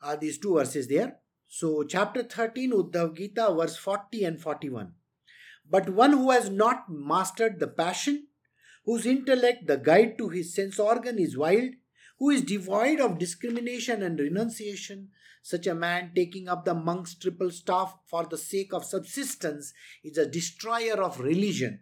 Are 0.01 0.18
these 0.18 0.38
two 0.38 0.53
verses 0.55 0.88
there? 0.88 1.18
So, 1.52 1.84
chapter 1.84 2.22
13, 2.22 2.72
Uddhav 2.72 3.18
Gita, 3.18 3.52
verse 3.58 3.76
40 3.76 4.24
and 4.24 4.39
41. 4.39 4.93
But 5.68 5.89
one 5.89 6.14
who 6.14 6.30
has 6.30 6.52
not 6.52 6.86
mastered 6.89 7.60
the 7.60 7.68
passion, 7.68 8.28
whose 8.86 9.08
intellect, 9.08 9.66
the 9.66 9.78
guide 9.78 10.16
to 10.20 10.30
his 10.30 10.54
sense 10.54 10.78
organ, 10.78 11.18
is 11.18 11.36
wild, 11.36 11.72
who 12.20 12.30
is 12.30 12.43
devoid 12.43 13.00
of 13.00 13.18
discrimination 13.18 14.04
and 14.04 14.20
renunciation, 14.20 15.10
such 15.41 15.66
a 15.66 15.74
man 15.74 16.12
taking 16.14 16.47
up 16.47 16.66
the 16.66 16.76
monk's 16.76 17.16
triple 17.16 17.50
staff 17.50 17.97
for 18.06 18.26
the 18.26 18.38
sake 18.38 18.72
of 18.72 18.86
subsistence 18.86 19.74
is 20.04 20.20
a 20.20 20.30
destroyer 20.30 21.02
of 21.02 21.20
religion 21.20 21.80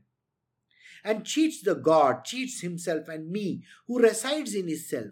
and 1.04 1.26
cheats 1.26 1.62
the 1.62 1.76
God, 1.76 2.24
cheats 2.24 2.62
himself 2.62 3.10
and 3.10 3.30
me, 3.32 3.64
who 3.88 4.00
resides 4.00 4.54
in 4.54 4.68
his 4.68 4.90
self. 4.90 5.12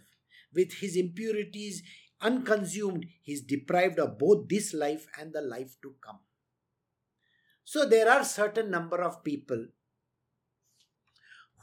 With 0.54 0.76
his 0.76 0.96
impurities 0.96 1.84
unconsumed, 2.22 3.06
he 3.22 3.34
is 3.34 3.42
deprived 3.42 4.00
of 4.00 4.18
both 4.18 4.48
this 4.48 4.74
life 4.74 5.08
and 5.20 5.34
the 5.34 5.42
life 5.42 5.76
to 5.82 5.96
come. 6.02 6.20
So 7.64 7.88
there 7.88 8.10
are 8.10 8.24
certain 8.24 8.70
number 8.70 9.02
of 9.02 9.24
people 9.24 9.68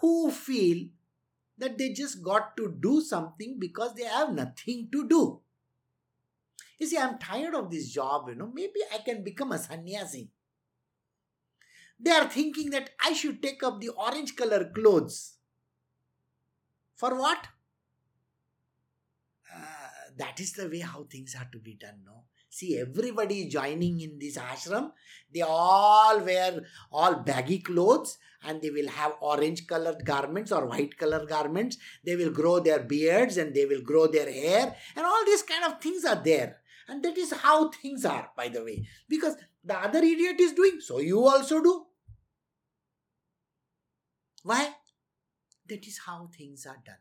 who 0.01 0.31
feel 0.31 0.89
that 1.59 1.79
they 1.79 1.93
just 1.93 2.23
got 2.23 2.57
to 2.57 2.77
do 2.81 3.01
something 3.01 3.57
because 3.59 3.95
they 3.95 4.05
have 4.05 4.33
nothing 4.33 4.89
to 4.93 5.09
do. 5.09 5.41
You 6.79 6.87
see, 6.89 6.99
I'm 6.99 7.19
tired 7.19 7.55
of 7.55 7.71
this 7.71 7.89
job, 7.91 8.29
you 8.29 8.35
know. 8.35 8.51
Maybe 8.53 8.81
I 8.93 8.99
can 8.99 9.23
become 9.23 9.53
a 9.53 9.59
sannyasi. 9.59 10.31
They 12.01 12.11
are 12.11 12.29
thinking 12.29 12.71
that 12.71 12.91
I 13.01 13.13
should 13.13 13.41
take 13.41 13.63
up 13.63 13.81
the 13.81 13.91
orange 13.91 14.35
color 14.35 14.69
clothes. 14.75 15.35
For 16.97 17.17
what? 17.17 17.47
That 20.17 20.41
is 20.41 20.53
the 20.53 20.69
way 20.69 20.81
how 20.81 21.05
things 21.05 21.35
are 21.39 21.49
to 21.53 21.59
be 21.59 21.75
done, 21.75 22.03
no? 22.05 22.25
See, 22.49 22.79
everybody 22.79 23.49
joining 23.49 24.01
in 24.03 24.19
this 24.19 24.37
ashram. 24.37 24.93
They 25.33 25.41
all 25.41 26.21
wear 26.21 26.61
all 26.91 27.15
baggy 27.15 27.61
clothes 27.61 28.19
and 28.45 28.61
they 28.61 28.69
will 28.69 28.89
have 28.89 29.15
orange 29.23 29.67
colored 29.67 30.05
garments 30.05 30.53
or 30.53 30.67
white 30.67 30.99
colored 30.99 31.29
garments. 31.29 31.79
They 32.05 32.15
will 32.15 32.31
grow 32.31 32.61
their 32.61 32.81
beards 32.81 33.39
and 33.39 33.55
they 33.55 33.65
will 33.65 33.81
grow 33.81 34.07
their 34.07 34.31
hair 34.31 34.77
and 34.95 35.07
all 35.07 35.25
these 35.25 35.43
kind 35.43 35.65
of 35.65 35.81
things 35.81 36.05
are 36.05 36.23
there. 36.23 36.59
And 36.89 37.03
that 37.05 37.17
is 37.17 37.33
how 37.33 37.71
things 37.71 38.05
are, 38.05 38.31
by 38.37 38.49
the 38.49 38.63
way. 38.63 38.87
Because 39.09 39.37
the 39.65 39.79
other 39.79 40.01
idiot 40.01 40.39
is 40.39 40.53
doing, 40.53 40.81
so 40.81 40.99
you 40.99 41.25
also 41.27 41.63
do. 41.63 41.87
Why? 44.43 44.75
That 45.69 45.87
is 45.87 46.01
how 46.05 46.29
things 46.37 46.67
are 46.67 46.83
done. 46.85 46.97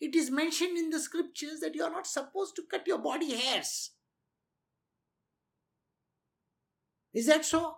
It 0.00 0.14
is 0.14 0.30
mentioned 0.30 0.78
in 0.78 0.90
the 0.90 1.00
scriptures 1.00 1.60
that 1.60 1.74
you 1.74 1.82
are 1.82 1.90
not 1.90 2.06
supposed 2.06 2.54
to 2.56 2.62
cut 2.70 2.86
your 2.86 2.98
body 2.98 3.34
hairs. 3.34 3.90
Is 7.12 7.26
that 7.26 7.44
so? 7.44 7.76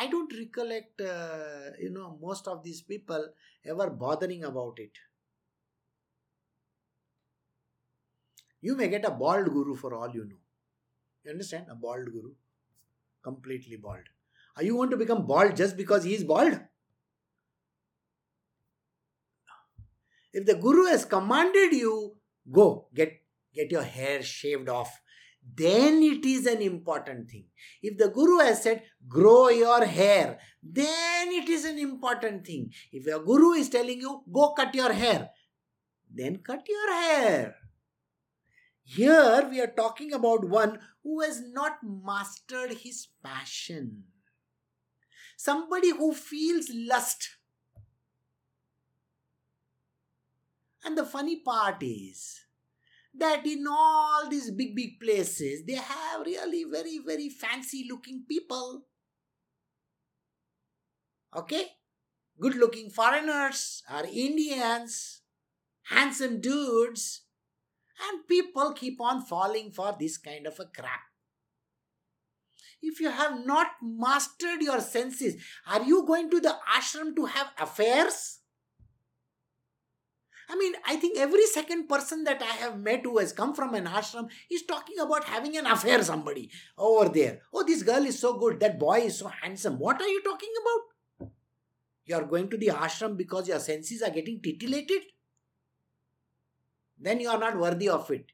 I 0.00 0.06
don't 0.06 0.32
recollect, 0.32 1.00
uh, 1.00 1.70
you 1.80 1.90
know, 1.90 2.16
most 2.22 2.46
of 2.46 2.62
these 2.62 2.82
people 2.82 3.30
ever 3.64 3.90
bothering 3.90 4.44
about 4.44 4.78
it. 4.78 4.92
You 8.60 8.76
may 8.76 8.88
get 8.88 9.04
a 9.04 9.10
bald 9.10 9.46
guru 9.46 9.74
for 9.74 9.94
all 9.94 10.10
you 10.10 10.24
know. 10.24 10.36
You 11.24 11.32
understand? 11.32 11.66
A 11.70 11.74
bald 11.74 12.12
guru. 12.12 12.32
Completely 13.22 13.76
bald. 13.76 14.04
Are 14.56 14.62
you 14.62 14.74
going 14.74 14.90
to 14.90 14.96
become 14.96 15.26
bald 15.26 15.56
just 15.56 15.76
because 15.76 16.04
he 16.04 16.14
is 16.14 16.22
bald? 16.22 16.60
If 20.38 20.46
the 20.46 20.54
guru 20.54 20.86
has 20.86 21.04
commanded 21.04 21.72
you, 21.72 22.16
go 22.58 22.66
get 22.94 23.12
get 23.54 23.72
your 23.76 23.86
hair 23.96 24.22
shaved 24.22 24.68
off 24.68 25.00
then 25.56 26.02
it 26.02 26.24
is 26.24 26.46
an 26.46 26.60
important 26.62 27.30
thing. 27.30 27.44
If 27.82 27.96
the 27.98 28.08
Guru 28.08 28.38
has 28.38 28.62
said, 28.62 28.82
grow 29.08 29.48
your 29.48 29.84
hair, 29.84 30.38
then 30.62 31.28
it 31.32 31.48
is 31.48 31.64
an 31.64 31.78
important 31.78 32.46
thing. 32.46 32.70
If 32.92 33.06
your 33.06 33.20
Guru 33.20 33.52
is 33.52 33.68
telling 33.68 34.00
you, 34.00 34.22
go 34.32 34.52
cut 34.52 34.74
your 34.74 34.92
hair, 34.92 35.30
then 36.12 36.38
cut 36.38 36.66
your 36.68 36.92
hair. 36.92 37.54
Here 38.84 39.48
we 39.50 39.60
are 39.60 39.72
talking 39.74 40.12
about 40.12 40.48
one 40.48 40.78
who 41.02 41.20
has 41.20 41.42
not 41.52 41.78
mastered 41.82 42.72
his 42.78 43.08
passion. 43.22 44.04
Somebody 45.36 45.90
who 45.90 46.14
feels 46.14 46.70
lust. 46.74 47.28
And 50.84 50.96
the 50.96 51.04
funny 51.04 51.40
part 51.40 51.82
is, 51.82 52.40
that 53.14 53.46
in 53.46 53.66
all 53.68 54.28
these 54.28 54.50
big, 54.50 54.74
big 54.74 55.00
places, 55.00 55.64
they 55.66 55.74
have 55.74 56.20
really 56.24 56.64
very, 56.70 56.98
very 57.04 57.28
fancy 57.28 57.86
looking 57.90 58.24
people. 58.28 58.84
Okay? 61.36 61.66
Good 62.40 62.54
looking 62.54 62.90
foreigners 62.90 63.82
or 63.92 64.04
Indians, 64.04 65.22
handsome 65.88 66.40
dudes, 66.40 67.22
and 68.08 68.26
people 68.28 68.72
keep 68.72 69.00
on 69.00 69.22
falling 69.22 69.72
for 69.72 69.96
this 69.98 70.16
kind 70.18 70.46
of 70.46 70.58
a 70.60 70.66
crap. 70.66 71.00
If 72.80 73.00
you 73.00 73.10
have 73.10 73.44
not 73.44 73.66
mastered 73.82 74.62
your 74.62 74.80
senses, 74.80 75.42
are 75.66 75.82
you 75.82 76.06
going 76.06 76.30
to 76.30 76.40
the 76.40 76.56
ashram 76.72 77.16
to 77.16 77.24
have 77.24 77.48
affairs? 77.58 78.37
I 80.50 80.56
mean, 80.56 80.72
I 80.86 80.96
think 80.96 81.18
every 81.18 81.44
second 81.46 81.88
person 81.88 82.24
that 82.24 82.40
I 82.40 82.54
have 82.64 82.80
met 82.80 83.02
who 83.04 83.18
has 83.18 83.32
come 83.32 83.54
from 83.54 83.74
an 83.74 83.84
ashram 83.84 84.30
is 84.50 84.62
talking 84.62 84.98
about 84.98 85.24
having 85.24 85.56
an 85.58 85.66
affair 85.66 86.02
somebody 86.02 86.50
over 86.78 87.10
there. 87.10 87.40
Oh, 87.52 87.64
this 87.64 87.82
girl 87.82 88.04
is 88.06 88.18
so 88.18 88.38
good. 88.38 88.58
That 88.60 88.78
boy 88.78 89.00
is 89.00 89.18
so 89.18 89.28
handsome. 89.28 89.78
What 89.78 90.00
are 90.00 90.08
you 90.08 90.22
talking 90.22 90.52
about? 90.62 91.30
You 92.06 92.16
are 92.16 92.24
going 92.24 92.48
to 92.48 92.56
the 92.56 92.68
ashram 92.68 93.18
because 93.18 93.48
your 93.48 93.58
senses 93.58 94.00
are 94.00 94.10
getting 94.10 94.40
titillated? 94.40 95.02
Then 96.98 97.20
you 97.20 97.28
are 97.28 97.38
not 97.38 97.58
worthy 97.58 97.90
of 97.90 98.10
it. 98.10 98.26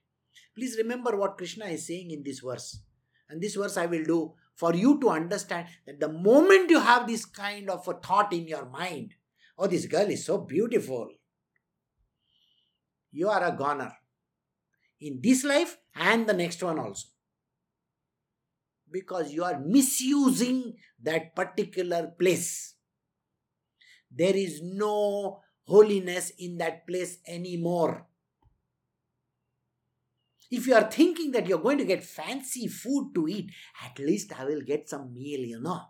Please 0.55 0.77
remember 0.79 1.17
what 1.17 1.37
Krishna 1.37 1.65
is 1.67 1.85
saying 1.87 2.13
in 2.13 2.23
this 2.23 2.39
verse. 2.39 2.79
And 3.29 3.43
this 3.43 3.57
verse 3.57 3.77
I 3.77 3.87
will 3.87 4.05
do 4.05 4.35
for 4.55 4.73
you 4.73 5.01
to 5.01 5.11
understand 5.11 5.67
that 5.85 5.99
the 5.99 6.09
moment 6.09 6.71
you 6.71 6.79
have 6.79 7.09
this 7.09 7.25
kind 7.25 7.69
of 7.69 7.89
a 7.89 7.95
thought 7.95 8.33
in 8.33 8.47
your 8.47 8.67
mind, 8.67 9.15
oh, 9.59 9.67
this 9.67 9.87
girl 9.87 10.09
is 10.09 10.25
so 10.25 10.39
beautiful 10.39 11.11
you 13.15 13.29
are 13.31 13.45
a 13.45 13.57
goner 13.57 13.93
in 15.01 15.21
this 15.23 15.45
life 15.45 15.79
and 15.95 16.27
the 16.27 16.33
next 16.33 16.63
one 16.63 16.79
also. 16.79 17.07
Because 18.91 19.33
you 19.33 19.45
are 19.45 19.61
misusing 19.61 20.75
that 21.03 21.35
particular 21.35 22.13
place. 22.19 22.75
There 24.11 24.35
is 24.35 24.61
no 24.63 25.41
holiness 25.67 26.33
in 26.39 26.59
that 26.59 26.87
place 26.87 27.19
anymore. 27.27 28.07
If 30.51 30.67
you 30.67 30.75
are 30.75 30.91
thinking 30.91 31.31
that 31.33 31.47
you're 31.47 31.59
going 31.59 31.79
to 31.79 31.85
get 31.85 32.05
fancy 32.05 32.67
food 32.69 33.13
to 33.15 33.27
eat, 33.29 33.51
at 33.85 33.99
least 33.99 34.39
I 34.39 34.45
will 34.45 34.61
get 34.61 34.89
some 34.89 35.15
meal, 35.15 35.41
you 35.41 35.61
know. 35.61 35.81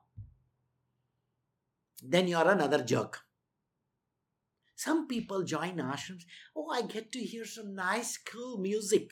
Then 2.03 2.29
you 2.29 2.37
are 2.37 2.51
another 2.51 2.83
jerk. 2.83 3.21
Some 4.75 5.07
people 5.07 5.43
join 5.45 5.77
ashrams. 5.77 6.25
Oh, 6.57 6.69
I 6.71 6.83
get 6.83 7.13
to 7.13 7.21
hear 7.21 7.45
some 7.45 7.75
nice, 7.75 8.17
cool 8.17 8.59
music. 8.59 9.11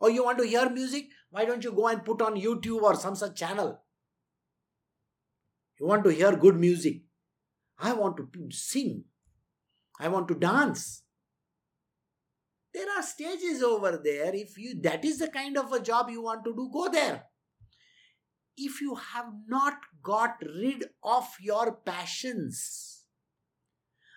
Oh, 0.00 0.08
you 0.08 0.24
want 0.24 0.38
to 0.38 0.46
hear 0.46 0.70
music? 0.70 1.08
Why 1.30 1.44
don't 1.44 1.64
you 1.64 1.72
go 1.72 1.88
and 1.88 2.04
put 2.04 2.22
on 2.22 2.40
YouTube 2.40 2.82
or 2.82 2.94
some 2.94 3.16
such 3.16 3.36
channel? 3.36 3.82
You 5.80 5.86
want 5.86 6.04
to 6.04 6.10
hear 6.10 6.36
good 6.36 6.56
music. 6.56 7.02
I 7.78 7.92
want 7.92 8.16
to 8.16 8.28
sing. 8.50 9.04
I 10.00 10.08
want 10.08 10.28
to 10.28 10.34
dance. 10.34 11.02
There 12.72 12.86
are 12.96 13.02
stages 13.02 13.62
over 13.62 14.00
there. 14.02 14.34
If 14.34 14.58
you 14.58 14.80
that 14.82 15.04
is 15.04 15.18
the 15.18 15.28
kind 15.28 15.56
of 15.56 15.72
a 15.72 15.80
job 15.80 16.10
you 16.10 16.22
want 16.22 16.44
to 16.44 16.54
do, 16.54 16.70
go 16.72 16.88
there. 16.88 17.24
If 18.56 18.80
you 18.80 18.94
have 18.94 19.32
not 19.46 19.74
got 20.02 20.36
rid 20.42 20.84
of 21.02 21.26
your 21.40 21.72
passions, 21.72 22.97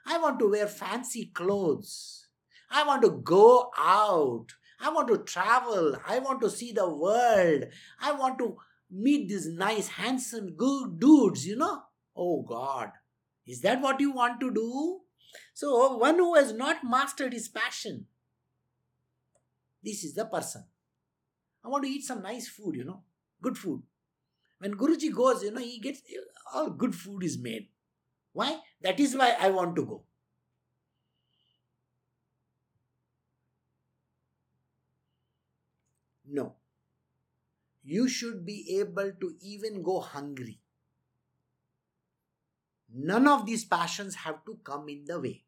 I 0.06 0.18
want 0.18 0.40
to 0.40 0.50
wear 0.50 0.68
fancy 0.68 1.26
clothes. 1.34 2.28
I 2.70 2.84
want 2.84 3.02
to 3.04 3.12
go 3.12 3.72
out. 3.78 4.48
I 4.80 4.90
want 4.90 5.08
to 5.10 5.20
travel. 5.20 5.96
I 6.08 6.20
want 6.20 6.42
to 6.42 6.50
see 6.50 6.72
the 6.72 6.90
world. 6.90 7.66
I 8.02 8.12
want 8.14 8.40
to 8.40 8.58
meet 8.90 9.30
these 9.30 9.48
nice, 9.48 9.88
handsome, 9.88 10.56
good 10.56 11.00
dudes, 11.00 11.46
you 11.46 11.56
know. 11.56 11.84
Oh 12.16 12.42
God, 12.42 12.92
is 13.48 13.62
that 13.62 13.82
what 13.82 14.00
you 14.00 14.12
want 14.12 14.40
to 14.42 14.54
do? 14.54 15.02
So, 15.54 15.98
one 15.98 16.16
who 16.16 16.36
has 16.36 16.54
not 16.54 16.84
mastered 16.84 17.34
his 17.34 17.48
passion, 17.48 18.08
this 19.84 20.04
is 20.04 20.14
the 20.14 20.26
person. 20.26 20.66
I 21.64 21.70
want 21.70 21.86
to 21.86 21.90
eat 21.90 22.04
some 22.04 22.22
nice 22.22 22.48
food, 22.48 22.76
you 22.76 22.84
know, 22.84 23.04
good 23.42 23.58
food. 23.58 23.84
When 24.60 24.76
Guruji 24.76 25.14
goes, 25.14 25.44
you 25.44 25.52
know, 25.52 25.62
he 25.62 25.80
gets 25.80 26.02
all 26.54 26.70
good 26.70 26.96
food 26.96 27.24
is 27.24 27.38
made. 27.38 27.70
Why? 28.34 28.60
That 28.82 29.00
is 29.00 29.16
why 29.16 29.36
I 29.40 29.50
want 29.50 29.76
to 29.76 29.86
go. 29.86 30.04
No. 36.28 36.56
You 37.84 38.08
should 38.08 38.46
be 38.46 38.80
able 38.80 39.12
to 39.20 39.36
even 39.42 39.84
go 39.84 40.00
hungry. 40.00 40.60
None 42.94 43.28
of 43.28 43.46
these 43.46 43.66
passions 43.66 44.16
have 44.16 44.46
to 44.46 44.58
come 44.64 44.90
in 44.90 45.06
the 45.06 45.20
way. 45.20 45.44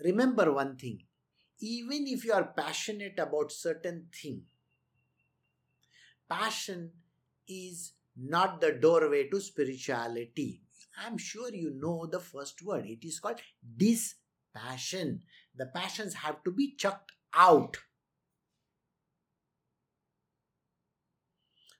Remember 0.00 0.52
one 0.52 0.76
thing 0.76 1.04
even 1.62 2.08
if 2.08 2.24
you 2.24 2.32
are 2.32 2.52
passionate 2.56 3.18
about 3.18 3.52
certain 3.52 4.06
thing 4.20 4.42
passion 6.28 6.90
is 7.48 7.92
not 8.16 8.60
the 8.60 8.72
doorway 8.72 9.28
to 9.28 9.40
spirituality. 9.40 10.62
I'm 10.98 11.18
sure 11.18 11.52
you 11.52 11.72
know 11.74 12.06
the 12.06 12.20
first 12.20 12.62
word. 12.62 12.86
It 12.86 13.04
is 13.06 13.18
called 13.18 13.40
dispassion. 13.76 15.22
The 15.56 15.66
passions 15.66 16.14
have 16.14 16.42
to 16.44 16.50
be 16.50 16.74
chucked 16.76 17.12
out. 17.34 17.78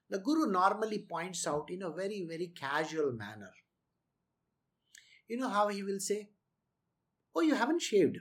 The 0.08 0.18
Guru 0.18 0.50
normally 0.50 1.06
points 1.08 1.46
out 1.46 1.70
in 1.70 1.82
a 1.82 1.90
very, 1.90 2.26
very 2.28 2.52
casual 2.54 3.12
manner. 3.12 3.52
You 5.28 5.38
know 5.38 5.48
how 5.48 5.68
he 5.68 5.82
will 5.82 6.00
say, 6.00 6.28
Oh, 7.34 7.40
you 7.40 7.54
haven't 7.54 7.80
shaved. 7.80 8.18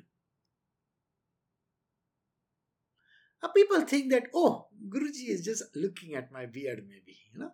Now 3.43 3.49
people 3.49 3.81
think 3.81 4.11
that, 4.11 4.27
oh, 4.33 4.67
Guruji 4.87 5.29
is 5.29 5.43
just 5.43 5.63
looking 5.75 6.15
at 6.15 6.31
my 6.31 6.45
beard, 6.45 6.85
maybe, 6.87 7.17
you 7.33 7.39
know. 7.39 7.51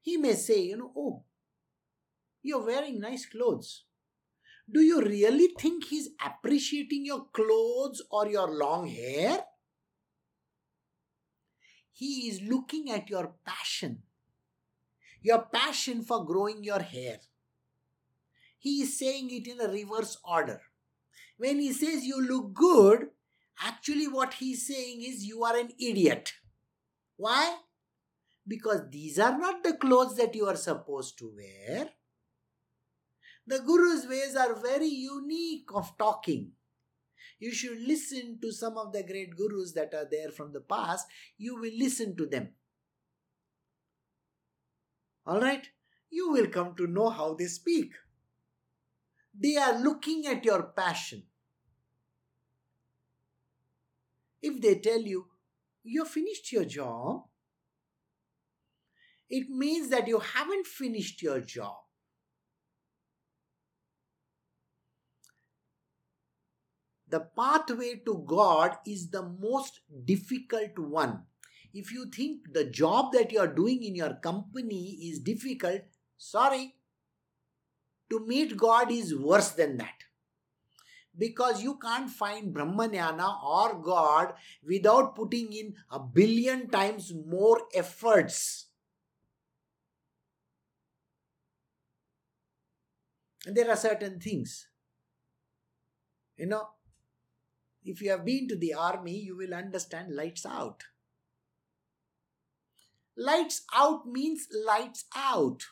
He 0.00 0.16
may 0.16 0.34
say, 0.34 0.60
you 0.62 0.76
know, 0.76 0.92
oh, 0.96 1.24
you're 2.42 2.64
wearing 2.64 3.00
nice 3.00 3.26
clothes. 3.26 3.84
Do 4.70 4.80
you 4.80 5.00
really 5.00 5.48
think 5.58 5.84
he's 5.84 6.10
appreciating 6.24 7.04
your 7.04 7.26
clothes 7.32 8.02
or 8.10 8.28
your 8.28 8.48
long 8.48 8.86
hair? 8.86 9.44
He 11.92 12.28
is 12.28 12.40
looking 12.42 12.90
at 12.90 13.10
your 13.10 13.34
passion, 13.44 14.02
your 15.20 15.46
passion 15.52 16.02
for 16.02 16.24
growing 16.24 16.64
your 16.64 16.80
hair. 16.80 17.18
He 18.58 18.82
is 18.82 18.98
saying 18.98 19.30
it 19.30 19.46
in 19.46 19.60
a 19.60 19.70
reverse 19.70 20.16
order. 20.24 20.60
When 21.36 21.58
he 21.58 21.72
says 21.72 22.04
you 22.04 22.20
look 22.20 22.54
good, 22.54 23.08
actually 23.64 24.08
what 24.08 24.34
he's 24.34 24.66
saying 24.66 25.02
is 25.02 25.24
you 25.24 25.44
are 25.44 25.56
an 25.56 25.70
idiot. 25.78 26.32
Why? 27.16 27.56
Because 28.46 28.82
these 28.90 29.18
are 29.18 29.36
not 29.36 29.62
the 29.62 29.74
clothes 29.74 30.16
that 30.16 30.34
you 30.34 30.46
are 30.46 30.56
supposed 30.56 31.18
to 31.18 31.32
wear. 31.36 31.90
The 33.46 33.58
Guru's 33.58 34.06
ways 34.06 34.36
are 34.36 34.54
very 34.54 34.86
unique 34.86 35.68
of 35.74 35.96
talking. 35.98 36.52
You 37.38 37.52
should 37.52 37.80
listen 37.80 38.38
to 38.40 38.52
some 38.52 38.78
of 38.78 38.92
the 38.92 39.02
great 39.02 39.36
Gurus 39.36 39.72
that 39.72 39.92
are 39.94 40.06
there 40.08 40.30
from 40.30 40.52
the 40.52 40.60
past. 40.60 41.06
You 41.38 41.56
will 41.56 41.72
listen 41.76 42.16
to 42.16 42.26
them. 42.26 42.50
Alright? 45.26 45.68
You 46.10 46.30
will 46.30 46.46
come 46.48 46.74
to 46.76 46.86
know 46.86 47.08
how 47.08 47.34
they 47.34 47.46
speak. 47.46 47.92
They 49.34 49.56
are 49.56 49.78
looking 49.82 50.26
at 50.26 50.44
your 50.44 50.62
passion. 50.62 51.24
If 54.40 54.60
they 54.60 54.76
tell 54.76 55.00
you, 55.00 55.26
you've 55.82 56.08
finished 56.08 56.52
your 56.52 56.64
job, 56.64 57.24
it 59.30 59.48
means 59.48 59.88
that 59.90 60.06
you 60.06 60.18
haven't 60.18 60.66
finished 60.66 61.22
your 61.22 61.40
job. 61.40 61.76
The 67.12 67.20
pathway 67.20 68.00
to 68.06 68.24
God 68.26 68.78
is 68.86 69.10
the 69.10 69.22
most 69.22 69.80
difficult 70.06 70.78
one. 70.78 71.24
If 71.74 71.92
you 71.92 72.06
think 72.06 72.54
the 72.54 72.64
job 72.64 73.12
that 73.12 73.30
you 73.30 73.38
are 73.38 73.54
doing 73.54 73.82
in 73.82 73.94
your 73.94 74.14
company 74.14 74.92
is 75.10 75.18
difficult, 75.18 75.82
sorry. 76.16 76.74
To 78.10 78.26
meet 78.26 78.56
God 78.56 78.90
is 78.90 79.14
worse 79.14 79.50
than 79.50 79.76
that. 79.76 80.04
Because 81.18 81.62
you 81.62 81.76
can't 81.76 82.08
find 82.08 82.54
Brahmanyana 82.54 83.44
or 83.44 83.78
God 83.82 84.32
without 84.66 85.14
putting 85.14 85.52
in 85.52 85.74
a 85.90 85.98
billion 85.98 86.70
times 86.70 87.12
more 87.26 87.60
efforts. 87.74 88.68
And 93.44 93.54
there 93.54 93.68
are 93.68 93.76
certain 93.76 94.18
things. 94.18 94.68
You 96.38 96.46
know, 96.46 96.68
if 97.84 98.00
you 98.00 98.10
have 98.10 98.24
been 98.24 98.48
to 98.48 98.56
the 98.56 98.74
army, 98.74 99.18
you 99.18 99.36
will 99.36 99.54
understand 99.54 100.14
lights 100.14 100.46
out. 100.46 100.84
Lights 103.16 103.62
out 103.74 104.06
means 104.06 104.48
lights 104.66 105.04
out. 105.14 105.64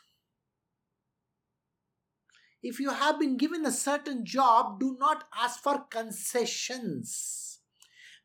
If 2.63 2.79
you 2.79 2.91
have 2.91 3.19
been 3.19 3.37
given 3.39 3.65
a 3.65 3.73
certain 3.73 4.27
job, 4.27 4.81
do 4.81 4.97
not 4.99 5.25
ask 5.35 5.63
for 5.63 5.85
concessions. 5.91 7.61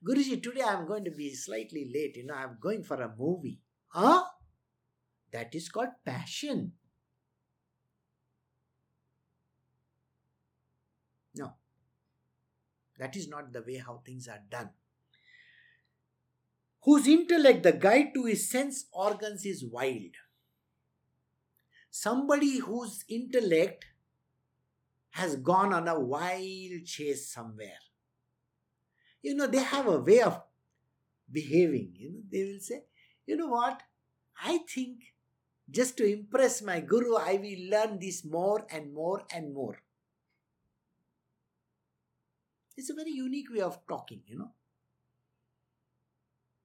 Guruji, 0.05 0.43
today 0.43 0.61
I 0.61 0.73
am 0.73 0.85
going 0.85 1.05
to 1.05 1.11
be 1.11 1.33
slightly 1.33 1.89
late. 1.93 2.17
You 2.17 2.25
know, 2.25 2.35
I 2.35 2.43
am 2.43 2.57
going 2.61 2.83
for 2.83 3.01
a 3.01 3.13
movie. 3.17 3.61
Huh? 3.87 4.23
That 5.31 5.55
is 5.55 5.69
called 5.69 5.89
passion. 6.05 6.73
No. 11.35 11.53
That 12.99 13.15
is 13.15 13.27
not 13.27 13.51
the 13.51 13.61
way 13.61 13.77
how 13.77 14.01
things 14.05 14.27
are 14.27 14.41
done. 14.49 14.69
Whose 16.83 17.07
intellect, 17.07 17.63
the 17.63 17.73
guide 17.73 18.13
to 18.13 18.25
his 18.25 18.49
sense 18.49 18.85
organs, 18.93 19.45
is 19.45 19.65
wild. 19.65 20.15
Somebody 21.89 22.59
whose 22.59 23.03
intellect 23.09 23.85
has 25.11 25.37
gone 25.37 25.73
on 25.73 25.87
a 25.87 25.99
wild 25.99 26.85
chase 26.85 27.31
somewhere. 27.31 27.79
You 29.21 29.33
know, 29.33 29.47
they 29.47 29.63
have 29.63 29.87
a 29.87 29.99
way 29.99 30.21
of 30.21 30.41
behaving. 31.31 31.93
You 31.95 32.11
know, 32.11 32.19
they 32.31 32.43
will 32.43 32.59
say, 32.59 32.83
you 33.25 33.35
know 33.37 33.47
what? 33.47 33.81
I 34.43 34.59
think 34.69 34.99
just 35.69 35.97
to 35.97 36.05
impress 36.05 36.61
my 36.61 36.81
guru, 36.81 37.15
I 37.15 37.39
will 37.41 37.69
learn 37.71 37.97
this 37.99 38.23
more 38.23 38.67
and 38.69 38.93
more 38.93 39.23
and 39.33 39.53
more. 39.53 39.81
It's 42.77 42.89
a 42.89 42.93
very 42.93 43.11
unique 43.11 43.51
way 43.51 43.61
of 43.61 43.79
talking, 43.87 44.21
you 44.27 44.37
know. 44.37 44.51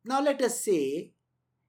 Now 0.04 0.20
let 0.22 0.40
us 0.42 0.64
say 0.64 1.12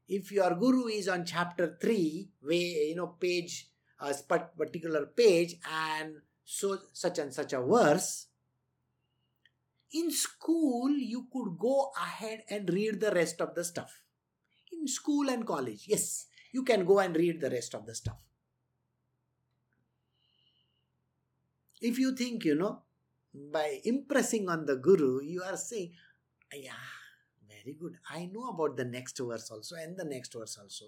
if 0.08 0.32
your 0.32 0.56
guru 0.56 0.88
is 0.88 1.08
on 1.08 1.26
chapter 1.26 1.78
3, 1.80 2.30
way, 2.44 2.88
you 2.90 2.96
know, 2.96 3.08
page, 3.08 3.70
uh, 4.00 4.14
a 4.30 4.40
particular 4.58 5.06
page 5.06 5.56
and 5.72 6.16
so 6.44 6.78
such 6.92 7.20
and 7.20 7.34
such 7.34 7.54
a 7.54 7.62
verse, 7.62 8.28
in 9.94 10.12
school 10.12 10.90
you 10.90 11.28
could 11.32 11.58
go 11.60 11.92
ahead 11.98 12.44
and 12.50 12.70
read 12.70 13.00
the 13.00 13.12
rest 13.12 13.42
of 13.42 13.54
the 13.56 13.64
stuff. 13.64 14.02
In 14.72 14.88
school 14.88 15.30
and 15.30 15.46
college, 15.46 15.86
yes, 15.88 16.28
you 16.52 16.64
can 16.64 16.86
go 16.86 17.00
and 17.00 17.16
read 17.16 17.40
the 17.40 17.50
rest 17.50 17.76
of 17.76 17.86
the 17.86 17.94
stuff. 17.94 18.22
If 21.80 21.98
you 21.98 22.16
think, 22.16 22.46
you 22.46 22.56
know, 22.56 22.84
by 23.34 23.80
impressing 23.84 24.50
on 24.50 24.66
the 24.66 24.76
guru, 24.76 25.22
you 25.24 25.42
are 25.44 25.58
saying, 25.58 25.92
Yeah, 26.54 26.74
very 27.48 27.76
good. 27.80 27.96
I 28.10 28.26
know 28.26 28.50
about 28.50 28.78
the 28.78 28.86
next 28.86 29.20
verse 29.20 29.50
also 29.50 29.76
and 29.76 29.98
the 29.98 30.06
next 30.06 30.34
verse 30.34 30.58
also. 30.60 30.86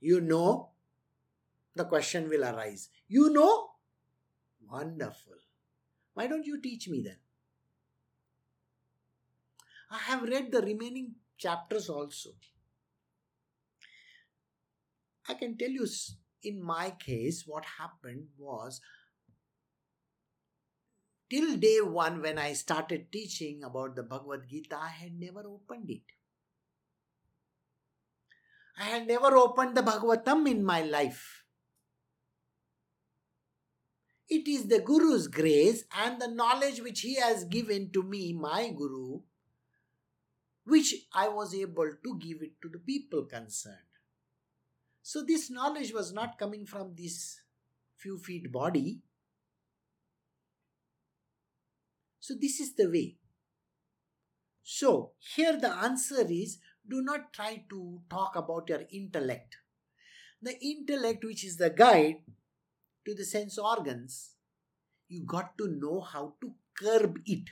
You 0.00 0.20
know, 0.20 0.70
the 1.76 1.84
question 1.84 2.28
will 2.28 2.44
arise. 2.44 2.88
You 3.08 3.30
know? 3.30 3.70
Wonderful. 4.70 5.34
Why 6.14 6.26
don't 6.26 6.46
you 6.46 6.60
teach 6.60 6.88
me 6.88 7.02
then? 7.02 7.16
I 9.90 9.98
have 9.98 10.22
read 10.22 10.52
the 10.52 10.62
remaining 10.62 11.16
chapters 11.36 11.88
also. 11.88 12.30
I 15.28 15.34
can 15.34 15.56
tell 15.56 15.68
you 15.68 15.86
in 16.42 16.62
my 16.62 16.90
case 16.98 17.44
what 17.46 17.64
happened 17.78 18.28
was 18.38 18.80
till 21.30 21.56
day 21.56 21.80
one, 21.80 22.20
when 22.20 22.38
I 22.38 22.52
started 22.52 23.12
teaching 23.12 23.62
about 23.62 23.94
the 23.94 24.02
Bhagavad 24.02 24.48
Gita, 24.48 24.76
I 24.76 24.88
had 24.88 25.18
never 25.18 25.44
opened 25.46 25.88
it. 25.88 26.02
I 28.78 28.84
had 28.84 29.06
never 29.06 29.36
opened 29.36 29.76
the 29.76 29.82
Bhagavatam 29.82 30.50
in 30.50 30.64
my 30.64 30.82
life. 30.82 31.44
It 34.28 34.48
is 34.48 34.68
the 34.68 34.80
Guru's 34.80 35.26
grace 35.28 35.84
and 35.96 36.20
the 36.20 36.28
knowledge 36.28 36.80
which 36.80 37.00
he 37.00 37.16
has 37.16 37.44
given 37.44 37.90
to 37.92 38.02
me, 38.02 38.32
my 38.32 38.70
Guru, 38.70 39.20
which 40.64 40.94
I 41.12 41.28
was 41.28 41.54
able 41.54 41.92
to 42.04 42.18
give 42.18 42.42
it 42.42 42.52
to 42.62 42.68
the 42.68 42.78
people 42.78 43.24
concerned. 43.24 43.76
So, 45.02 45.22
this 45.22 45.50
knowledge 45.50 45.92
was 45.92 46.12
not 46.12 46.38
coming 46.38 46.64
from 46.64 46.94
this 46.96 47.40
few 47.96 48.18
feet 48.18 48.52
body, 48.52 49.02
So, 52.30 52.36
this 52.40 52.60
is 52.60 52.74
the 52.74 52.88
way. 52.88 53.16
So, 54.62 55.14
here 55.18 55.56
the 55.58 55.72
answer 55.72 56.24
is 56.30 56.58
do 56.88 57.02
not 57.02 57.32
try 57.32 57.64
to 57.68 58.02
talk 58.08 58.36
about 58.36 58.68
your 58.68 58.84
intellect. 58.92 59.56
The 60.40 60.56
intellect, 60.64 61.24
which 61.24 61.44
is 61.44 61.56
the 61.56 61.70
guide 61.70 62.22
to 63.04 63.14
the 63.16 63.24
sense 63.24 63.58
organs, 63.58 64.36
you 65.08 65.24
got 65.26 65.58
to 65.58 65.66
know 65.66 66.02
how 66.02 66.34
to 66.40 66.52
curb 66.78 67.18
it. 67.26 67.50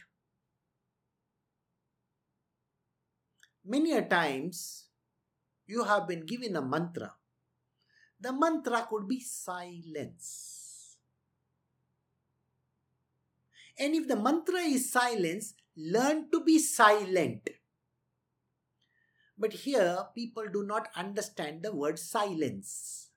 Many 3.65 3.95
a 3.95 4.03
times 4.03 4.85
you 5.67 5.83
have 5.83 6.07
been 6.07 6.25
given 6.25 6.55
a 6.55 6.63
mantra. 6.63 7.15
The 8.21 8.33
mantra 8.33 8.87
could 8.89 9.09
be 9.09 9.19
silence 9.19 10.68
And 13.79 13.95
if 13.95 14.09
the 14.09 14.17
mantra 14.17 14.61
is 14.61 14.91
silence, 14.91 15.55
learn 15.77 16.31
to 16.33 16.41
be 16.43 16.59
silent. 16.59 17.51
But 19.39 19.53
here, 19.53 20.07
people 20.15 20.45
do 20.53 20.65
not 20.65 20.89
understand 20.97 21.63
the 21.63 21.73
word 21.73 21.99
silence. 21.99 23.11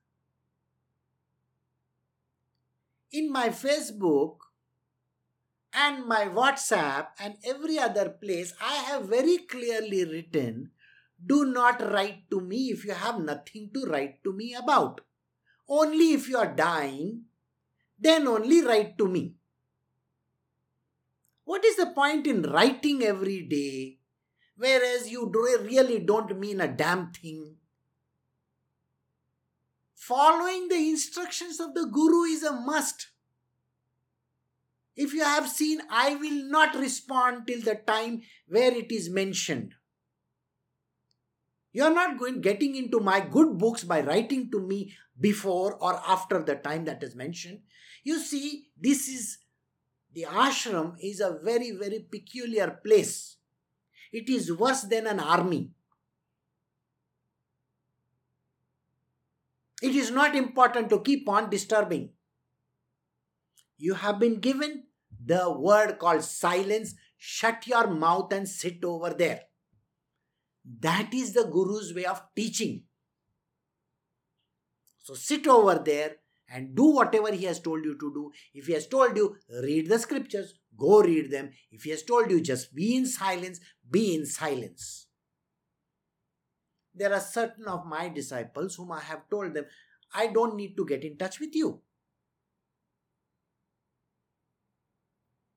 In 3.10 3.30
my 3.30 3.48
Facebook 3.48 4.36
and 5.74 6.06
my 6.06 6.26
WhatsApp 6.26 7.08
and 7.18 7.34
every 7.44 7.78
other 7.78 8.08
place, 8.08 8.54
I 8.60 8.74
have 8.74 9.08
very 9.08 9.38
clearly 9.38 10.04
written 10.04 10.70
do 11.24 11.44
not 11.44 11.80
write 11.92 12.28
to 12.30 12.40
me 12.40 12.70
if 12.70 12.84
you 12.84 12.92
have 12.92 13.20
nothing 13.20 13.70
to 13.74 13.84
write 13.86 14.22
to 14.24 14.32
me 14.32 14.54
about. 14.54 15.00
Only 15.68 16.14
if 16.14 16.28
you 16.28 16.36
are 16.36 16.52
dying, 16.52 17.26
then 17.98 18.26
only 18.26 18.62
write 18.62 18.98
to 18.98 19.06
me. 19.06 19.36
What 21.52 21.66
is 21.66 21.76
the 21.76 21.88
point 21.94 22.26
in 22.26 22.40
writing 22.44 23.02
every 23.02 23.42
day, 23.42 23.98
whereas 24.56 25.10
you 25.10 25.30
really 25.30 25.98
don't 25.98 26.40
mean 26.40 26.62
a 26.62 26.66
damn 26.66 27.12
thing? 27.12 27.56
Following 29.94 30.68
the 30.68 30.76
instructions 30.76 31.60
of 31.60 31.74
the 31.74 31.84
Guru 31.84 32.22
is 32.22 32.42
a 32.42 32.52
must. 32.52 33.08
If 34.96 35.12
you 35.12 35.24
have 35.24 35.46
seen, 35.46 35.82
I 35.90 36.14
will 36.14 36.48
not 36.50 36.74
respond 36.74 37.46
till 37.46 37.60
the 37.60 37.74
time 37.74 38.22
where 38.48 38.72
it 38.72 38.90
is 38.90 39.10
mentioned. 39.10 39.74
You 41.74 41.84
are 41.84 41.92
not 41.92 42.18
going 42.18 42.40
getting 42.40 42.76
into 42.76 42.98
my 42.98 43.20
good 43.20 43.58
books 43.58 43.84
by 43.84 44.00
writing 44.00 44.50
to 44.52 44.58
me 44.58 44.94
before 45.20 45.74
or 45.74 46.00
after 46.08 46.42
the 46.42 46.54
time 46.54 46.86
that 46.86 47.02
is 47.02 47.14
mentioned. 47.14 47.60
You 48.04 48.20
see, 48.20 48.68
this 48.80 49.06
is 49.06 49.36
the 50.14 50.24
ashram 50.24 50.96
is 51.00 51.20
a 51.20 51.38
very, 51.42 51.70
very 51.70 52.00
peculiar 52.00 52.80
place. 52.84 53.36
It 54.12 54.28
is 54.28 54.52
worse 54.52 54.82
than 54.82 55.06
an 55.06 55.20
army. 55.20 55.70
It 59.82 59.96
is 59.96 60.10
not 60.10 60.36
important 60.36 60.90
to 60.90 61.00
keep 61.00 61.28
on 61.28 61.50
disturbing. 61.50 62.10
You 63.78 63.94
have 63.94 64.20
been 64.20 64.38
given 64.38 64.84
the 65.24 65.50
word 65.50 65.98
called 65.98 66.22
silence. 66.22 66.94
Shut 67.16 67.66
your 67.66 67.88
mouth 67.88 68.32
and 68.32 68.48
sit 68.48 68.84
over 68.84 69.10
there. 69.10 69.42
That 70.80 71.12
is 71.12 71.32
the 71.32 71.44
Guru's 71.44 71.92
way 71.94 72.04
of 72.04 72.22
teaching. 72.36 72.84
So 75.02 75.14
sit 75.14 75.48
over 75.48 75.82
there 75.84 76.16
and 76.52 76.74
do 76.74 76.84
whatever 76.84 77.32
he 77.32 77.46
has 77.46 77.60
told 77.60 77.84
you 77.84 77.94
to 77.94 78.12
do. 78.12 78.30
If 78.54 78.66
he 78.66 78.74
has 78.74 78.86
told 78.86 79.16
you, 79.16 79.36
read 79.62 79.88
the 79.88 79.98
scriptures, 79.98 80.54
go 80.76 81.02
read 81.02 81.30
them. 81.30 81.50
If 81.70 81.84
he 81.84 81.90
has 81.90 82.02
told 82.02 82.30
you, 82.30 82.40
just 82.40 82.74
be 82.74 82.96
in 82.96 83.06
silence, 83.06 83.60
be 83.90 84.14
in 84.14 84.26
silence. 84.26 85.06
There 86.94 87.12
are 87.12 87.20
certain 87.20 87.66
of 87.66 87.86
my 87.86 88.08
disciples 88.08 88.74
whom 88.74 88.92
I 88.92 89.00
have 89.00 89.28
told 89.30 89.54
them, 89.54 89.64
I 90.14 90.26
don't 90.26 90.56
need 90.56 90.76
to 90.76 90.84
get 90.84 91.04
in 91.04 91.16
touch 91.16 91.40
with 91.40 91.54
you. 91.54 91.80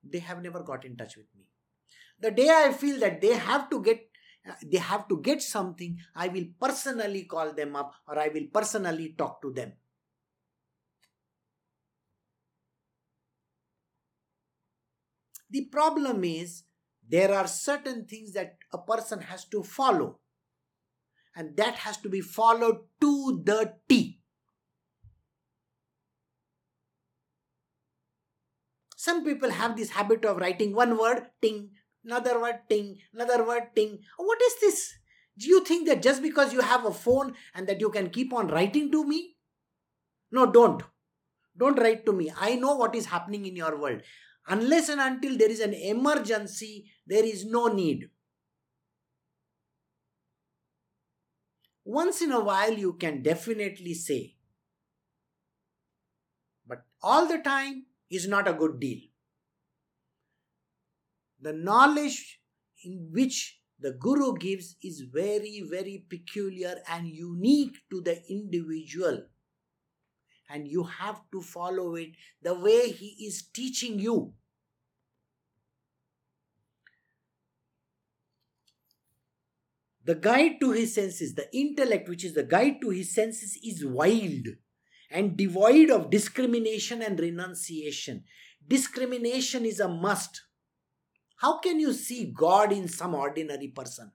They 0.02 0.20
have 0.20 0.42
never 0.42 0.62
got 0.62 0.84
in 0.84 0.96
touch 0.96 1.16
with 1.16 1.26
me. 1.36 1.44
The 2.20 2.30
day 2.30 2.48
I 2.48 2.72
feel 2.72 2.98
that 3.00 3.20
they 3.20 3.34
have 3.34 3.68
to 3.70 3.82
get 3.82 4.08
they 4.62 4.78
have 4.78 5.08
to 5.08 5.20
get 5.20 5.42
something, 5.42 5.98
I 6.14 6.28
will 6.28 6.44
personally 6.60 7.24
call 7.24 7.52
them 7.52 7.74
up 7.74 7.94
or 8.06 8.16
I 8.16 8.28
will 8.28 8.46
personally 8.52 9.14
talk 9.18 9.42
to 9.42 9.50
them. 9.50 9.72
The 15.56 15.64
problem 15.72 16.22
is 16.22 16.64
there 17.08 17.32
are 17.32 17.46
certain 17.46 18.04
things 18.04 18.34
that 18.34 18.58
a 18.74 18.76
person 18.76 19.22
has 19.22 19.46
to 19.46 19.62
follow, 19.62 20.18
and 21.34 21.56
that 21.56 21.76
has 21.76 21.96
to 22.02 22.10
be 22.10 22.20
followed 22.20 22.80
to 23.00 23.42
the 23.42 23.72
T. 23.88 24.20
Some 28.96 29.24
people 29.24 29.48
have 29.48 29.78
this 29.78 29.92
habit 29.92 30.26
of 30.26 30.36
writing 30.36 30.74
one 30.74 30.98
word, 30.98 31.22
ting, 31.40 31.70
another 32.04 32.38
word 32.38 32.60
ting, 32.68 32.98
another 33.14 33.42
word 33.42 33.68
ting. 33.74 33.98
What 34.18 34.42
is 34.42 34.60
this? 34.60 34.92
Do 35.38 35.48
you 35.48 35.64
think 35.64 35.88
that 35.88 36.02
just 36.02 36.20
because 36.20 36.52
you 36.52 36.60
have 36.60 36.84
a 36.84 36.92
phone 36.92 37.32
and 37.54 37.66
that 37.66 37.80
you 37.80 37.88
can 37.88 38.10
keep 38.10 38.34
on 38.34 38.48
writing 38.48 38.92
to 38.92 39.06
me? 39.06 39.36
No, 40.30 40.44
don't. 40.44 40.82
Don't 41.56 41.78
write 41.78 42.04
to 42.04 42.12
me. 42.12 42.30
I 42.38 42.56
know 42.56 42.76
what 42.76 42.94
is 42.94 43.06
happening 43.06 43.46
in 43.46 43.56
your 43.56 43.80
world. 43.80 44.02
Unless 44.48 44.88
and 44.88 45.00
until 45.00 45.36
there 45.36 45.50
is 45.50 45.60
an 45.60 45.74
emergency, 45.74 46.86
there 47.06 47.24
is 47.24 47.44
no 47.44 47.66
need. 47.66 48.08
Once 51.84 52.22
in 52.22 52.32
a 52.32 52.40
while, 52.40 52.72
you 52.72 52.94
can 52.94 53.22
definitely 53.22 53.94
say, 53.94 54.34
but 56.66 56.84
all 57.02 57.26
the 57.26 57.38
time 57.38 57.86
is 58.10 58.26
not 58.26 58.48
a 58.48 58.52
good 58.52 58.80
deal 58.80 58.98
the 61.40 61.52
knowledge 61.52 62.40
in 62.84 63.08
which 63.12 63.60
the 63.78 63.92
Guru 63.92 64.36
gives 64.36 64.76
is 64.82 65.02
very, 65.12 65.64
very 65.68 66.04
peculiar 66.08 66.76
and 66.90 67.06
unique 67.06 67.76
to 67.90 68.00
the 68.00 68.22
individual. 68.28 69.22
And 70.48 70.68
you 70.68 70.84
have 70.84 71.20
to 71.32 71.42
follow 71.42 71.96
it 71.96 72.10
the 72.42 72.54
way 72.54 72.90
he 72.90 73.26
is 73.26 73.42
teaching 73.52 73.98
you. 73.98 74.32
The 80.04 80.14
guide 80.14 80.60
to 80.60 80.70
his 80.70 80.94
senses, 80.94 81.34
the 81.34 81.48
intellect, 81.52 82.08
which 82.08 82.24
is 82.24 82.34
the 82.34 82.44
guide 82.44 82.76
to 82.82 82.90
his 82.90 83.12
senses, 83.12 83.58
is 83.64 83.84
wild 83.84 84.46
and 85.10 85.36
devoid 85.36 85.90
of 85.90 86.10
discrimination 86.10 87.02
and 87.02 87.18
renunciation. 87.18 88.22
Discrimination 88.68 89.64
is 89.64 89.80
a 89.80 89.88
must. 89.88 90.42
How 91.38 91.58
can 91.58 91.80
you 91.80 91.92
see 91.92 92.32
God 92.32 92.72
in 92.72 92.86
some 92.86 93.16
ordinary 93.16 93.68
person? 93.68 94.12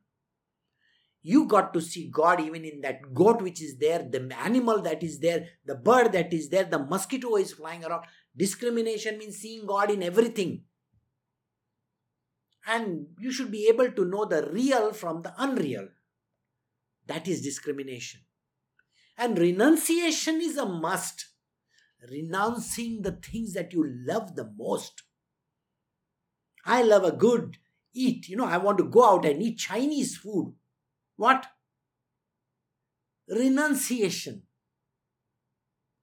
You 1.23 1.45
got 1.45 1.73
to 1.73 1.81
see 1.81 2.09
God 2.09 2.41
even 2.41 2.65
in 2.65 2.81
that 2.81 3.13
goat 3.13 3.41
which 3.41 3.61
is 3.61 3.77
there, 3.77 3.99
the 3.99 4.35
animal 4.43 4.81
that 4.81 5.03
is 5.03 5.19
there, 5.19 5.47
the 5.65 5.75
bird 5.75 6.11
that 6.13 6.33
is 6.33 6.49
there, 6.49 6.63
the 6.63 6.79
mosquito 6.79 7.35
is 7.35 7.53
flying 7.53 7.85
around. 7.85 8.05
Discrimination 8.35 9.17
means 9.17 9.37
seeing 9.37 9.65
God 9.65 9.91
in 9.91 10.01
everything. 10.01 10.63
And 12.67 13.07
you 13.19 13.31
should 13.31 13.51
be 13.51 13.67
able 13.67 13.91
to 13.91 14.05
know 14.05 14.25
the 14.25 14.49
real 14.51 14.93
from 14.93 15.21
the 15.21 15.33
unreal. 15.37 15.87
That 17.07 17.27
is 17.27 17.41
discrimination. 17.41 18.21
And 19.17 19.37
renunciation 19.37 20.41
is 20.41 20.57
a 20.57 20.65
must. 20.65 21.25
Renouncing 22.09 23.03
the 23.03 23.11
things 23.11 23.53
that 23.53 23.73
you 23.73 23.85
love 23.87 24.35
the 24.35 24.51
most 24.57 25.03
I 26.65 26.83
love 26.83 27.03
a 27.03 27.11
good 27.11 27.57
eat. 27.93 28.29
You 28.29 28.37
know, 28.37 28.45
I 28.45 28.57
want 28.57 28.77
to 28.77 28.83
go 28.83 29.05
out 29.05 29.25
and 29.25 29.41
eat 29.41 29.57
Chinese 29.57 30.17
food. 30.17 30.53
What? 31.21 31.45
Renunciation. 33.27 34.41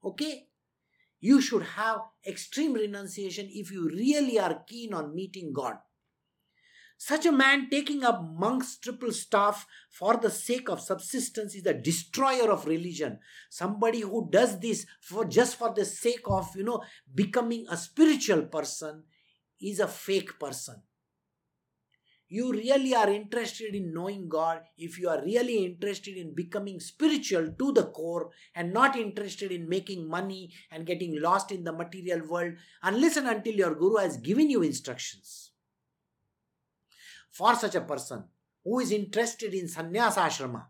Okay? 0.05 0.47
You 1.19 1.41
should 1.41 1.65
have 1.65 2.03
extreme 2.25 2.75
renunciation 2.75 3.49
if 3.51 3.73
you 3.73 3.89
really 3.89 4.39
are 4.39 4.63
keen 4.69 4.95
on 4.95 5.17
meeting 5.17 5.53
God. 5.53 5.79
Such 6.97 7.27
a 7.27 7.33
man 7.33 7.69
taking 7.69 8.05
up 8.05 8.23
monk's 8.23 8.79
triple 8.79 9.11
staff 9.11 9.67
for 9.91 10.17
the 10.17 10.31
sake 10.31 10.69
of 10.69 10.81
subsistence 10.81 11.57
is 11.57 11.67
a 11.67 11.75
destroyer 11.75 12.53
of 12.53 12.67
religion. 12.67 13.19
Somebody 13.51 14.03
who 14.03 14.29
does 14.31 14.61
this 14.61 14.87
for 15.01 15.25
just 15.25 15.57
for 15.57 15.75
the 15.75 15.85
sake 15.85 16.27
of, 16.27 16.55
you 16.55 16.63
know, 16.63 16.85
becoming 17.13 17.67
a 17.69 17.77
spiritual 17.77 18.43
person 18.43 19.03
is 19.61 19.81
a 19.81 19.89
fake 19.89 20.39
person. 20.39 20.81
You 22.31 22.53
really 22.53 22.95
are 22.95 23.09
interested 23.09 23.75
in 23.75 23.95
knowing 23.95 24.29
God 24.29 24.61
if 24.77 24.99
you 24.99 25.09
are 25.09 25.23
really 25.25 25.65
interested 25.65 26.15
in 26.15 26.35
becoming 26.35 26.79
spiritual 26.79 27.53
to 27.59 27.73
the 27.73 27.85
core 27.85 28.31
and 28.55 28.73
not 28.73 28.97
interested 28.97 29.51
in 29.51 29.67
making 29.69 30.07
money 30.07 30.53
and 30.71 30.85
getting 30.85 31.21
lost 31.23 31.51
in 31.51 31.65
the 31.65 31.73
material 31.73 32.27
world 32.27 32.55
unless 32.83 33.17
and 33.17 33.29
until 33.29 33.55
your 33.55 33.75
Guru 33.75 33.97
has 33.97 34.19
given 34.19 34.51
you 34.51 34.63
instructions. 34.63 35.53
For 37.31 37.55
such 37.55 37.75
a 37.75 37.81
person 37.81 38.25
who 38.63 38.81
is 38.81 38.93
interested 38.93 39.55
in 39.55 39.67
sannyasa 39.67 40.21
ashrama 40.21 40.67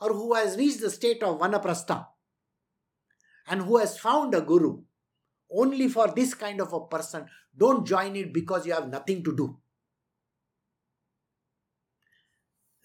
or 0.00 0.14
who 0.14 0.32
has 0.32 0.56
reached 0.56 0.80
the 0.80 0.90
state 0.90 1.22
of 1.22 1.40
vanaprastha 1.40 2.06
and 3.48 3.60
who 3.62 3.76
has 3.76 3.98
found 3.98 4.34
a 4.34 4.40
Guru 4.40 4.80
only 5.50 5.88
for 5.88 6.08
this 6.08 6.32
kind 6.32 6.60
of 6.60 6.72
a 6.72 6.80
person. 6.86 7.26
Don't 7.56 7.86
join 7.86 8.16
it 8.16 8.32
because 8.32 8.66
you 8.66 8.72
have 8.72 8.88
nothing 8.88 9.22
to 9.24 9.36
do. 9.36 9.58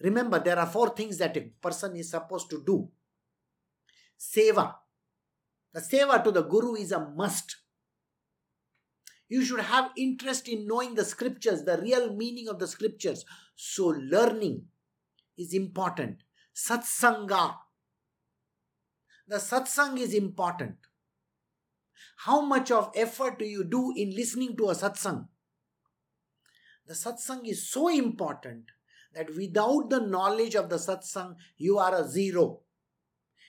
Remember, 0.00 0.38
there 0.38 0.58
are 0.58 0.66
four 0.66 0.90
things 0.90 1.18
that 1.18 1.36
a 1.36 1.42
person 1.60 1.94
is 1.96 2.10
supposed 2.10 2.48
to 2.50 2.62
do. 2.64 2.88
Seva. 4.18 4.74
The 5.72 5.80
seva 5.80 6.24
to 6.24 6.30
the 6.30 6.42
Guru 6.42 6.74
is 6.74 6.90
a 6.90 7.00
must. 7.00 7.56
You 9.28 9.44
should 9.44 9.60
have 9.60 9.90
interest 9.96 10.48
in 10.48 10.66
knowing 10.66 10.94
the 10.94 11.04
scriptures, 11.04 11.64
the 11.64 11.78
real 11.78 12.14
meaning 12.14 12.48
of 12.48 12.58
the 12.58 12.66
scriptures. 12.66 13.24
So, 13.54 13.88
learning 13.88 14.64
is 15.38 15.54
important. 15.54 16.22
Satsanga. 16.54 17.54
The 19.28 19.36
satsang 19.36 19.98
is 19.98 20.14
important. 20.14 20.76
How 22.24 22.40
much 22.40 22.70
of 22.70 22.90
effort 22.96 23.38
do 23.38 23.44
you 23.44 23.64
do 23.64 23.92
in 23.96 24.10
listening 24.16 24.56
to 24.56 24.70
a 24.70 24.74
satsang? 24.74 25.28
The 26.86 26.94
satsang 26.94 27.46
is 27.46 27.70
so 27.70 27.88
important 27.88 28.64
that 29.14 29.34
without 29.34 29.90
the 29.90 30.00
knowledge 30.00 30.54
of 30.54 30.68
the 30.68 30.76
satsang, 30.76 31.36
you 31.56 31.78
are 31.78 31.94
a 31.94 32.08
zero. 32.08 32.60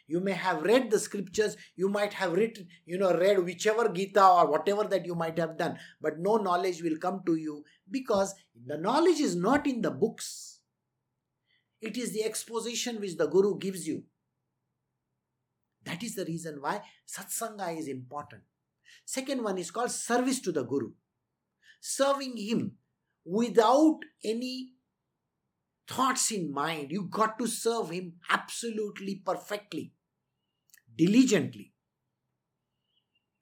You 0.08 0.20
may 0.20 0.34
have 0.34 0.64
read 0.64 0.92
the 0.92 1.00
scriptures, 1.00 1.56
you 1.76 1.88
might 1.88 2.14
have 2.14 2.34
written, 2.34 2.68
you 2.86 2.98
know, 2.98 3.18
read 3.18 3.40
whichever 3.46 3.88
Gita 3.88 4.26
or 4.26 4.48
whatever 4.48 4.84
that 4.84 5.06
you 5.06 5.16
might 5.16 5.38
have 5.38 5.58
done, 5.58 5.78
but 6.02 6.20
no 6.20 6.36
knowledge 6.36 6.82
will 6.82 6.98
come 6.98 7.22
to 7.26 7.36
you 7.36 7.64
because 7.90 8.36
the 8.66 8.78
knowledge 8.78 9.20
is 9.20 9.36
not 9.36 9.66
in 9.66 9.82
the 9.82 9.92
books. 9.92 10.60
It 11.80 11.98
is 11.98 12.12
the 12.12 12.26
exposition 12.26 13.00
which 13.00 13.18
the 13.18 13.28
Guru 13.28 13.58
gives 13.58 13.88
you. 13.88 14.04
That 15.86 16.04
is 16.04 16.16
the 16.16 16.26
reason 16.26 16.62
why 16.62 16.82
satsanga 17.08 17.76
is 17.78 17.88
important. 17.88 18.44
Second 19.06 19.44
one 19.44 19.58
is 19.58 19.72
called 19.72 19.92
service 19.92 20.40
to 20.42 20.52
the 20.52 20.64
Guru. 20.64 20.92
Serving 21.80 22.38
him 22.38 22.74
without 23.26 24.00
any 24.24 24.74
thoughts 25.88 26.32
in 26.32 26.52
mind. 26.52 26.92
You 26.92 27.04
got 27.04 27.38
to 27.40 27.48
serve 27.48 27.90
him 27.90 28.14
absolutely 28.30 29.16
perfectly, 29.16 29.94
diligently. 30.96 31.74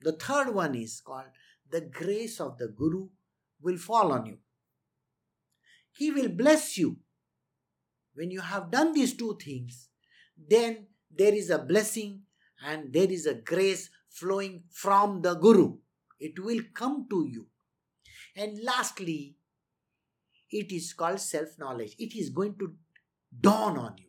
The 0.02 0.14
third 0.14 0.54
one 0.54 0.76
is 0.76 1.02
called 1.02 1.26
the 1.70 1.82
grace 1.82 2.40
of 2.40 2.58
the 2.58 2.68
Guru 2.68 3.10
will 3.62 3.78
fall 3.78 4.12
on 4.12 4.26
you. 4.26 4.38
He 5.92 6.12
will 6.12 6.30
bless 6.30 6.78
you. 6.78 6.98
When 8.16 8.32
you 8.32 8.42
have 8.42 8.72
done 8.72 8.94
these 8.94 9.16
two 9.16 9.38
things, 9.44 9.90
then 10.38 10.88
there 11.16 11.34
is 11.34 11.50
a 11.50 11.60
blessing 11.60 12.22
and 12.66 12.92
there 12.92 13.10
is 13.10 13.26
a 13.26 13.34
grace 13.34 13.90
flowing 14.10 14.64
from 14.72 15.22
the 15.22 15.36
Guru. 15.36 15.78
It 16.20 16.40
will 16.40 16.62
come 16.74 17.08
to 17.10 17.26
you. 17.30 17.48
And 18.36 18.60
lastly, 18.64 19.36
it 20.52 20.72
is 20.72 20.94
called 20.94 21.20
self 21.20 21.58
knowledge. 21.58 21.96
It 22.00 22.16
is 22.16 22.30
going 22.30 22.56
to 22.60 22.74
dawn 23.40 23.78
on 23.78 23.96
you. 23.98 24.06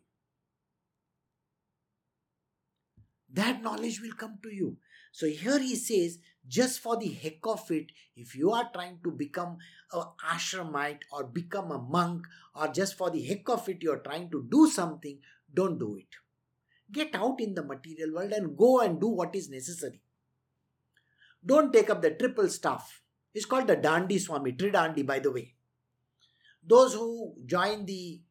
That 3.33 3.61
knowledge 3.61 4.01
will 4.01 4.13
come 4.13 4.39
to 4.43 4.53
you. 4.53 4.77
So 5.11 5.27
here 5.27 5.59
he 5.59 5.75
says, 5.75 6.17
just 6.47 6.79
for 6.79 6.97
the 6.97 7.09
heck 7.09 7.39
of 7.43 7.69
it, 7.71 7.91
if 8.15 8.35
you 8.35 8.51
are 8.51 8.69
trying 8.73 8.99
to 9.03 9.11
become 9.11 9.57
a 9.93 10.03
ashramite 10.33 11.01
or 11.11 11.23
become 11.25 11.71
a 11.71 11.77
monk, 11.77 12.25
or 12.55 12.67
just 12.67 12.97
for 12.97 13.09
the 13.09 13.23
heck 13.23 13.47
of 13.49 13.67
it, 13.69 13.77
you 13.81 13.91
are 13.91 13.99
trying 13.99 14.29
to 14.31 14.47
do 14.49 14.67
something, 14.67 15.19
don't 15.53 15.77
do 15.77 15.95
it. 15.97 16.07
Get 16.91 17.15
out 17.15 17.39
in 17.39 17.53
the 17.53 17.63
material 17.63 18.13
world 18.13 18.31
and 18.33 18.57
go 18.57 18.81
and 18.81 18.99
do 18.99 19.07
what 19.07 19.35
is 19.35 19.49
necessary. 19.49 20.01
Don't 21.45 21.71
take 21.71 21.89
up 21.89 22.01
the 22.01 22.11
triple 22.11 22.49
staff. 22.49 23.01
It's 23.33 23.45
called 23.45 23.67
the 23.67 23.77
Dandi 23.77 24.19
Swami, 24.19 24.53
Tridandi, 24.53 25.05
by 25.05 25.19
the 25.19 25.31
way. 25.31 25.53
Those 26.65 26.93
who 26.93 27.35
join 27.45 27.85
the 27.85 28.21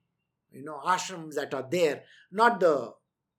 you 0.52 0.64
know 0.64 0.80
ashrams 0.84 1.34
that 1.34 1.54
are 1.54 1.66
there, 1.70 2.02
not 2.30 2.60
the 2.60 2.92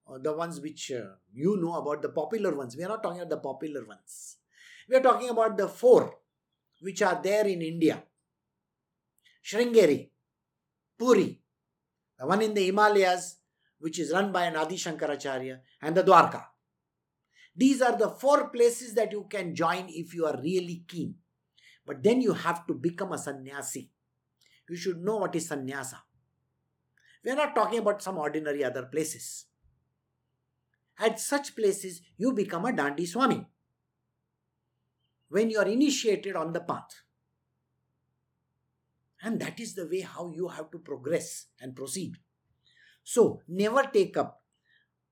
uh, 0.07 0.17
the 0.17 0.33
ones 0.33 0.59
which 0.59 0.91
uh, 0.91 1.15
you 1.33 1.57
know 1.57 1.75
about 1.75 2.01
the 2.01 2.09
popular 2.09 2.55
ones. 2.55 2.75
We 2.75 2.83
are 2.83 2.89
not 2.89 3.03
talking 3.03 3.21
about 3.21 3.29
the 3.29 3.37
popular 3.37 3.85
ones. 3.85 4.37
We 4.89 4.95
are 4.95 5.01
talking 5.01 5.29
about 5.29 5.57
the 5.57 5.67
four 5.67 6.15
which 6.81 7.01
are 7.01 7.19
there 7.21 7.47
in 7.47 7.61
India. 7.61 8.03
Sringeri, 9.43 10.09
Puri, 10.97 11.39
the 12.17 12.27
one 12.27 12.41
in 12.41 12.53
the 12.53 12.65
Himalayas, 12.65 13.37
which 13.79 13.99
is 13.99 14.11
run 14.11 14.31
by 14.31 14.45
an 14.45 14.55
Adi 14.55 14.75
Shankaracharya, 14.75 15.59
and 15.81 15.95
the 15.95 16.03
Dwarka. 16.03 16.45
These 17.55 17.81
are 17.81 17.97
the 17.97 18.09
four 18.09 18.49
places 18.49 18.93
that 18.95 19.11
you 19.11 19.25
can 19.29 19.53
join 19.55 19.85
if 19.89 20.13
you 20.13 20.25
are 20.25 20.39
really 20.41 20.83
keen. 20.87 21.15
But 21.85 22.03
then 22.03 22.21
you 22.21 22.33
have 22.33 22.65
to 22.67 22.73
become 22.73 23.11
a 23.11 23.17
sannyasi. 23.17 23.91
You 24.71 24.77
should 24.77 25.03
know 25.03 25.17
what 25.17 25.35
is 25.35 25.49
sannyasa. 25.49 26.01
We 27.25 27.31
are 27.31 27.35
not 27.35 27.53
talking 27.53 27.79
about 27.79 28.01
some 28.01 28.17
ordinary 28.17 28.63
other 28.63 28.83
places. 28.83 29.47
At 30.97 31.19
such 31.19 31.57
places, 31.57 32.01
you 32.15 32.31
become 32.31 32.63
a 32.63 32.71
Dandi 32.71 33.05
Swami. 33.05 33.45
When 35.27 35.49
you 35.49 35.59
are 35.59 35.67
initiated 35.67 36.37
on 36.37 36.53
the 36.53 36.61
path. 36.61 37.01
And 39.21 39.41
that 39.41 39.59
is 39.59 39.75
the 39.75 39.87
way 39.87 39.99
how 39.99 40.31
you 40.33 40.47
have 40.47 40.71
to 40.71 40.79
progress 40.79 41.47
and 41.59 41.75
proceed. 41.75 42.15
So, 43.03 43.41
never 43.49 43.83
take 43.93 44.15
up. 44.15 44.41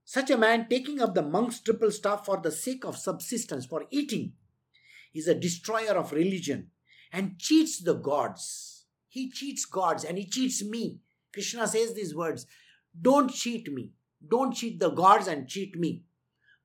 Such 0.05 0.29
a 0.29 0.37
man 0.37 0.67
taking 0.69 1.01
up 1.01 1.15
the 1.15 1.21
monk's 1.21 1.59
triple 1.59 1.91
staff 1.91 2.25
for 2.25 2.37
the 2.37 2.51
sake 2.53 2.85
of 2.85 2.97
subsistence, 2.97 3.65
for 3.65 3.87
eating, 3.91 4.31
is 5.13 5.27
a 5.27 5.35
destroyer 5.35 5.97
of 5.97 6.13
religion 6.13 6.71
and 7.11 7.37
cheats 7.37 7.83
the 7.83 7.95
gods. 7.95 8.78
He 9.09 9.29
cheats 9.29 9.65
gods 9.65 10.05
and 10.05 10.17
he 10.17 10.25
cheats 10.25 10.63
me. 10.63 10.99
Krishna 11.33 11.67
says 11.67 11.93
these 11.93 12.15
words 12.15 12.45
Don't 12.99 13.31
cheat 13.31 13.71
me. 13.71 13.91
Don't 14.25 14.53
cheat 14.53 14.79
the 14.79 14.89
gods 14.89 15.27
and 15.27 15.47
cheat 15.47 15.77
me 15.77 16.03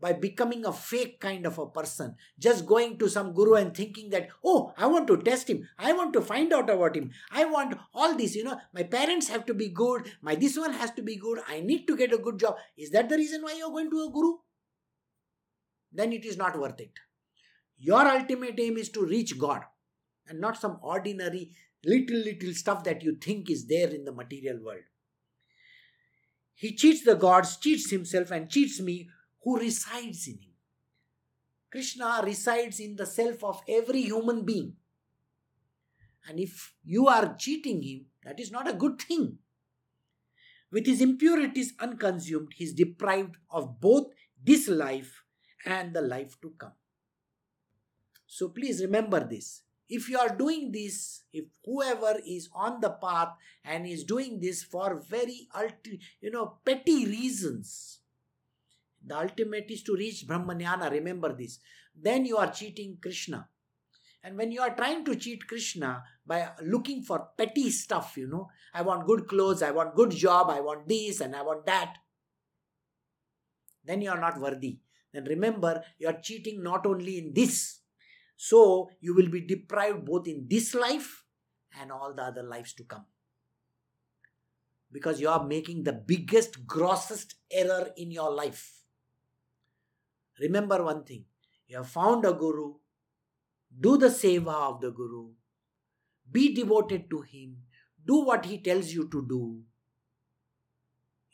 by 0.04 0.12
becoming 0.12 0.66
a 0.66 0.72
fake 0.72 1.18
kind 1.18 1.46
of 1.46 1.58
a 1.58 1.66
person. 1.66 2.14
Just 2.38 2.66
going 2.66 2.98
to 2.98 3.08
some 3.08 3.32
guru 3.32 3.54
and 3.54 3.74
thinking 3.74 4.10
that, 4.10 4.28
oh, 4.44 4.74
I 4.76 4.86
want 4.86 5.06
to 5.06 5.16
test 5.16 5.48
him. 5.48 5.66
I 5.78 5.94
want 5.94 6.12
to 6.12 6.20
find 6.20 6.52
out 6.52 6.68
about 6.68 6.94
him. 6.96 7.10
I 7.32 7.46
want 7.46 7.78
all 7.94 8.14
this. 8.14 8.34
You 8.34 8.44
know, 8.44 8.60
my 8.74 8.82
parents 8.82 9.28
have 9.28 9.46
to 9.46 9.54
be 9.54 9.68
good. 9.68 10.10
My 10.20 10.34
this 10.34 10.58
one 10.58 10.74
has 10.74 10.90
to 10.92 11.02
be 11.02 11.16
good. 11.16 11.38
I 11.48 11.60
need 11.60 11.86
to 11.86 11.96
get 11.96 12.12
a 12.12 12.18
good 12.18 12.38
job. 12.38 12.56
Is 12.76 12.90
that 12.90 13.08
the 13.08 13.16
reason 13.16 13.42
why 13.42 13.54
you're 13.54 13.70
going 13.70 13.90
to 13.90 14.02
a 14.02 14.10
guru? 14.10 14.34
Then 15.90 16.12
it 16.12 16.24
is 16.26 16.36
not 16.36 16.58
worth 16.58 16.80
it. 16.80 16.92
Your 17.78 18.06
ultimate 18.06 18.58
aim 18.58 18.76
is 18.76 18.90
to 18.90 19.06
reach 19.06 19.38
God 19.38 19.62
and 20.28 20.40
not 20.40 20.60
some 20.60 20.78
ordinary 20.82 21.52
little, 21.84 22.18
little 22.18 22.54
stuff 22.54 22.84
that 22.84 23.02
you 23.02 23.16
think 23.16 23.50
is 23.50 23.66
there 23.66 23.88
in 23.88 24.04
the 24.04 24.12
material 24.12 24.62
world. 24.62 24.84
He 26.54 26.74
cheats 26.74 27.04
the 27.04 27.14
gods, 27.14 27.56
cheats 27.56 27.90
himself, 27.90 28.30
and 28.30 28.48
cheats 28.48 28.80
me 28.80 29.08
who 29.42 29.58
resides 29.58 30.26
in 30.28 30.34
him. 30.34 30.52
Krishna 31.70 32.20
resides 32.24 32.78
in 32.78 32.96
the 32.96 33.06
self 33.06 33.42
of 33.42 33.60
every 33.68 34.02
human 34.02 34.44
being. 34.44 34.74
And 36.28 36.38
if 36.38 36.74
you 36.84 37.08
are 37.08 37.34
cheating 37.36 37.82
him, 37.82 38.06
that 38.24 38.38
is 38.38 38.50
not 38.50 38.68
a 38.68 38.72
good 38.72 39.00
thing. 39.00 39.38
With 40.70 40.86
his 40.86 41.00
impurities 41.00 41.74
unconsumed, 41.80 42.52
he 42.54 42.64
is 42.64 42.72
deprived 42.72 43.36
of 43.50 43.80
both 43.80 44.06
this 44.42 44.68
life 44.68 45.24
and 45.66 45.94
the 45.94 46.02
life 46.02 46.36
to 46.42 46.52
come. 46.58 46.72
So 48.26 48.48
please 48.48 48.80
remember 48.80 49.26
this. 49.28 49.62
If 49.88 50.08
you 50.08 50.18
are 50.18 50.34
doing 50.34 50.72
this, 50.72 51.22
if 51.32 51.44
whoever 51.64 52.18
is 52.26 52.48
on 52.54 52.80
the 52.80 52.90
path 52.90 53.34
and 53.64 53.86
is 53.86 54.04
doing 54.04 54.40
this 54.40 54.62
for 54.62 55.02
very 55.08 55.48
ulti- 55.54 56.00
you 56.20 56.30
know 56.30 56.58
petty 56.64 57.06
reasons, 57.06 58.00
the 59.04 59.18
ultimate 59.18 59.70
is 59.70 59.82
to 59.82 59.94
reach 59.94 60.26
Brahmanyana. 60.26 60.90
Remember 60.90 61.34
this. 61.34 61.58
Then 61.94 62.24
you 62.24 62.38
are 62.38 62.50
cheating 62.50 62.98
Krishna. 63.00 63.48
And 64.22 64.38
when 64.38 64.50
you 64.50 64.62
are 64.62 64.74
trying 64.74 65.04
to 65.04 65.16
cheat 65.16 65.46
Krishna 65.46 66.02
by 66.26 66.48
looking 66.62 67.02
for 67.02 67.28
petty 67.36 67.70
stuff, 67.70 68.16
you 68.16 68.26
know, 68.26 68.48
I 68.72 68.80
want 68.80 69.06
good 69.06 69.28
clothes, 69.28 69.62
I 69.62 69.70
want 69.70 69.94
good 69.94 70.10
job, 70.10 70.48
I 70.48 70.60
want 70.60 70.88
this 70.88 71.20
and 71.20 71.36
I 71.36 71.42
want 71.42 71.66
that, 71.66 71.96
then 73.84 74.00
you 74.00 74.10
are 74.10 74.20
not 74.20 74.40
worthy. 74.40 74.78
Then 75.12 75.24
remember, 75.24 75.84
you 75.98 76.08
are 76.08 76.18
cheating 76.20 76.62
not 76.62 76.86
only 76.86 77.18
in 77.18 77.34
this. 77.34 77.80
So 78.36 78.90
you 79.00 79.14
will 79.14 79.28
be 79.28 79.40
deprived 79.40 80.04
both 80.04 80.26
in 80.26 80.46
this 80.48 80.74
life 80.74 81.24
and 81.80 81.90
all 81.92 82.14
the 82.14 82.22
other 82.22 82.42
lives 82.42 82.72
to 82.74 82.84
come. 82.84 83.06
Because 84.92 85.20
you 85.20 85.28
are 85.28 85.44
making 85.44 85.84
the 85.84 85.92
biggest, 85.92 86.66
grossest 86.66 87.34
error 87.50 87.90
in 87.96 88.10
your 88.10 88.32
life. 88.32 88.84
Remember 90.40 90.82
one 90.82 91.04
thing 91.04 91.24
you 91.66 91.76
have 91.76 91.88
found 91.88 92.24
a 92.24 92.32
guru, 92.32 92.74
do 93.80 93.96
the 93.96 94.08
seva 94.08 94.72
of 94.72 94.80
the 94.80 94.90
guru, 94.90 95.30
be 96.30 96.54
devoted 96.54 97.08
to 97.10 97.22
him, 97.22 97.56
do 98.04 98.24
what 98.24 98.44
he 98.44 98.58
tells 98.58 98.92
you 98.92 99.08
to 99.08 99.26
do. 99.28 99.62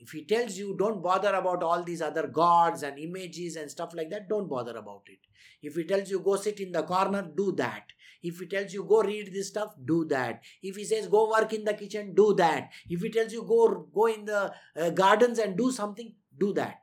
If 0.01 0.13
he 0.13 0.25
tells 0.25 0.57
you 0.57 0.75
don't 0.79 1.03
bother 1.03 1.35
about 1.35 1.63
all 1.63 1.83
these 1.83 2.01
other 2.01 2.27
gods 2.27 2.83
and 2.83 2.99
images 2.99 3.57
and 3.57 3.71
stuff 3.71 3.95
like 3.95 4.09
that, 4.11 4.31
don't 4.31 4.49
bother 4.49 4.77
about 4.77 5.03
it. 5.07 5.19
If 5.63 5.77
he 5.77 5.85
tells 5.85 6.11
you 6.11 6.21
go 6.21 6.37
sit 6.37 6.59
in 6.59 6.73
the 6.73 6.83
corner, 6.83 7.23
do 7.23 7.53
that. 7.53 7.85
If 8.23 8.39
he 8.39 8.47
tells 8.47 8.73
you 8.73 8.85
go 8.85 9.03
read 9.03 9.33
this 9.33 9.49
stuff, 9.49 9.75
do 9.85 10.07
that. 10.07 10.43
If 10.63 10.77
he 10.77 10.85
says 10.85 11.07
go 11.07 11.31
work 11.31 11.53
in 11.53 11.65
the 11.65 11.75
kitchen, 11.75 12.15
do 12.15 12.35
that. 12.35 12.71
If 12.89 13.03
he 13.03 13.11
tells 13.11 13.33
you 13.33 13.43
go 13.43 13.89
go 13.95 14.07
in 14.07 14.25
the 14.25 14.53
uh, 14.75 14.91
gardens 14.91 15.39
and 15.39 15.57
do 15.57 15.71
something, 15.71 16.15
do 16.39 16.55
that. 16.55 16.81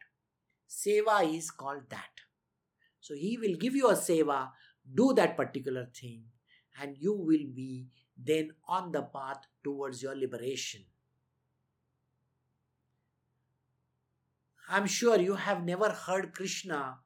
Seva 0.69 1.35
is 1.35 1.49
called 1.49 1.89
that. 1.89 2.09
So 2.99 3.15
he 3.15 3.37
will 3.37 3.55
give 3.55 3.75
you 3.75 3.89
a 3.89 3.95
seva, 3.95 4.49
do 4.93 5.13
that 5.13 5.35
particular 5.37 5.87
thing, 5.99 6.23
and 6.79 6.95
you 6.99 7.13
will 7.13 7.47
be 7.55 7.87
then 8.15 8.51
on 8.67 8.91
the 8.91 9.01
path 9.01 9.45
towards 9.63 10.03
your 10.03 10.15
liberation. 10.15 10.81
I'm 14.69 14.85
sure 14.85 15.17
you 15.17 15.35
have 15.35 15.63
never 15.63 15.89
heard 15.89 16.33
Krishna 16.33 16.97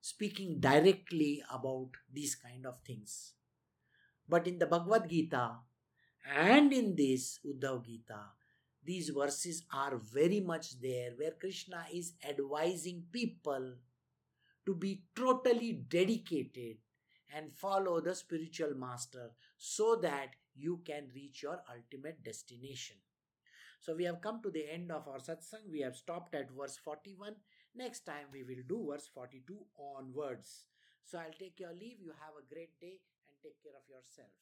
speaking 0.00 0.58
directly 0.58 1.42
about 1.48 1.90
these 2.12 2.34
kind 2.34 2.66
of 2.66 2.80
things. 2.84 3.34
But 4.28 4.48
in 4.48 4.58
the 4.58 4.66
Bhagavad 4.66 5.08
Gita 5.08 5.58
and 6.28 6.72
in 6.72 6.96
this 6.96 7.38
Uddhav 7.46 7.86
Gita, 7.86 8.20
these 8.84 9.10
verses 9.10 9.64
are 9.72 9.96
very 9.96 10.40
much 10.40 10.80
there 10.80 11.12
where 11.16 11.30
Krishna 11.30 11.84
is 11.92 12.14
advising 12.28 13.04
people 13.12 13.74
to 14.66 14.74
be 14.74 15.04
totally 15.14 15.84
dedicated 15.88 16.78
and 17.32 17.54
follow 17.54 18.00
the 18.00 18.14
spiritual 18.14 18.74
master 18.74 19.30
so 19.56 19.96
that 20.02 20.30
you 20.56 20.80
can 20.84 21.08
reach 21.14 21.44
your 21.44 21.60
ultimate 21.72 22.24
destination. 22.24 22.96
So 23.84 23.94
we 23.94 24.04
have 24.04 24.22
come 24.22 24.40
to 24.40 24.50
the 24.50 24.64
end 24.72 24.90
of 24.90 25.06
our 25.06 25.18
satsang. 25.18 25.68
We 25.70 25.80
have 25.82 25.94
stopped 25.94 26.34
at 26.34 26.50
verse 26.50 26.78
41. 26.82 27.34
Next 27.74 28.06
time 28.06 28.32
we 28.32 28.42
will 28.42 28.64
do 28.66 28.88
verse 28.90 29.10
42 29.12 29.58
onwards. 29.76 30.64
So 31.04 31.18
I'll 31.18 31.38
take 31.38 31.60
your 31.60 31.74
leave. 31.74 32.00
You 32.00 32.14
have 32.18 32.32
a 32.40 32.54
great 32.54 32.80
day 32.80 33.00
and 33.28 33.36
take 33.42 33.62
care 33.62 33.76
of 33.76 33.86
yourself. 33.86 34.32